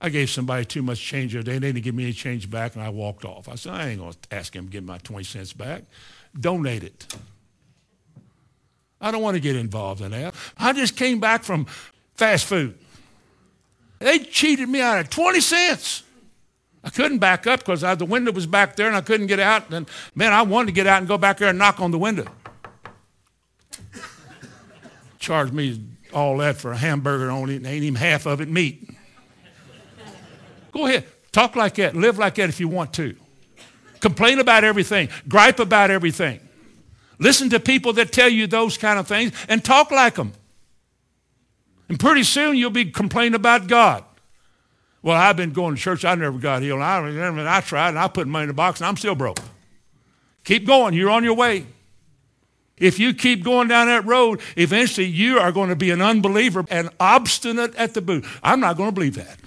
I 0.00 0.08
gave 0.08 0.30
somebody 0.30 0.64
too 0.64 0.82
much 0.82 1.00
change 1.00 1.32
the. 1.32 1.42
They 1.42 1.58
didn't 1.60 1.82
give 1.82 1.94
me 1.94 2.04
any 2.04 2.12
change 2.12 2.50
back, 2.50 2.74
and 2.74 2.82
I 2.82 2.88
walked 2.88 3.24
off. 3.24 3.48
I 3.48 3.54
said, 3.54 3.72
I 3.72 3.88
ain't 3.88 4.00
going 4.00 4.12
to 4.12 4.34
ask 4.34 4.54
him 4.54 4.66
to 4.66 4.70
give 4.70 4.84
my 4.84 4.98
20 4.98 5.22
cents 5.22 5.52
back. 5.52 5.84
Donate 6.38 6.82
it. 6.82 7.16
I 9.00 9.12
don't 9.12 9.22
want 9.22 9.36
to 9.36 9.40
get 9.40 9.54
involved 9.54 10.00
in 10.00 10.10
that. 10.10 10.34
I 10.58 10.72
just 10.72 10.96
came 10.96 11.20
back 11.20 11.44
from 11.44 11.66
fast 12.22 12.46
food. 12.46 12.78
They 13.98 14.20
cheated 14.20 14.68
me 14.68 14.80
out 14.80 15.00
of 15.00 15.10
20 15.10 15.40
cents. 15.40 16.04
I 16.84 16.90
couldn't 16.90 17.18
back 17.18 17.48
up 17.48 17.58
because 17.58 17.80
the 17.80 18.04
window 18.04 18.30
was 18.30 18.46
back 18.46 18.76
there 18.76 18.86
and 18.86 18.94
I 18.94 19.00
couldn't 19.00 19.26
get 19.26 19.40
out. 19.40 19.72
And 19.72 19.88
man, 20.14 20.32
I 20.32 20.42
wanted 20.42 20.66
to 20.66 20.72
get 20.72 20.86
out 20.86 20.98
and 20.98 21.08
go 21.08 21.18
back 21.18 21.38
there 21.38 21.48
and 21.48 21.58
knock 21.58 21.80
on 21.80 21.90
the 21.90 21.98
window. 21.98 22.26
Charged 25.18 25.52
me 25.52 25.82
all 26.14 26.36
that 26.38 26.58
for 26.58 26.70
a 26.70 26.76
hamburger, 26.76 27.28
only 27.28 27.56
and 27.56 27.66
ain't 27.66 27.82
even 27.82 27.96
half 27.96 28.26
of 28.26 28.40
it 28.40 28.48
meat. 28.48 28.88
Go 30.70 30.86
ahead. 30.86 31.04
Talk 31.32 31.56
like 31.56 31.74
that. 31.74 31.96
Live 31.96 32.18
like 32.18 32.36
that 32.36 32.48
if 32.48 32.60
you 32.60 32.68
want 32.68 32.92
to. 32.94 33.16
Complain 33.98 34.38
about 34.38 34.62
everything. 34.62 35.08
Gripe 35.28 35.58
about 35.58 35.90
everything. 35.90 36.38
Listen 37.18 37.50
to 37.50 37.58
people 37.58 37.92
that 37.94 38.12
tell 38.12 38.28
you 38.28 38.46
those 38.46 38.78
kind 38.78 39.00
of 39.00 39.08
things 39.08 39.32
and 39.48 39.64
talk 39.64 39.90
like 39.90 40.14
them. 40.14 40.34
And 41.92 42.00
pretty 42.00 42.22
soon 42.22 42.56
you'll 42.56 42.70
be 42.70 42.86
complaining 42.86 43.34
about 43.34 43.66
God. 43.66 44.02
Well, 45.02 45.14
I've 45.14 45.36
been 45.36 45.50
going 45.50 45.74
to 45.74 45.80
church. 45.80 46.06
I 46.06 46.14
never 46.14 46.38
got 46.38 46.62
healed. 46.62 46.80
I, 46.80 47.58
I 47.58 47.60
tried 47.60 47.90
and 47.90 47.98
I 47.98 48.08
put 48.08 48.26
money 48.26 48.44
in 48.44 48.48
the 48.48 48.54
box 48.54 48.80
and 48.80 48.86
I'm 48.86 48.96
still 48.96 49.14
broke. 49.14 49.38
Keep 50.44 50.66
going. 50.66 50.94
You're 50.94 51.10
on 51.10 51.22
your 51.22 51.34
way. 51.34 51.66
If 52.78 52.98
you 52.98 53.12
keep 53.12 53.44
going 53.44 53.68
down 53.68 53.88
that 53.88 54.06
road, 54.06 54.40
eventually 54.56 55.06
you 55.06 55.38
are 55.38 55.52
going 55.52 55.68
to 55.68 55.76
be 55.76 55.90
an 55.90 56.00
unbeliever 56.00 56.64
and 56.70 56.88
obstinate 56.98 57.74
at 57.74 57.92
the 57.92 58.00
boot. 58.00 58.24
I'm 58.42 58.58
not 58.58 58.78
going 58.78 58.88
to 58.88 58.94
believe 58.94 59.16
that. 59.16 59.38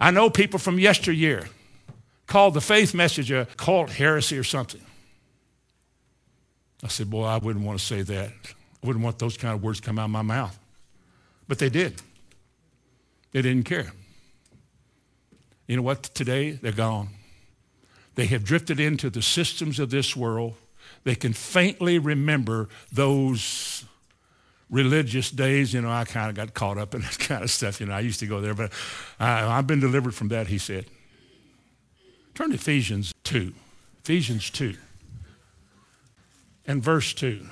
I 0.00 0.10
know 0.10 0.30
people 0.30 0.58
from 0.58 0.80
yesteryear 0.80 1.48
called 2.26 2.54
the 2.54 2.60
faith 2.60 2.92
message 2.92 3.30
a 3.30 3.46
cult 3.56 3.90
heresy 3.90 4.36
or 4.36 4.42
something. 4.42 4.82
I 6.82 6.88
said, 6.88 7.08
Boy, 7.08 7.26
I 7.26 7.38
wouldn't 7.38 7.64
want 7.64 7.78
to 7.78 7.84
say 7.84 8.02
that. 8.02 8.32
I 8.82 8.86
wouldn't 8.86 9.04
want 9.04 9.18
those 9.18 9.36
kind 9.36 9.54
of 9.54 9.62
words 9.62 9.80
to 9.80 9.86
come 9.86 9.98
out 9.98 10.06
of 10.06 10.10
my 10.10 10.22
mouth. 10.22 10.58
But 11.48 11.58
they 11.58 11.68
did. 11.68 12.00
They 13.32 13.42
didn't 13.42 13.64
care. 13.64 13.92
You 15.66 15.76
know 15.76 15.82
what? 15.82 16.02
Today, 16.02 16.52
they're 16.52 16.72
gone. 16.72 17.10
They 18.14 18.26
have 18.26 18.44
drifted 18.44 18.80
into 18.80 19.10
the 19.10 19.22
systems 19.22 19.78
of 19.78 19.90
this 19.90 20.16
world. 20.16 20.54
They 21.04 21.14
can 21.14 21.32
faintly 21.32 21.98
remember 21.98 22.68
those 22.92 23.84
religious 24.68 25.30
days, 25.30 25.74
you 25.74 25.80
know, 25.80 25.90
I 25.90 26.04
kind 26.04 26.30
of 26.30 26.36
got 26.36 26.54
caught 26.54 26.78
up 26.78 26.94
in 26.94 27.00
that 27.02 27.18
kind 27.18 27.42
of 27.42 27.50
stuff. 27.50 27.80
You 27.80 27.86
know, 27.86 27.92
I 27.92 28.00
used 28.00 28.20
to 28.20 28.26
go 28.26 28.40
there, 28.40 28.54
but 28.54 28.72
I, 29.18 29.46
I've 29.46 29.66
been 29.66 29.80
delivered 29.80 30.14
from 30.14 30.28
that, 30.28 30.46
he 30.46 30.58
said. 30.58 30.86
Turn 32.34 32.50
to 32.50 32.54
Ephesians 32.54 33.12
2. 33.24 33.52
Ephesians 34.02 34.50
2 34.50 34.74
and 36.66 36.82
verse 36.82 37.12
2. 37.14 37.44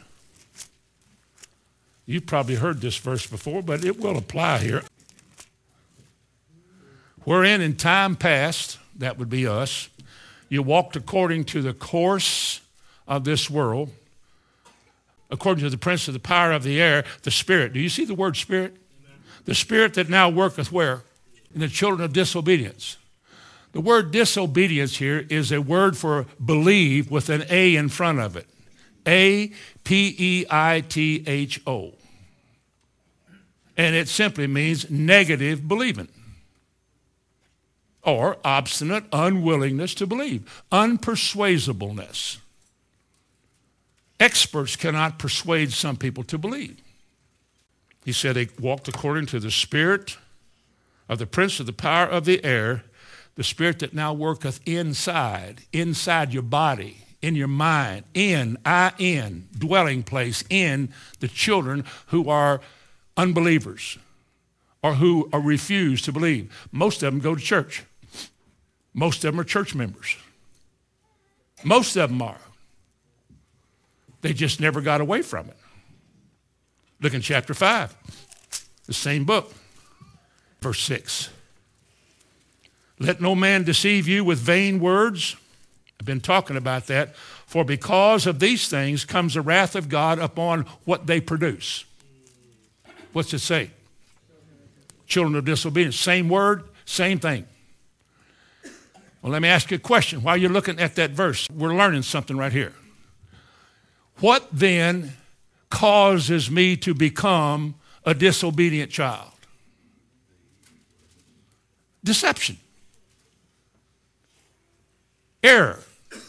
You've 2.11 2.25
probably 2.25 2.55
heard 2.55 2.81
this 2.81 2.97
verse 2.97 3.27
before, 3.27 3.63
but 3.63 3.85
it 3.85 4.01
will 4.01 4.17
apply 4.17 4.61
here. 4.61 4.83
Wherein 7.25 7.61
in 7.61 7.77
time 7.77 8.17
past, 8.17 8.79
that 8.97 9.19
would 9.19 9.29
be 9.29 9.47
us, 9.47 9.91
you 10.49 10.63
walked 10.63 10.97
according 10.97 11.45
to 11.45 11.61
the 11.61 11.75
course 11.75 12.63
of 13.07 13.25
this 13.25 13.51
world, 13.51 13.91
according 15.31 15.63
to 15.65 15.69
the 15.69 15.77
prince 15.77 16.09
of 16.09 16.15
the 16.15 16.19
power 16.19 16.51
of 16.51 16.63
the 16.63 16.81
air, 16.81 17.05
the 17.25 17.31
spirit. 17.31 17.75
Do 17.75 17.79
you 17.79 17.91
see 17.91 18.07
the 18.07 18.15
word 18.15 18.39
spirit? 18.39 18.73
Amen. 19.05 19.21
The 19.45 19.55
spirit 19.55 19.93
that 19.93 20.09
now 20.09 20.31
worketh 20.31 20.73
where? 20.73 21.03
In 21.55 21.61
the 21.61 21.69
children 21.69 22.03
of 22.03 22.15
disobedience. 22.15 22.97
The 23.73 23.83
word 23.83 24.13
disobedience 24.13 24.97
here 24.97 25.27
is 25.29 25.53
a 25.53 25.61
word 25.61 25.95
for 25.95 26.25
believe 26.43 27.11
with 27.11 27.29
an 27.29 27.45
A 27.51 27.77
in 27.77 27.91
front 27.91 28.19
of 28.19 28.35
it. 28.35 28.47
A 29.07 29.53
P 29.85 30.17
E 30.19 30.47
I 30.51 30.81
T 30.89 31.23
H 31.27 31.61
O. 31.67 31.93
And 33.79 33.95
it 33.95 34.09
simply 34.09 34.49
means 34.49 34.91
negative 34.91 35.67
believing 35.67 36.09
or 38.03 38.39
obstinate 38.45 39.05
unwillingness 39.13 39.95
to 39.95 40.07
believe, 40.07 40.63
unpersuasibleness. 40.73 42.39
Experts 44.19 44.77
cannot 44.77 45.19
persuade 45.19 45.73
some 45.73 45.97
people 45.97 46.25
to 46.25 46.39
believe. 46.39 46.81
He 48.05 48.13
said 48.13 48.35
they 48.35 48.49
walked 48.59 48.89
according 48.89 49.27
to 49.27 49.39
the 49.39 49.51
spirit 49.51 50.17
of 51.09 51.19
the 51.19 51.27
prince 51.27 51.61
of 51.61 51.67
the 51.67 51.73
power 51.73 52.07
of 52.07 52.25
the 52.25 52.43
air, 52.45 52.85
the 53.37 53.45
spirit 53.45 53.79
that 53.81 53.95
now 53.95 54.13
worketh 54.13 54.61
inside, 54.67 55.61
inside 55.73 56.33
your 56.33 56.43
body, 56.43 57.05
in 57.21 57.35
your 57.35 57.49
mind, 57.49 58.05
in, 58.15 58.57
I 58.65 58.93
in, 58.99 59.49
dwelling 59.57 60.03
place, 60.03 60.43
in 60.51 60.93
the 61.21 61.29
children 61.29 61.85
who 62.07 62.29
are 62.29 62.61
unbelievers 63.19 63.99
or 64.83 64.95
who 64.95 65.29
refuse 65.33 66.01
to 66.03 66.13
believe. 66.13 66.69
Most 66.73 67.03
of 67.03 67.13
them 67.13 67.21
go 67.21 67.35
to 67.35 67.41
church. 67.41 67.83
Most 68.95 69.25
of 69.25 69.33
them 69.33 69.41
are 69.41 69.45
church 69.45 69.75
members. 69.75 70.17
Most 71.65 71.97
of 71.97 72.09
them 72.11 72.23
are. 72.23 72.41
They 74.23 74.33
just 74.33 74.61
never 74.61 74.81
got 74.81 75.01
away 75.01 75.23
from 75.23 75.49
it. 75.49 75.57
Look 77.01 77.15
in 77.15 77.21
chapter 77.21 77.55
5, 77.55 77.97
the 78.87 78.93
same 78.95 79.25
book, 79.25 79.53
verse 80.61 80.81
6. 80.81 81.31
Let 82.99 83.21
no 83.21 83.37
man 83.37 83.63
deceive 83.63 84.09
you 84.09 84.25
with 84.25 84.39
vain 84.39 84.81
words. 84.81 85.37
I've 86.01 86.07
been 86.07 86.21
talking 86.21 86.57
about 86.57 86.89
that. 86.89 87.15
For 87.47 87.65
because 87.65 88.27
of 88.27 88.41
these 88.41 88.69
things 88.69 89.05
comes 89.05 89.35
the 89.35 89.41
wrath 89.41 89.77
of 89.77 89.89
God 89.89 90.19
upon 90.19 90.63
what 90.85 91.07
they 91.07 91.21
produce. 91.21 91.85
What's 93.13 93.33
it 93.33 93.41
say? 93.41 93.71
Children 95.07 95.37
of 95.37 95.45
disobedience. 95.45 95.97
Same 95.97 96.29
word, 96.29 96.65
same 96.85 97.19
thing. 97.19 97.47
Well, 99.23 99.33
let 99.33 99.43
me 99.43 99.49
ask 99.49 99.71
you 99.71 99.77
a 99.77 99.81
question. 99.81 100.23
While 100.23 100.37
you're 100.37 100.51
looking 100.51 100.79
at 100.79 100.95
that 100.97 101.11
verse, 101.11 101.49
we're 101.51 101.75
learning 101.75 102.03
something 102.03 102.37
right 102.37 102.53
here. 102.53 102.73
What 104.21 104.49
then 104.53 105.13
causes 105.71 106.51
me 106.51 106.77
to 106.79 106.95
become 106.95 107.75
a 108.05 108.15
disobedient 108.15 108.91
child? 108.91 109.33
Deception. 112.05 112.59
Error. 115.43 115.81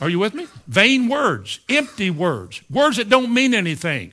Are 0.02 0.10
you 0.10 0.20
with 0.20 0.34
me? 0.34 0.48
Vain 0.68 1.08
words, 1.08 1.60
empty 1.70 2.10
words, 2.10 2.62
words 2.70 2.98
that 2.98 3.10
don't 3.10 3.34
mean 3.34 3.54
anything. 3.54 4.12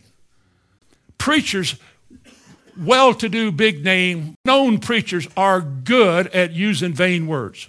Preachers, 1.19 1.77
well 2.79 3.15
to 3.15 3.29
do, 3.29 3.51
big 3.53 3.85
name, 3.85 4.35
known 4.45 4.79
preachers 4.79 5.29
are 5.37 5.61
good 5.61 6.29
at 6.29 6.53
using 6.53 6.93
vain 6.93 7.27
words. 7.27 7.69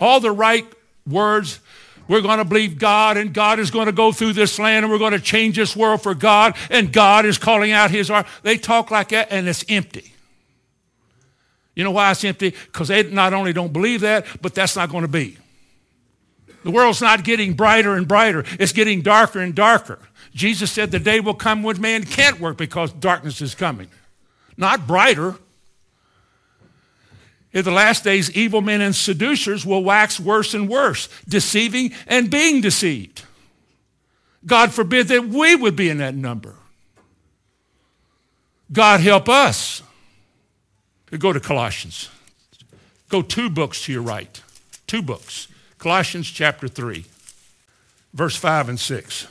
All 0.00 0.20
the 0.20 0.32
right 0.32 0.66
words. 1.06 1.60
We're 2.08 2.20
going 2.20 2.38
to 2.38 2.44
believe 2.44 2.78
God, 2.78 3.16
and 3.16 3.34
God 3.34 3.58
is 3.58 3.72
going 3.72 3.86
to 3.86 3.92
go 3.92 4.12
through 4.12 4.34
this 4.34 4.58
land, 4.60 4.84
and 4.84 4.92
we're 4.92 4.98
going 4.98 5.12
to 5.12 5.20
change 5.20 5.56
this 5.56 5.74
world 5.74 6.02
for 6.02 6.14
God, 6.14 6.54
and 6.70 6.92
God 6.92 7.26
is 7.26 7.36
calling 7.36 7.72
out 7.72 7.90
His 7.90 8.10
art. 8.10 8.26
They 8.42 8.58
talk 8.58 8.92
like 8.92 9.08
that, 9.08 9.28
and 9.32 9.48
it's 9.48 9.64
empty. 9.68 10.12
You 11.74 11.82
know 11.82 11.90
why 11.90 12.12
it's 12.12 12.24
empty? 12.24 12.50
Because 12.50 12.88
they 12.88 13.02
not 13.10 13.34
only 13.34 13.52
don't 13.52 13.72
believe 13.72 14.02
that, 14.02 14.24
but 14.40 14.54
that's 14.54 14.76
not 14.76 14.88
going 14.88 15.02
to 15.02 15.08
be. 15.08 15.36
The 16.62 16.70
world's 16.70 17.00
not 17.00 17.22
getting 17.22 17.54
brighter 17.54 17.94
and 17.94 18.08
brighter, 18.08 18.44
it's 18.58 18.72
getting 18.72 19.02
darker 19.02 19.40
and 19.40 19.54
darker. 19.54 19.98
Jesus 20.34 20.70
said 20.70 20.90
the 20.90 20.98
day 20.98 21.20
will 21.20 21.34
come 21.34 21.62
when 21.62 21.80
man 21.80 22.04
can't 22.04 22.40
work 22.40 22.56
because 22.56 22.92
darkness 22.92 23.40
is 23.40 23.54
coming. 23.54 23.88
Not 24.56 24.86
brighter, 24.86 25.36
in 27.56 27.64
the 27.64 27.70
last 27.70 28.04
days, 28.04 28.30
evil 28.32 28.60
men 28.60 28.82
and 28.82 28.94
seducers 28.94 29.64
will 29.64 29.82
wax 29.82 30.20
worse 30.20 30.52
and 30.52 30.68
worse, 30.68 31.08
deceiving 31.26 31.94
and 32.06 32.30
being 32.30 32.60
deceived. 32.60 33.22
God 34.44 34.72
forbid 34.72 35.08
that 35.08 35.28
we 35.28 35.56
would 35.56 35.74
be 35.74 35.88
in 35.88 35.96
that 35.96 36.14
number. 36.14 36.56
God 38.70 39.00
help 39.00 39.26
us. 39.28 39.82
Go 41.18 41.32
to 41.32 41.40
Colossians. 41.40 42.10
Go 43.08 43.22
two 43.22 43.48
books 43.48 43.86
to 43.86 43.92
your 43.92 44.02
right. 44.02 44.42
Two 44.86 45.00
books. 45.00 45.48
Colossians 45.78 46.30
chapter 46.30 46.68
3, 46.68 47.06
verse 48.12 48.36
5 48.36 48.68
and 48.68 48.78
6. 48.78 49.28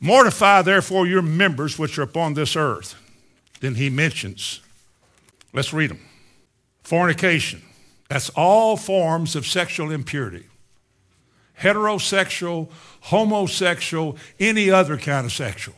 Mortify 0.00 0.62
therefore 0.62 1.06
your 1.06 1.22
members 1.22 1.78
which 1.78 1.98
are 1.98 2.02
upon 2.02 2.34
this 2.34 2.56
earth. 2.56 2.94
Then 3.60 3.74
he 3.74 3.90
mentions 3.90 4.60
Let's 5.52 5.72
read 5.72 5.90
them. 5.90 6.00
Fornication. 6.82 7.62
That's 8.08 8.30
all 8.30 8.76
forms 8.76 9.36
of 9.36 9.46
sexual 9.46 9.90
impurity. 9.90 10.46
Heterosexual, 11.60 12.70
homosexual, 13.00 14.16
any 14.38 14.70
other 14.70 14.96
kind 14.96 15.26
of 15.26 15.32
sexual. 15.32 15.74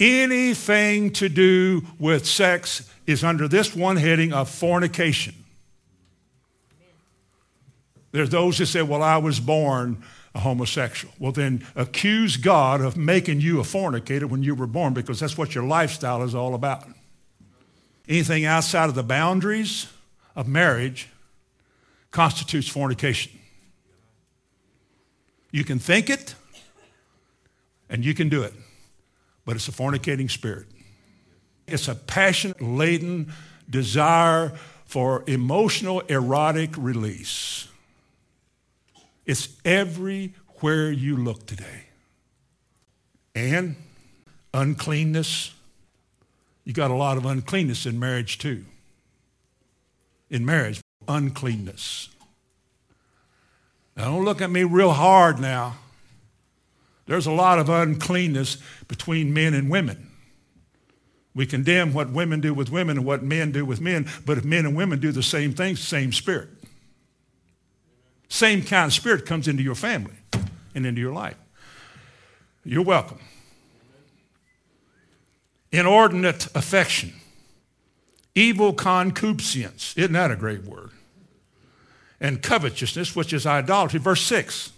Anything 0.00 1.12
to 1.12 1.28
do 1.28 1.82
with 1.98 2.26
sex 2.26 2.90
is 3.06 3.22
under 3.22 3.46
this 3.46 3.76
one 3.76 3.96
heading 3.96 4.32
of 4.32 4.48
fornication. 4.50 5.34
There's 8.10 8.30
those 8.30 8.58
that 8.58 8.66
say, 8.66 8.82
well, 8.82 9.02
I 9.02 9.18
was 9.18 9.38
born 9.38 10.02
a 10.34 10.40
homosexual. 10.40 11.12
Well, 11.18 11.32
then 11.32 11.66
accuse 11.74 12.36
God 12.36 12.80
of 12.80 12.96
making 12.96 13.40
you 13.40 13.60
a 13.60 13.64
fornicator 13.64 14.26
when 14.26 14.42
you 14.42 14.54
were 14.54 14.66
born 14.66 14.94
because 14.94 15.20
that's 15.20 15.36
what 15.36 15.54
your 15.54 15.64
lifestyle 15.64 16.22
is 16.22 16.34
all 16.34 16.54
about. 16.54 16.86
Anything 18.08 18.44
outside 18.44 18.88
of 18.88 18.94
the 18.94 19.02
boundaries 19.02 19.86
of 20.34 20.48
marriage 20.48 21.08
constitutes 22.10 22.68
fornication. 22.68 23.32
You 25.50 25.64
can 25.64 25.78
think 25.78 26.08
it 26.08 26.34
and 27.90 28.04
you 28.04 28.14
can 28.14 28.28
do 28.28 28.42
it, 28.42 28.54
but 29.44 29.54
it's 29.54 29.68
a 29.68 29.72
fornicating 29.72 30.30
spirit. 30.30 30.66
It's 31.66 31.88
a 31.88 31.94
passion 31.94 32.54
laden 32.58 33.32
desire 33.68 34.52
for 34.86 35.24
emotional 35.26 36.00
erotic 36.00 36.70
release. 36.76 37.68
It's 39.24 39.48
everywhere 39.64 40.90
you 40.90 41.16
look 41.16 41.46
today. 41.46 41.86
And 43.34 43.76
uncleanness, 44.52 45.52
you 46.64 46.72
got 46.72 46.90
a 46.90 46.94
lot 46.94 47.16
of 47.16 47.24
uncleanness 47.24 47.86
in 47.86 47.98
marriage 47.98 48.38
too. 48.38 48.64
In 50.30 50.44
marriage, 50.44 50.80
uncleanness. 51.08 52.08
Now, 53.96 54.04
don't 54.06 54.24
look 54.24 54.40
at 54.40 54.50
me 54.50 54.64
real 54.64 54.92
hard 54.92 55.38
now. 55.38 55.76
There's 57.06 57.26
a 57.26 57.32
lot 57.32 57.58
of 57.58 57.68
uncleanness 57.68 58.56
between 58.88 59.34
men 59.34 59.54
and 59.54 59.68
women. 59.68 60.08
We 61.34 61.46
condemn 61.46 61.92
what 61.92 62.10
women 62.10 62.40
do 62.40 62.54
with 62.54 62.70
women 62.70 62.98
and 62.98 63.06
what 63.06 63.22
men 63.22 63.52
do 63.52 63.64
with 63.64 63.80
men, 63.80 64.06
but 64.24 64.38
if 64.38 64.44
men 64.44 64.66
and 64.66 64.76
women 64.76 65.00
do 65.00 65.12
the 65.12 65.22
same 65.22 65.52
thing, 65.52 65.76
same 65.76 66.12
spirit. 66.12 66.48
Same 68.32 68.62
kind 68.62 68.86
of 68.86 68.94
spirit 68.94 69.26
comes 69.26 69.46
into 69.46 69.62
your 69.62 69.74
family 69.74 70.14
and 70.74 70.86
into 70.86 71.02
your 71.02 71.12
life. 71.12 71.36
You're 72.64 72.82
welcome 72.82 73.18
inordinate 75.70 76.46
affection, 76.54 77.12
evil 78.34 78.72
concupiscence. 78.72 79.94
Isn't 79.98 80.14
that 80.14 80.30
a 80.30 80.36
great 80.36 80.64
word? 80.64 80.92
And 82.22 82.42
covetousness, 82.42 83.14
which 83.14 83.34
is 83.34 83.44
idolatry. 83.44 84.00
Verse 84.00 84.22
6 84.22 84.72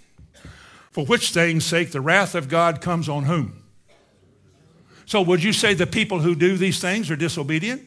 For 0.91 1.07
which 1.07 1.31
things 1.31 1.65
sake 1.65 1.93
the 1.93 2.01
wrath 2.01 2.35
of 2.35 2.49
God 2.49 2.81
comes 2.81 3.09
on 3.09 3.23
whom? 3.23 3.63
So 5.07 5.23
would 5.23 5.45
you 5.45 5.53
say 5.53 5.75
the 5.75 5.87
people 5.87 6.19
who 6.19 6.35
do 6.35 6.57
these 6.57 6.81
things 6.81 7.09
are 7.09 7.17
disobedient? 7.17 7.83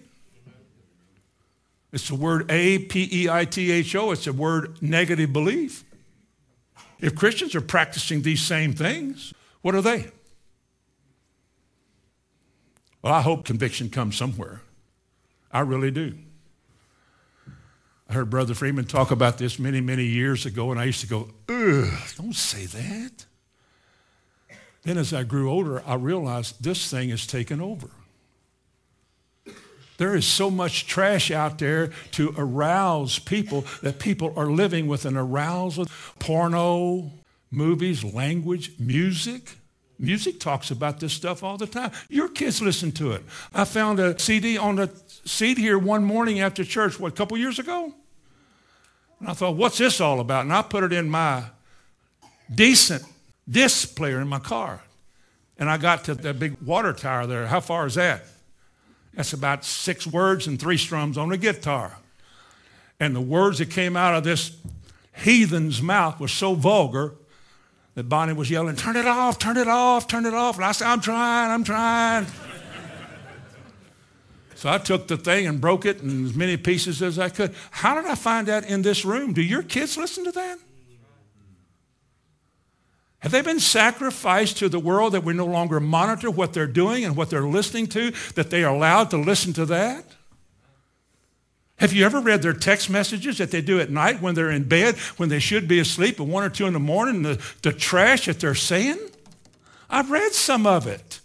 It's 1.92 2.10
the 2.10 2.16
word 2.16 2.52
A 2.52 2.80
P 2.80 3.08
E 3.12 3.30
I 3.30 3.46
T 3.46 3.72
H 3.72 3.96
O. 3.96 4.12
It's 4.12 4.28
a 4.28 4.34
word 4.34 4.82
negative 4.82 5.32
belief. 5.32 5.84
If 7.00 7.16
Christians 7.16 7.56
are 7.56 7.62
practicing 7.62 8.24
these 8.24 8.42
same 8.42 8.74
things, 8.74 9.34
what 9.62 9.76
are 9.76 9.82
they? 9.82 10.08
Well, 13.02 13.14
I 13.14 13.22
hope 13.22 13.46
conviction 13.46 13.90
comes 13.90 14.18
somewhere. 14.18 14.62
I 15.52 15.62
really 15.62 15.92
do. 15.92 16.18
I 18.10 18.14
heard 18.14 18.30
Brother 18.30 18.54
Freeman 18.54 18.86
talk 18.86 19.12
about 19.12 19.38
this 19.38 19.60
many, 19.60 19.82
many 19.82 20.06
years 20.06 20.46
ago, 20.46 20.72
and 20.72 20.80
I 20.80 20.86
used 20.86 21.02
to 21.02 21.08
go, 21.08 21.30
ugh, 21.50 21.92
don't 22.18 22.36
say 22.36 22.66
that. 22.66 23.26
Then 24.84 24.98
as 24.98 25.14
I 25.14 25.24
grew 25.24 25.52
older, 25.52 25.84
I 25.86 25.96
realized 25.96 26.64
this 26.64 26.90
thing 26.90 27.10
has 27.10 27.28
taken 27.28 27.60
over. 27.60 27.90
There 29.98 30.16
is 30.16 30.26
so 30.26 30.50
much 30.50 30.86
trash 30.86 31.32
out 31.32 31.58
there 31.58 31.92
to 32.12 32.34
arouse 32.38 33.20
people 33.20 33.66
that 33.82 34.00
people 34.00 34.34
are 34.38 34.52
living 34.52 34.88
with 34.88 35.06
an 35.06 35.18
arousal. 35.18 35.88
Porno, 36.20 37.12
movies, 37.50 38.04
language, 38.04 38.74
music. 38.80 39.58
Music 40.00 40.40
talks 40.40 40.70
about 40.70 41.00
this 41.00 41.14
stuff 41.14 41.44
all 41.44 41.58
the 41.58 41.66
time. 41.66 41.92
Your 42.10 42.30
kids 42.30 42.62
listen 42.62 42.92
to 42.94 43.14
it. 43.14 43.24
I 43.54 43.66
found 43.66 44.00
a 44.00 44.18
CD 44.20 44.58
on 44.58 44.76
the 44.76 44.92
seat 45.26 45.58
here 45.58 45.80
one 45.80 46.04
morning 46.04 46.40
after 46.40 46.64
church, 46.64 47.00
what, 47.00 47.14
a 47.14 47.16
couple 47.16 47.36
years 47.38 47.58
ago? 47.58 47.92
And 49.20 49.28
I 49.28 49.34
thought, 49.34 49.56
what's 49.56 49.80
this 49.80 50.00
all 50.00 50.20
about? 50.20 50.44
And 50.44 50.54
I 50.54 50.62
put 50.62 50.84
it 50.84 50.94
in 50.94 51.10
my 51.10 51.46
decent 52.54 53.04
disc 53.50 53.96
player 53.96 54.22
in 54.22 54.28
my 54.28 54.40
car. 54.40 54.84
And 55.58 55.70
I 55.70 55.78
got 55.78 56.04
to 56.04 56.14
that 56.14 56.38
big 56.38 56.62
water 56.62 56.94
tower 56.94 57.26
there. 57.26 57.48
How 57.48 57.60
far 57.60 57.88
is 57.88 57.96
that? 57.96 58.24
That's 59.18 59.34
about 59.34 59.66
six 59.66 60.06
words 60.06 60.46
and 60.46 60.60
three 60.60 60.78
strums 60.78 61.18
on 61.18 61.32
a 61.32 61.38
guitar. 61.38 61.98
And 63.00 63.16
the 63.16 63.22
words 63.22 63.58
that 63.58 63.72
came 63.72 63.98
out 63.98 64.14
of 64.14 64.24
this 64.24 64.56
heathen's 65.12 65.82
mouth 65.82 66.20
were 66.20 66.28
so 66.28 66.54
vulgar 66.54 67.16
that 67.96 68.04
Bonnie 68.04 68.34
was 68.34 68.52
yelling, 68.52 68.76
Turn 68.76 68.96
it 68.96 69.08
off, 69.08 69.40
turn 69.40 69.58
it 69.58 69.68
off, 69.68 70.08
turn 70.08 70.28
it 70.28 70.36
off. 70.36 70.58
And 70.58 70.66
I 70.66 70.72
said, 70.72 70.86
I'm 70.86 71.02
trying, 71.02 71.50
I'm 71.50 71.64
trying. 71.64 72.28
so 74.56 74.70
I 74.70 74.78
took 74.78 75.08
the 75.08 75.18
thing 75.18 75.48
and 75.48 75.60
broke 75.60 75.88
it 75.88 76.00
in 76.02 76.24
as 76.24 76.36
many 76.36 76.56
pieces 76.56 77.02
as 77.02 77.18
I 77.18 77.30
could. 77.30 77.56
How 77.72 78.00
did 78.00 78.06
I 78.06 78.14
find 78.14 78.48
that 78.48 78.70
in 78.70 78.84
this 78.84 79.04
room? 79.04 79.34
Do 79.34 79.42
your 79.42 79.64
kids 79.64 79.98
listen 79.98 80.26
to 80.26 80.32
that? 80.32 80.60
Have 83.28 83.34
they 83.34 83.42
been 83.42 83.60
sacrificed 83.60 84.56
to 84.60 84.70
the 84.70 84.80
world 84.80 85.12
that 85.12 85.26
we 85.26 85.34
no 85.34 85.46
longer 85.46 85.82
monitor 85.82 86.32
what 86.32 86.54
they're 86.54 86.66
doing 86.66 87.04
and 87.04 87.14
what 87.14 87.30
they're 87.30 87.46
listening 87.46 87.88
to, 87.88 88.12
that 88.36 88.52
they 88.52 88.64
are 88.64 88.74
allowed 88.74 89.10
to 89.10 89.18
listen 89.18 89.52
to 89.52 89.66
that? 89.66 90.06
Have 91.76 91.92
you 91.92 92.06
ever 92.06 92.22
read 92.22 92.42
their 92.42 92.54
text 92.54 92.90
messages 92.90 93.38
that 93.40 93.52
they 93.52 93.60
do 93.60 93.82
at 93.82 93.90
night 93.90 94.22
when 94.22 94.34
they're 94.34 94.50
in 94.50 94.64
bed, 94.64 94.96
when 95.18 95.28
they 95.28 95.40
should 95.40 95.68
be 95.68 95.80
asleep 95.80 96.22
at 96.22 96.26
one 96.26 96.46
or 96.46 96.50
two 96.50 96.68
in 96.68 96.72
the 96.72 96.80
morning, 96.80 97.24
the, 97.24 97.38
the 97.64 97.74
trash 97.74 98.28
that 98.28 98.40
they're 98.40 98.56
saying? 98.56 98.98
I've 99.90 100.10
read 100.10 100.32
some 100.32 100.66
of 100.66 100.88
it. 100.88 101.20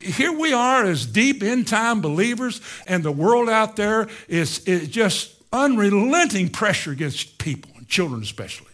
Here 0.00 0.32
we 0.32 0.54
are 0.54 0.86
as 0.86 1.04
deep 1.04 1.42
in 1.42 1.66
time 1.66 2.00
believers, 2.00 2.62
and 2.86 3.02
the 3.02 3.12
world 3.12 3.50
out 3.50 3.76
there 3.76 4.08
is, 4.26 4.60
is 4.60 4.88
just 4.88 5.34
unrelenting 5.52 6.48
pressure 6.48 6.92
against 6.92 7.36
people, 7.36 7.72
and 7.76 7.86
children 7.86 8.22
especially. 8.22 8.69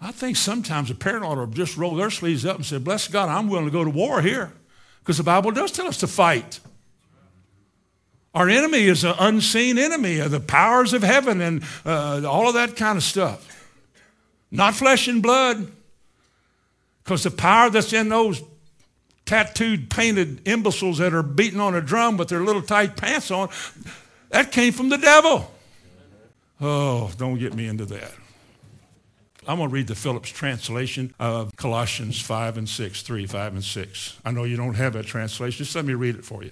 I 0.00 0.12
think 0.12 0.36
sometimes 0.36 0.90
a 0.90 0.94
parent 0.94 1.24
ought 1.24 1.36
to 1.36 1.46
just 1.46 1.76
roll 1.76 1.94
their 1.94 2.10
sleeves 2.10 2.44
up 2.44 2.56
and 2.56 2.66
say, 2.66 2.78
Bless 2.78 3.08
God, 3.08 3.28
I'm 3.28 3.48
willing 3.48 3.64
to 3.64 3.70
go 3.70 3.84
to 3.84 3.90
war 3.90 4.20
here. 4.20 4.52
Because 5.00 5.18
the 5.18 5.24
Bible 5.24 5.52
does 5.52 5.72
tell 5.72 5.86
us 5.86 5.98
to 5.98 6.06
fight. 6.06 6.60
Our 8.34 8.50
enemy 8.50 8.82
is 8.82 9.04
an 9.04 9.14
unseen 9.18 9.78
enemy 9.78 10.18
of 10.18 10.30
the 10.30 10.40
powers 10.40 10.92
of 10.92 11.02
heaven 11.02 11.40
and 11.40 11.64
uh, 11.86 12.22
all 12.28 12.48
of 12.48 12.54
that 12.54 12.76
kind 12.76 12.98
of 12.98 13.02
stuff. 13.02 13.72
Not 14.50 14.74
flesh 14.74 15.08
and 15.08 15.22
blood. 15.22 15.72
Because 17.02 17.22
the 17.22 17.30
power 17.30 17.70
that's 17.70 17.92
in 17.92 18.08
those 18.08 18.42
tattooed, 19.24 19.88
painted 19.88 20.46
imbeciles 20.46 20.98
that 20.98 21.14
are 21.14 21.22
beating 21.22 21.60
on 21.60 21.74
a 21.74 21.80
drum 21.80 22.16
with 22.16 22.28
their 22.28 22.42
little 22.42 22.62
tight 22.62 22.96
pants 22.96 23.30
on, 23.30 23.48
that 24.30 24.52
came 24.52 24.72
from 24.72 24.88
the 24.88 24.98
devil. 24.98 25.50
Oh, 26.60 27.10
don't 27.16 27.38
get 27.38 27.54
me 27.54 27.68
into 27.68 27.86
that. 27.86 28.12
I'm 29.48 29.58
going 29.58 29.68
to 29.68 29.74
read 29.74 29.86
the 29.86 29.94
Phillips 29.94 30.30
translation 30.30 31.14
of 31.20 31.54
Colossians 31.54 32.20
5 32.20 32.58
and 32.58 32.68
6, 32.68 33.02
3, 33.02 33.26
5 33.26 33.52
and 33.54 33.64
6. 33.64 34.18
I 34.24 34.32
know 34.32 34.42
you 34.42 34.56
don't 34.56 34.74
have 34.74 34.94
that 34.94 35.06
translation. 35.06 35.64
Just 35.64 35.76
let 35.76 35.84
me 35.84 35.94
read 35.94 36.16
it 36.16 36.24
for 36.24 36.42
you. 36.42 36.50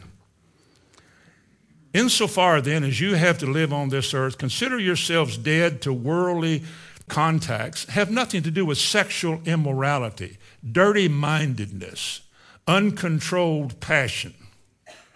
Insofar 1.92 2.60
then 2.60 2.84
as 2.84 3.00
you 3.00 3.14
have 3.14 3.38
to 3.38 3.46
live 3.46 3.72
on 3.72 3.88
this 3.88 4.14
earth, 4.14 4.38
consider 4.38 4.78
yourselves 4.78 5.36
dead 5.36 5.82
to 5.82 5.92
worldly 5.92 6.62
contacts, 7.08 7.84
have 7.86 8.10
nothing 8.10 8.42
to 8.44 8.50
do 8.50 8.64
with 8.64 8.78
sexual 8.78 9.40
immorality, 9.44 10.38
dirty 10.70 11.08
mindedness, 11.08 12.20
uncontrolled 12.66 13.80
passion. 13.80 14.34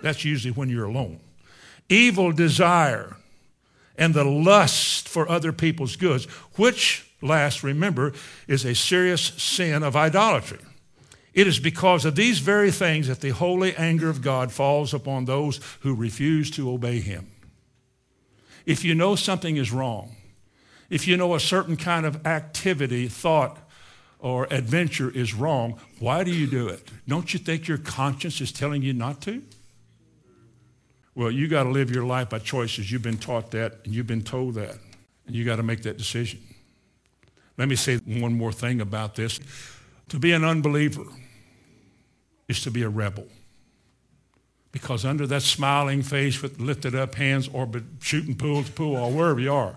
That's 0.01 0.25
usually 0.25 0.53
when 0.53 0.69
you're 0.69 0.87
alone. 0.87 1.21
Evil 1.89 2.33
desire 2.33 3.17
and 3.97 4.15
the 4.15 4.25
lust 4.25 5.09
for 5.09 5.29
other 5.29 5.53
people's 5.53 5.97
goods, 5.97 6.27
which 6.57 7.08
last, 7.21 7.63
remember, 7.63 8.13
is 8.47 8.65
a 8.65 8.75
serious 8.75 9.23
sin 9.23 9.83
of 9.83 9.97
idolatry. 9.97 10.61
It 11.35 11.47
is 11.47 11.59
because 11.59 12.05
of 12.05 12.17
these 12.17 12.39
very 12.41 12.71
things 12.71 13.07
that 13.09 13.21
the 13.21 13.31
holy 13.31 13.75
anger 13.77 14.09
of 14.09 14.23
God 14.23 14.51
falls 14.51 14.93
upon 14.95 15.25
those 15.25 15.61
who 15.81 15.95
refuse 15.95 16.51
to 16.53 16.71
obey 16.71 17.01
Him. 17.01 17.31
If 18.67 18.85
you 18.85 18.95
know 18.95 19.15
something 19.15 19.57
is 19.57 19.73
wrong, 19.73 20.17
if 20.91 21.07
you 21.07 21.17
know 21.17 21.35
a 21.35 21.41
certain 21.41 21.77
kind 21.77 22.07
of 22.07 22.27
activity, 22.27 23.09
thought, 23.09 23.59
or 24.19 24.49
adventure 24.51 25.11
is 25.11 25.35
wrong, 25.35 25.79
why 26.01 26.25
do 26.25 26.33
you 26.33 26.47
do 26.47 26.69
it? 26.69 26.89
Don't 27.07 27.33
you 27.33 27.39
think 27.39 27.69
your 27.69 27.79
conscience 27.79 28.41
is 28.41 28.51
telling 28.51 28.83
you 28.83 28.93
not 28.93 29.21
to? 29.23 29.43
Well, 31.15 31.31
you 31.31 31.49
got 31.49 31.65
to 31.65 31.71
live 31.71 31.91
your 31.91 32.05
life 32.05 32.31
by 32.31 32.39
choices. 32.39 32.91
You've 32.91 33.03
been 33.03 33.19
taught 33.19 33.51
that 33.53 33.81
and 33.85 33.95
you've 33.95 34.07
been 34.07 34.23
told 34.23 34.55
that. 34.55 34.77
And 35.27 35.37
you 35.37 35.45
got 35.45 35.57
to 35.57 35.63
make 35.63 35.83
that 35.83 35.99
decision. 35.99 36.41
Let 37.59 37.69
me 37.69 37.77
say 37.77 37.97
one 37.97 38.35
more 38.35 38.53
thing 38.53 38.81
about 38.81 39.17
this. 39.17 39.41
To 40.11 40.19
be 40.19 40.33
an 40.33 40.45
unbeliever 40.45 41.05
is 42.47 42.63
to 42.63 42.71
be 42.71 42.83
a 42.83 42.89
rebel. 42.89 43.27
Because 44.71 45.05
under 45.05 45.27
that 45.27 45.43
smiling 45.43 46.03
face 46.03 46.41
with 46.41 46.61
lifted 46.61 46.95
up 46.95 47.17
hands 47.17 47.49
or 47.53 47.69
shooting 48.01 48.37
pool 48.37 48.63
to 48.63 48.73
pool 48.73 48.97
or 48.97 49.11
wherever 49.11 49.41
you 49.41 49.53
are, 49.53 49.77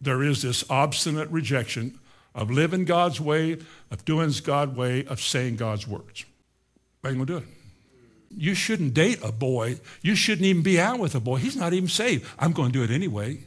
there 0.00 0.22
is 0.22 0.42
this 0.42 0.64
obstinate 0.70 1.28
rejection 1.30 1.98
of 2.34 2.50
living 2.50 2.84
God's 2.84 3.20
way, 3.20 3.58
of 3.90 4.04
doing 4.04 4.32
God's 4.44 4.76
way, 4.76 5.04
of 5.06 5.20
saying 5.20 5.56
God's 5.56 5.88
words. 5.88 6.24
I 7.02 7.08
ain't 7.08 7.16
gonna 7.16 7.26
do 7.26 7.36
it. 7.38 7.44
You 8.30 8.54
shouldn't 8.54 8.94
date 8.94 9.18
a 9.24 9.32
boy. 9.32 9.80
You 10.02 10.14
shouldn't 10.14 10.46
even 10.46 10.62
be 10.62 10.78
out 10.78 11.00
with 11.00 11.14
a 11.14 11.20
boy. 11.20 11.36
He's 11.36 11.56
not 11.56 11.72
even 11.72 11.88
saved. 11.88 12.26
I'm 12.38 12.52
to 12.52 12.68
do 12.68 12.84
it 12.84 12.90
anyway. 12.90 13.40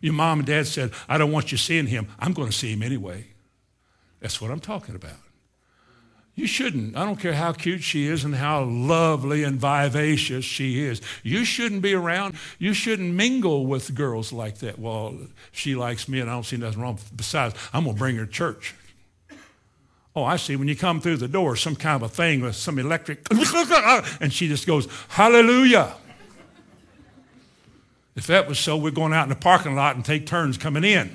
Your 0.00 0.14
mom 0.14 0.40
and 0.40 0.46
dad 0.46 0.66
said, 0.66 0.92
I 1.08 1.18
don't 1.18 1.32
want 1.32 1.52
you 1.52 1.58
seeing 1.58 1.86
him. 1.86 2.08
I'm 2.18 2.32
going 2.32 2.48
to 2.48 2.56
see 2.56 2.72
him 2.72 2.82
anyway. 2.82 3.26
That's 4.20 4.40
what 4.40 4.50
I'm 4.50 4.60
talking 4.60 4.94
about. 4.94 5.16
You 6.34 6.46
shouldn't. 6.46 6.96
I 6.96 7.04
don't 7.04 7.18
care 7.18 7.34
how 7.34 7.52
cute 7.52 7.82
she 7.82 8.06
is 8.06 8.24
and 8.24 8.34
how 8.34 8.64
lovely 8.64 9.42
and 9.44 9.60
vivacious 9.60 10.44
she 10.44 10.82
is. 10.82 11.02
You 11.22 11.44
shouldn't 11.44 11.82
be 11.82 11.92
around. 11.92 12.36
You 12.58 12.72
shouldn't 12.72 13.12
mingle 13.14 13.66
with 13.66 13.94
girls 13.94 14.32
like 14.32 14.58
that. 14.58 14.78
Well, 14.78 15.18
she 15.52 15.74
likes 15.74 16.08
me 16.08 16.20
and 16.20 16.30
I 16.30 16.34
don't 16.34 16.46
see 16.46 16.56
nothing 16.56 16.80
wrong. 16.80 16.98
Besides, 17.14 17.54
I'm 17.74 17.84
going 17.84 17.96
to 17.96 17.98
bring 17.98 18.16
her 18.16 18.24
to 18.24 18.32
church. 18.32 18.74
Oh, 20.16 20.24
I 20.24 20.36
see. 20.36 20.56
When 20.56 20.66
you 20.66 20.76
come 20.76 21.00
through 21.00 21.18
the 21.18 21.28
door, 21.28 21.56
some 21.56 21.76
kind 21.76 22.02
of 22.02 22.10
a 22.10 22.12
thing 22.12 22.40
with 22.40 22.56
some 22.56 22.78
electric, 22.78 23.26
and 24.20 24.32
she 24.32 24.48
just 24.48 24.66
goes, 24.66 24.88
Hallelujah. 25.08 25.94
If 28.16 28.26
that 28.26 28.48
was 28.48 28.58
so, 28.58 28.76
we're 28.76 28.90
going 28.90 29.12
out 29.12 29.24
in 29.24 29.28
the 29.28 29.36
parking 29.36 29.76
lot 29.76 29.96
and 29.96 30.04
take 30.04 30.26
turns 30.26 30.58
coming 30.58 30.84
in. 30.84 31.14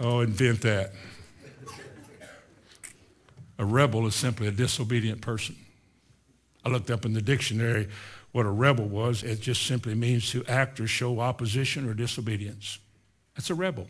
oh, 0.00 0.20
invent 0.20 0.62
that. 0.62 0.92
A 3.58 3.64
rebel 3.64 4.06
is 4.06 4.14
simply 4.14 4.46
a 4.48 4.50
disobedient 4.50 5.20
person. 5.20 5.56
I 6.64 6.70
looked 6.70 6.90
up 6.90 7.04
in 7.04 7.12
the 7.12 7.22
dictionary 7.22 7.88
what 8.32 8.46
a 8.46 8.50
rebel 8.50 8.86
was. 8.86 9.22
It 9.22 9.40
just 9.40 9.66
simply 9.66 9.94
means 9.94 10.30
to 10.30 10.44
act 10.46 10.80
or 10.80 10.86
show 10.86 11.20
opposition 11.20 11.88
or 11.88 11.94
disobedience. 11.94 12.78
That's 13.36 13.50
a 13.50 13.54
rebel. 13.54 13.88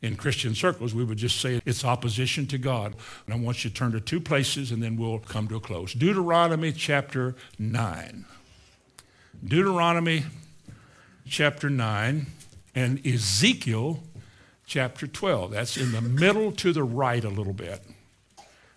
In 0.00 0.16
Christian 0.16 0.54
circles, 0.54 0.94
we 0.94 1.04
would 1.04 1.18
just 1.18 1.40
say 1.40 1.60
it's 1.66 1.84
opposition 1.84 2.46
to 2.46 2.56
God. 2.56 2.94
And 3.26 3.34
I 3.34 3.38
want 3.38 3.64
you 3.64 3.70
to 3.70 3.76
turn 3.76 3.92
to 3.92 4.00
two 4.00 4.20
places 4.20 4.70
and 4.70 4.82
then 4.82 4.96
we'll 4.96 5.18
come 5.18 5.48
to 5.48 5.56
a 5.56 5.60
close. 5.60 5.92
Deuteronomy 5.92 6.72
chapter 6.72 7.34
9. 7.58 8.24
Deuteronomy 9.42 10.24
chapter 11.26 11.70
9 11.70 12.26
and 12.74 13.06
Ezekiel 13.06 14.02
chapter 14.66 15.06
12. 15.06 15.52
That's 15.52 15.78
in 15.78 15.92
the 15.92 16.02
middle 16.02 16.52
to 16.52 16.74
the 16.74 16.82
right 16.82 17.24
a 17.24 17.30
little 17.30 17.54
bit. 17.54 17.82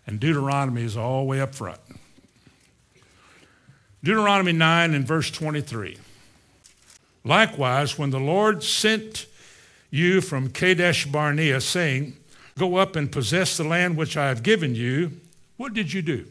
And 0.08 0.22
Deuteronomy 0.22 0.84
is 0.84 0.96
all 0.96 1.24
the 1.24 1.26
way 1.26 1.42
up 1.42 1.54
front. 1.54 1.82
Deuteronomy 4.04 4.54
9 4.54 4.94
and 4.94 5.06
verse 5.06 5.30
23. 5.32 5.98
Likewise, 7.26 7.98
when 7.98 8.12
the 8.12 8.20
Lord 8.20 8.64
sent 8.64 9.26
you 9.90 10.22
from 10.22 10.50
Kadesh 10.50 11.06
Barnea, 11.06 11.60
saying, 11.60 12.16
Go 12.58 12.78
up 12.78 12.96
and 12.96 13.12
possess 13.12 13.58
the 13.58 13.64
land 13.64 13.98
which 13.98 14.16
I 14.16 14.30
have 14.30 14.44
given 14.44 14.76
you, 14.76 15.20
what 15.58 15.74
did 15.74 15.92
you 15.92 16.02
do? 16.02 16.26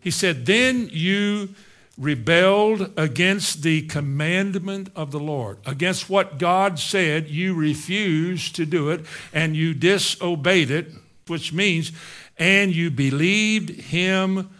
He 0.00 0.10
said, 0.10 0.44
Then 0.44 0.88
you 0.90 1.54
rebelled 1.96 2.92
against 2.96 3.62
the 3.62 3.82
commandment 3.82 4.90
of 4.96 5.12
the 5.12 5.20
Lord. 5.20 5.58
Against 5.64 6.10
what 6.10 6.38
God 6.38 6.78
said, 6.78 7.28
you 7.28 7.54
refused 7.54 8.56
to 8.56 8.66
do 8.66 8.90
it 8.90 9.06
and 9.32 9.54
you 9.54 9.74
disobeyed 9.74 10.70
it, 10.70 10.88
which 11.26 11.52
means, 11.52 11.92
and 12.38 12.74
you 12.74 12.90
believed 12.90 13.70
him 13.70 14.50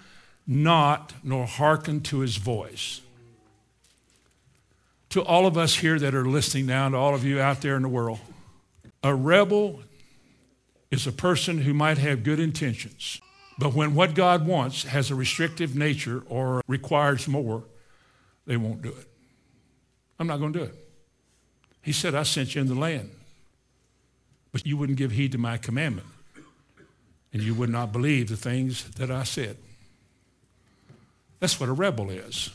not, 0.47 1.13
nor 1.23 1.47
hearkened 1.47 2.05
to 2.07 2.21
his 2.21 2.37
voice. 2.37 3.01
To 5.11 5.23
all 5.23 5.47
of 5.47 5.57
us 5.57 5.77
here 5.77 5.99
that 5.99 6.15
are 6.15 6.27
listening 6.27 6.67
now, 6.67 6.89
to 6.89 6.97
all 6.97 7.15
of 7.15 7.25
you 7.25 7.41
out 7.41 7.63
there 7.63 7.77
in 7.77 7.83
the 7.83 7.89
world, 7.89 8.19
a 9.03 9.15
rebel 9.15 9.81
is 10.91 11.07
a 11.07 11.13
person 11.13 11.59
who 11.59 11.75
might 11.75 11.99
have 11.99 12.23
good 12.23 12.41
intentions. 12.41 13.21
But 13.59 13.75
when 13.75 13.95
what 13.95 14.15
God 14.15 14.47
wants 14.47 14.85
has 14.85 15.11
a 15.11 15.15
restrictive 15.15 15.77
nature 15.77 16.23
or 16.29 16.63
requires 16.67 17.29
more, 17.29 17.65
they 18.47 18.57
won't 18.57 18.83
do 18.83 18.89
it. 18.89 19.07
I'm 20.19 20.27
not 20.27 20.39
going 20.39 20.53
to 20.53 20.59
do 20.59 20.65
it. 20.65 20.75
He 21.83 21.93
said, 21.93 22.15
I 22.15 22.23
sent 22.23 22.55
you 22.55 22.61
in 22.61 22.67
the 22.67 22.75
land, 22.75 23.11
but 24.53 24.67
you 24.67 24.77
wouldn't 24.77 24.99
give 24.99 25.13
heed 25.13 25.33
to 25.33 25.39
my 25.39 25.57
commandment, 25.57 26.07
and 27.33 27.43
you 27.43 27.55
would 27.55 27.71
not 27.71 27.93
believe 27.93 28.29
the 28.29 28.37
things 28.37 28.85
that 28.97 29.11
I 29.11 29.25
said. 29.25 29.57
That's 31.41 31.61
what 31.61 31.69
a 31.69 31.73
rebel 31.73 32.11
is. 32.11 32.51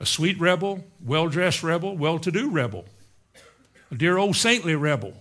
A 0.00 0.06
sweet 0.06 0.38
rebel, 0.38 0.84
well 1.02 1.28
dressed 1.28 1.62
rebel, 1.62 1.96
well 1.96 2.18
to 2.18 2.30
do 2.30 2.50
rebel, 2.50 2.84
a 3.90 3.94
dear 3.94 4.18
old 4.18 4.36
saintly 4.36 4.74
rebel 4.74 5.14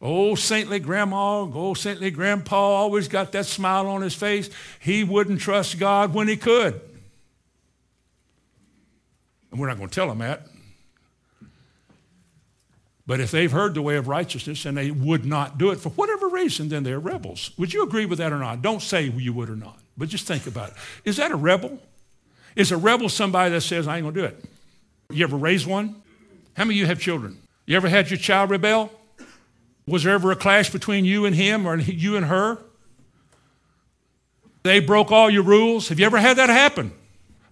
Old 0.00 0.38
saintly 0.38 0.78
grandma, 0.78 1.42
old 1.42 1.76
saintly 1.76 2.10
grandpa 2.10 2.56
always 2.56 3.06
got 3.06 3.32
that 3.32 3.44
smile 3.44 3.86
on 3.86 4.00
his 4.00 4.14
face. 4.14 4.48
He 4.78 5.04
wouldn't 5.04 5.40
trust 5.40 5.78
God 5.78 6.14
when 6.14 6.26
he 6.26 6.36
could. 6.36 6.80
And 9.50 9.60
we're 9.60 9.68
not 9.68 9.76
going 9.76 9.90
to 9.90 9.94
tell 9.94 10.08
them 10.08 10.18
that. 10.18 10.46
But 13.06 13.20
if 13.20 13.30
they've 13.32 13.50
heard 13.50 13.74
the 13.74 13.82
way 13.82 13.96
of 13.96 14.06
righteousness 14.06 14.64
and 14.64 14.76
they 14.76 14.90
would 14.90 15.26
not 15.26 15.58
do 15.58 15.70
it 15.70 15.80
for 15.80 15.90
whatever 15.90 16.28
reason, 16.28 16.68
then 16.68 16.84
they're 16.84 17.00
rebels. 17.00 17.50
Would 17.58 17.74
you 17.74 17.82
agree 17.82 18.06
with 18.06 18.18
that 18.18 18.32
or 18.32 18.38
not? 18.38 18.62
Don't 18.62 18.80
say 18.80 19.02
you 19.02 19.32
would 19.32 19.50
or 19.50 19.56
not, 19.56 19.78
but 19.98 20.08
just 20.08 20.26
think 20.26 20.46
about 20.46 20.70
it. 20.70 20.74
Is 21.04 21.16
that 21.16 21.32
a 21.32 21.36
rebel? 21.36 21.80
Is 22.54 22.70
a 22.70 22.76
rebel 22.76 23.08
somebody 23.08 23.50
that 23.50 23.62
says, 23.62 23.88
I 23.88 23.96
ain't 23.96 24.04
going 24.04 24.14
to 24.14 24.20
do 24.20 24.26
it? 24.26 24.44
You 25.10 25.24
ever 25.24 25.36
raised 25.36 25.66
one? 25.66 25.96
How 26.56 26.64
many 26.64 26.76
of 26.76 26.80
you 26.82 26.86
have 26.86 27.00
children? 27.00 27.38
You 27.66 27.76
ever 27.76 27.88
had 27.88 28.10
your 28.10 28.18
child 28.18 28.50
rebel? 28.50 28.92
Was 29.86 30.04
there 30.04 30.14
ever 30.14 30.30
a 30.30 30.36
clash 30.36 30.70
between 30.70 31.04
you 31.04 31.24
and 31.24 31.34
him 31.34 31.66
or 31.66 31.76
you 31.78 32.16
and 32.16 32.26
her? 32.26 32.58
They 34.62 34.80
broke 34.80 35.10
all 35.10 35.30
your 35.30 35.42
rules. 35.42 35.88
Have 35.88 35.98
you 35.98 36.06
ever 36.06 36.18
had 36.18 36.36
that 36.36 36.48
happen? 36.48 36.92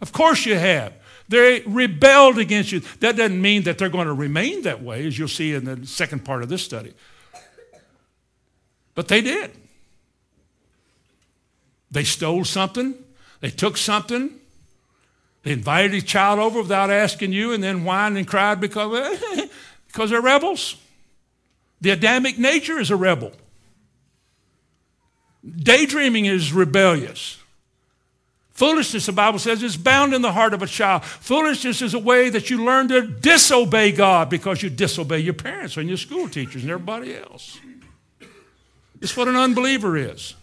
Of 0.01 0.13
course 0.13 0.45
you 0.45 0.55
have. 0.55 0.93
They 1.29 1.61
rebelled 1.67 2.39
against 2.39 2.73
you. 2.73 2.81
That 3.01 3.17
doesn't 3.17 3.41
mean 3.41 3.63
that 3.65 3.79
they're 3.79 3.89
going 3.89 4.07
to 4.07 4.15
remain 4.15 4.63
that 4.63 4.83
way, 4.83 5.07
as 5.07 5.19
you'll 5.19 5.29
see 5.29 5.55
in 5.55 5.65
the 5.65 5.87
second 5.87 6.25
part 6.25 6.43
of 6.43 6.49
this 6.49 6.63
study. 6.63 6.95
But 8.95 9.09
they 9.09 9.21
did. 9.21 9.53
They 11.91 12.05
stole 12.05 12.45
something, 12.45 12.95
they 13.41 13.51
took 13.51 13.77
something, 13.77 14.31
they 15.43 15.53
invited 15.53 15.95
a 15.95 16.03
child 16.03 16.39
over 16.39 16.61
without 16.61 16.91
asking 16.91 17.33
you, 17.33 17.53
and 17.53 17.63
then 17.63 17.81
whined 17.81 18.19
and 18.19 18.27
cried 18.27 18.61
because, 18.61 19.19
because 19.87 20.11
they're 20.11 20.21
rebels. 20.21 20.77
The 21.81 21.91
Adamic 21.91 22.39
nature 22.39 22.79
is 22.79 22.91
a 22.91 22.97
rebel. 22.97 23.33
Daydreaming 25.45 26.27
is 26.27 26.53
rebellious. 26.53 27.39
Foolishness, 28.51 29.07
the 29.07 29.13
Bible 29.13 29.39
says, 29.39 29.63
is 29.63 29.77
bound 29.77 30.13
in 30.13 30.21
the 30.21 30.33
heart 30.33 30.53
of 30.53 30.63
a 30.63 30.67
child. 30.67 31.05
Foolishness 31.05 31.81
is 31.81 31.95
a 31.95 31.99
way 31.99 32.29
that 32.29 32.51
you 32.51 32.65
learn 32.65 32.89
to 32.89 33.07
disobey 33.07 33.93
God 33.93 34.29
because 34.29 34.65
you 34.65 34.69
disobey 34.69 35.21
your 35.21 35.35
parents 35.35 35.77
and 35.77 35.89
your 35.89 35.97
school 35.97 36.29
teachers 36.29 36.63
and 36.63 36.71
everybody 36.73 37.17
else. 37.17 37.61
It's 39.01 39.17
what 39.17 39.29
an 39.29 39.37
unbeliever 39.37 39.97
is. 39.97 40.35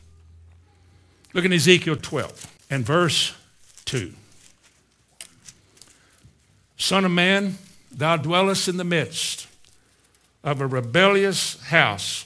Look 1.33 1.43
in 1.43 1.51
Ezekiel 1.51 1.97
12 1.97 2.53
and 2.69 2.85
verse 2.85 3.35
2. 3.83 4.13
Son 6.77 7.03
of 7.03 7.11
man, 7.11 7.57
thou 7.91 8.15
dwellest 8.15 8.69
in 8.69 8.77
the 8.77 8.85
midst 8.85 9.47
of 10.45 10.61
a 10.61 10.67
rebellious 10.67 11.59
house. 11.63 12.25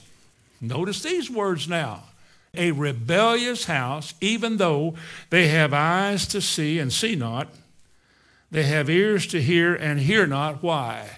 Notice 0.61 1.01
these 1.01 1.31
words 1.31 1.67
now. 1.67 2.03
A 2.53 2.71
rebellious 2.71 3.65
house, 3.65 4.13
even 4.19 4.57
though 4.57 4.95
they 5.29 5.47
have 5.47 5.73
eyes 5.73 6.27
to 6.27 6.41
see 6.41 6.79
and 6.79 6.91
see 6.91 7.15
not, 7.15 7.47
they 8.51 8.63
have 8.63 8.89
ears 8.89 9.25
to 9.27 9.41
hear 9.41 9.73
and 9.73 9.99
hear 9.99 10.27
not. 10.27 10.61
Why? 10.61 11.09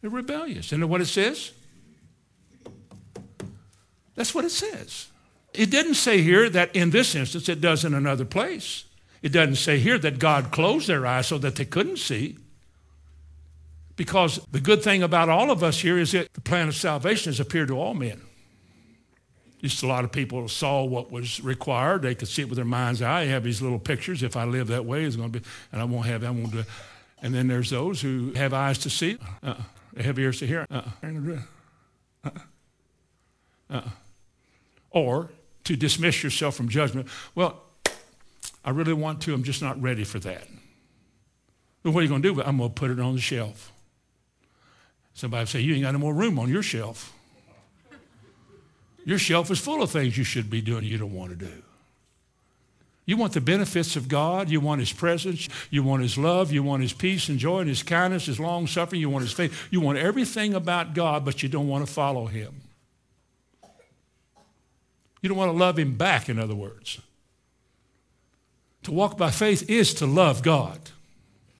They're 0.00 0.10
rebellious. 0.10 0.66
Isn't 0.66 0.80
that 0.80 0.86
what 0.86 1.00
it 1.00 1.06
says? 1.06 1.50
That's 4.14 4.34
what 4.34 4.44
it 4.44 4.50
says. 4.50 5.08
It 5.52 5.70
didn't 5.70 5.94
say 5.94 6.20
here 6.20 6.48
that 6.50 6.76
in 6.76 6.90
this 6.90 7.14
instance, 7.14 7.48
it 7.48 7.60
does 7.60 7.84
in 7.84 7.94
another 7.94 8.24
place. 8.24 8.84
It 9.22 9.30
doesn't 9.30 9.56
say 9.56 9.78
here 9.78 9.98
that 9.98 10.18
God 10.18 10.52
closed 10.52 10.86
their 10.86 11.06
eyes 11.06 11.26
so 11.26 11.38
that 11.38 11.56
they 11.56 11.64
couldn't 11.64 11.96
see. 11.96 12.36
Because 13.96 14.40
the 14.50 14.60
good 14.60 14.82
thing 14.82 15.02
about 15.02 15.28
all 15.28 15.50
of 15.50 15.62
us 15.62 15.80
here 15.80 15.98
is 15.98 16.12
that 16.12 16.32
the 16.32 16.40
plan 16.40 16.68
of 16.68 16.74
salvation 16.74 17.30
has 17.30 17.38
appeared 17.38 17.68
to 17.68 17.78
all 17.78 17.94
men. 17.94 18.22
Just 19.60 19.82
a 19.82 19.86
lot 19.86 20.04
of 20.04 20.12
people 20.12 20.46
saw 20.48 20.84
what 20.84 21.10
was 21.10 21.40
required. 21.40 22.02
They 22.02 22.14
could 22.14 22.28
see 22.28 22.42
it 22.42 22.48
with 22.48 22.56
their 22.56 22.66
mind's 22.66 23.00
eye. 23.00 23.20
I 23.20 23.24
have 23.26 23.44
these 23.44 23.62
little 23.62 23.78
pictures. 23.78 24.22
If 24.22 24.36
I 24.36 24.44
live 24.44 24.66
that 24.66 24.84
way, 24.84 25.04
it's 25.04 25.16
going 25.16 25.32
to 25.32 25.40
be, 25.40 25.46
and 25.72 25.80
I 25.80 25.84
won't 25.84 26.06
have 26.06 26.20
that. 26.20 26.26
I 26.26 26.30
won't 26.30 26.52
do 26.52 26.58
it. 26.58 26.66
And 27.22 27.34
then 27.34 27.48
there's 27.48 27.70
those 27.70 28.02
who 28.02 28.32
have 28.32 28.52
eyes 28.52 28.78
to 28.78 28.90
see. 28.90 29.16
Uh-uh. 29.42 29.54
They 29.94 30.02
have 30.02 30.18
ears 30.18 30.40
to 30.40 30.46
hear. 30.46 30.66
Uh-uh. 30.70 30.90
Uh-uh. 32.24 32.30
Uh-uh. 33.70 33.88
Or 34.90 35.30
to 35.64 35.76
dismiss 35.76 36.22
yourself 36.22 36.56
from 36.56 36.68
judgment. 36.68 37.08
Well, 37.34 37.62
I 38.64 38.70
really 38.70 38.92
want 38.92 39.22
to. 39.22 39.32
I'm 39.32 39.44
just 39.44 39.62
not 39.62 39.80
ready 39.80 40.04
for 40.04 40.18
that. 40.18 40.46
But 41.82 41.92
what 41.92 42.00
are 42.00 42.02
you 42.02 42.08
going 42.08 42.22
to 42.22 42.34
do? 42.34 42.42
I'm 42.42 42.58
going 42.58 42.68
to 42.68 42.74
put 42.74 42.90
it 42.90 43.00
on 43.00 43.14
the 43.14 43.20
shelf. 43.20 43.72
Somebody 45.14 45.46
say, 45.46 45.60
You 45.60 45.74
ain't 45.74 45.84
got 45.84 45.92
no 45.92 45.98
more 45.98 46.12
room 46.12 46.38
on 46.38 46.48
your 46.50 46.62
shelf. 46.62 47.12
Your 49.04 49.18
shelf 49.18 49.50
is 49.50 49.58
full 49.58 49.82
of 49.82 49.90
things 49.90 50.16
you 50.16 50.24
should 50.24 50.50
be 50.50 50.60
doing 50.60 50.84
you 50.84 50.98
don't 50.98 51.12
want 51.12 51.30
to 51.30 51.36
do. 51.36 51.62
You 53.06 53.18
want 53.18 53.34
the 53.34 53.40
benefits 53.40 53.96
of 53.96 54.08
God. 54.08 54.48
You 54.48 54.60
want 54.60 54.80
His 54.80 54.92
presence. 54.92 55.48
You 55.70 55.82
want 55.82 56.02
His 56.02 56.16
love. 56.16 56.52
You 56.52 56.62
want 56.62 56.82
His 56.82 56.94
peace 56.94 57.28
and 57.28 57.38
joy 57.38 57.60
and 57.60 57.68
His 57.68 57.82
kindness, 57.82 58.26
His 58.26 58.40
long 58.40 58.66
suffering. 58.66 59.00
You 59.00 59.10
want 59.10 59.24
His 59.24 59.32
faith. 59.32 59.68
You 59.70 59.80
want 59.80 59.98
everything 59.98 60.54
about 60.54 60.94
God, 60.94 61.24
but 61.24 61.42
you 61.42 61.48
don't 61.48 61.68
want 61.68 61.86
to 61.86 61.92
follow 61.92 62.26
Him. 62.26 62.62
You 65.20 65.28
don't 65.28 65.38
want 65.38 65.52
to 65.52 65.58
love 65.58 65.78
Him 65.78 65.96
back, 65.96 66.30
in 66.30 66.38
other 66.38 66.54
words. 66.54 67.00
To 68.84 68.92
walk 68.92 69.18
by 69.18 69.30
faith 69.30 69.68
is 69.68 69.92
to 69.94 70.06
love 70.06 70.42
God. 70.42 70.78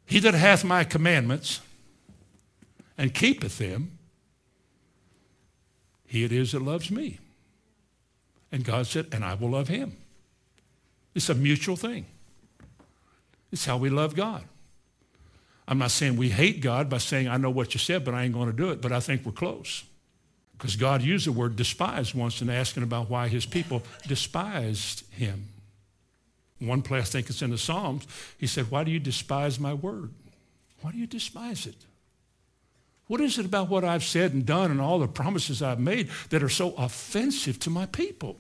He 0.06 0.20
that 0.20 0.34
hath 0.34 0.64
my 0.64 0.84
commandments 0.84 1.60
and 2.96 3.12
keepeth 3.12 3.58
them, 3.58 3.98
he 6.06 6.24
it 6.24 6.32
is 6.32 6.52
that 6.52 6.62
loves 6.62 6.90
me. 6.90 7.18
And 8.52 8.64
God 8.64 8.86
said, 8.86 9.08
and 9.12 9.24
I 9.24 9.34
will 9.34 9.50
love 9.50 9.68
him. 9.68 9.96
It's 11.14 11.28
a 11.28 11.34
mutual 11.34 11.76
thing. 11.76 12.06
It's 13.50 13.64
how 13.64 13.76
we 13.76 13.90
love 13.90 14.14
God. 14.14 14.44
I'm 15.66 15.78
not 15.78 15.90
saying 15.90 16.16
we 16.16 16.28
hate 16.28 16.60
God 16.60 16.90
by 16.90 16.98
saying, 16.98 17.28
I 17.28 17.36
know 17.36 17.50
what 17.50 17.74
you 17.74 17.80
said, 17.80 18.04
but 18.04 18.14
I 18.14 18.24
ain't 18.24 18.34
going 18.34 18.50
to 18.50 18.56
do 18.56 18.70
it, 18.70 18.80
but 18.80 18.92
I 18.92 19.00
think 19.00 19.24
we're 19.24 19.32
close. 19.32 19.84
Because 20.52 20.76
God 20.76 21.02
used 21.02 21.26
the 21.26 21.32
word 21.32 21.56
despise 21.56 22.14
once 22.14 22.40
in 22.42 22.50
asking 22.50 22.82
about 22.82 23.10
why 23.10 23.28
his 23.28 23.46
people 23.46 23.82
despised 24.06 25.04
him. 25.12 25.48
One 26.60 26.82
place, 26.82 27.08
I 27.08 27.12
think 27.12 27.30
it's 27.30 27.42
in 27.42 27.50
the 27.50 27.58
Psalms, 27.58 28.06
he 28.38 28.46
said, 28.46 28.70
Why 28.70 28.84
do 28.84 28.90
you 28.90 29.00
despise 29.00 29.58
my 29.58 29.74
word? 29.74 30.10
Why 30.80 30.92
do 30.92 30.98
you 30.98 31.06
despise 31.06 31.66
it? 31.66 31.76
What 33.06 33.20
is 33.20 33.38
it 33.38 33.44
about 33.44 33.68
what 33.68 33.84
I've 33.84 34.04
said 34.04 34.32
and 34.32 34.46
done 34.46 34.70
and 34.70 34.80
all 34.80 34.98
the 34.98 35.06
promises 35.06 35.62
I've 35.62 35.80
made 35.80 36.08
that 36.30 36.42
are 36.42 36.48
so 36.48 36.74
offensive 36.76 37.58
to 37.60 37.70
my 37.70 37.86
people? 37.86 38.38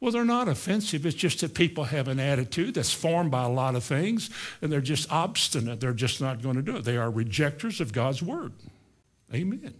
Well, 0.00 0.10
they're 0.10 0.24
not 0.24 0.48
offensive. 0.48 1.04
It's 1.04 1.14
just 1.14 1.40
that 1.42 1.54
people 1.54 1.84
have 1.84 2.08
an 2.08 2.18
attitude 2.18 2.74
that's 2.74 2.92
formed 2.92 3.30
by 3.30 3.44
a 3.44 3.48
lot 3.48 3.76
of 3.76 3.84
things, 3.84 4.30
and 4.62 4.72
they're 4.72 4.80
just 4.80 5.12
obstinate. 5.12 5.78
They're 5.78 5.92
just 5.92 6.20
not 6.20 6.42
going 6.42 6.56
to 6.56 6.62
do 6.62 6.76
it. 6.76 6.84
They 6.84 6.96
are 6.96 7.10
rejectors 7.10 7.80
of 7.80 7.92
God's 7.92 8.22
word. 8.22 8.52
Amen. 9.32 9.74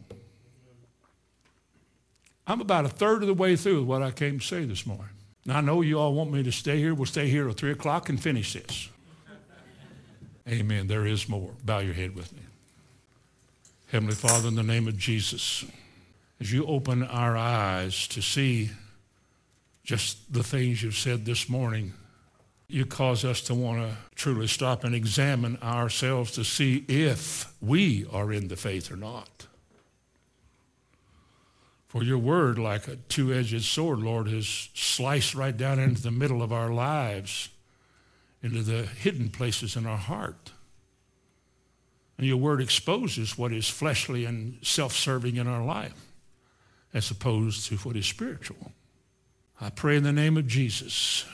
I'm 2.46 2.60
about 2.60 2.84
a 2.84 2.88
third 2.88 3.22
of 3.22 3.28
the 3.28 3.34
way 3.34 3.56
through 3.56 3.84
what 3.84 4.02
I 4.02 4.10
came 4.10 4.40
to 4.40 4.46
say 4.46 4.64
this 4.64 4.86
morning. 4.86 5.06
Now, 5.46 5.58
I 5.58 5.60
know 5.62 5.80
you 5.80 5.98
all 5.98 6.12
want 6.12 6.30
me 6.30 6.42
to 6.42 6.52
stay 6.52 6.78
here. 6.78 6.94
We'll 6.94 7.06
stay 7.06 7.28
here 7.28 7.44
till 7.44 7.54
3 7.54 7.70
o'clock 7.72 8.10
and 8.10 8.20
finish 8.20 8.52
this. 8.52 8.90
Amen. 10.46 10.86
There 10.86 11.06
is 11.06 11.28
more. 11.28 11.52
Bow 11.64 11.78
your 11.78 11.94
head 11.94 12.14
with 12.14 12.32
me. 12.34 12.42
Heavenly 13.90 14.14
Father, 14.14 14.46
in 14.46 14.54
the 14.54 14.62
name 14.62 14.86
of 14.86 14.96
Jesus, 14.96 15.64
as 16.38 16.52
you 16.52 16.64
open 16.64 17.02
our 17.02 17.36
eyes 17.36 18.06
to 18.08 18.22
see 18.22 18.70
just 19.82 20.32
the 20.32 20.44
things 20.44 20.80
you've 20.80 20.94
said 20.94 21.24
this 21.24 21.48
morning, 21.48 21.94
you 22.68 22.86
cause 22.86 23.24
us 23.24 23.40
to 23.40 23.54
want 23.54 23.80
to 23.80 23.96
truly 24.14 24.46
stop 24.46 24.84
and 24.84 24.94
examine 24.94 25.58
ourselves 25.60 26.30
to 26.32 26.44
see 26.44 26.84
if 26.86 27.52
we 27.60 28.06
are 28.12 28.32
in 28.32 28.46
the 28.46 28.54
faith 28.54 28.92
or 28.92 28.96
not. 28.96 29.48
For 31.88 32.04
your 32.04 32.18
word, 32.18 32.60
like 32.60 32.86
a 32.86 32.94
two 32.94 33.34
edged 33.34 33.64
sword, 33.64 33.98
Lord, 33.98 34.28
has 34.28 34.68
sliced 34.72 35.34
right 35.34 35.56
down 35.56 35.80
into 35.80 36.00
the 36.00 36.12
middle 36.12 36.44
of 36.44 36.52
our 36.52 36.70
lives, 36.70 37.48
into 38.40 38.62
the 38.62 38.84
hidden 38.84 39.30
places 39.30 39.74
in 39.74 39.84
our 39.84 39.98
heart. 39.98 40.52
And 42.20 42.28
your 42.28 42.36
word 42.36 42.60
exposes 42.60 43.38
what 43.38 43.50
is 43.50 43.66
fleshly 43.66 44.26
and 44.26 44.58
self 44.60 44.92
serving 44.92 45.36
in 45.36 45.46
our 45.46 45.64
life 45.64 45.94
as 46.92 47.10
opposed 47.10 47.66
to 47.68 47.76
what 47.78 47.96
is 47.96 48.04
spiritual. 48.04 48.72
I 49.58 49.70
pray 49.70 49.96
in 49.96 50.02
the 50.02 50.12
name 50.12 50.36
of 50.36 50.46
Jesus 50.46 51.24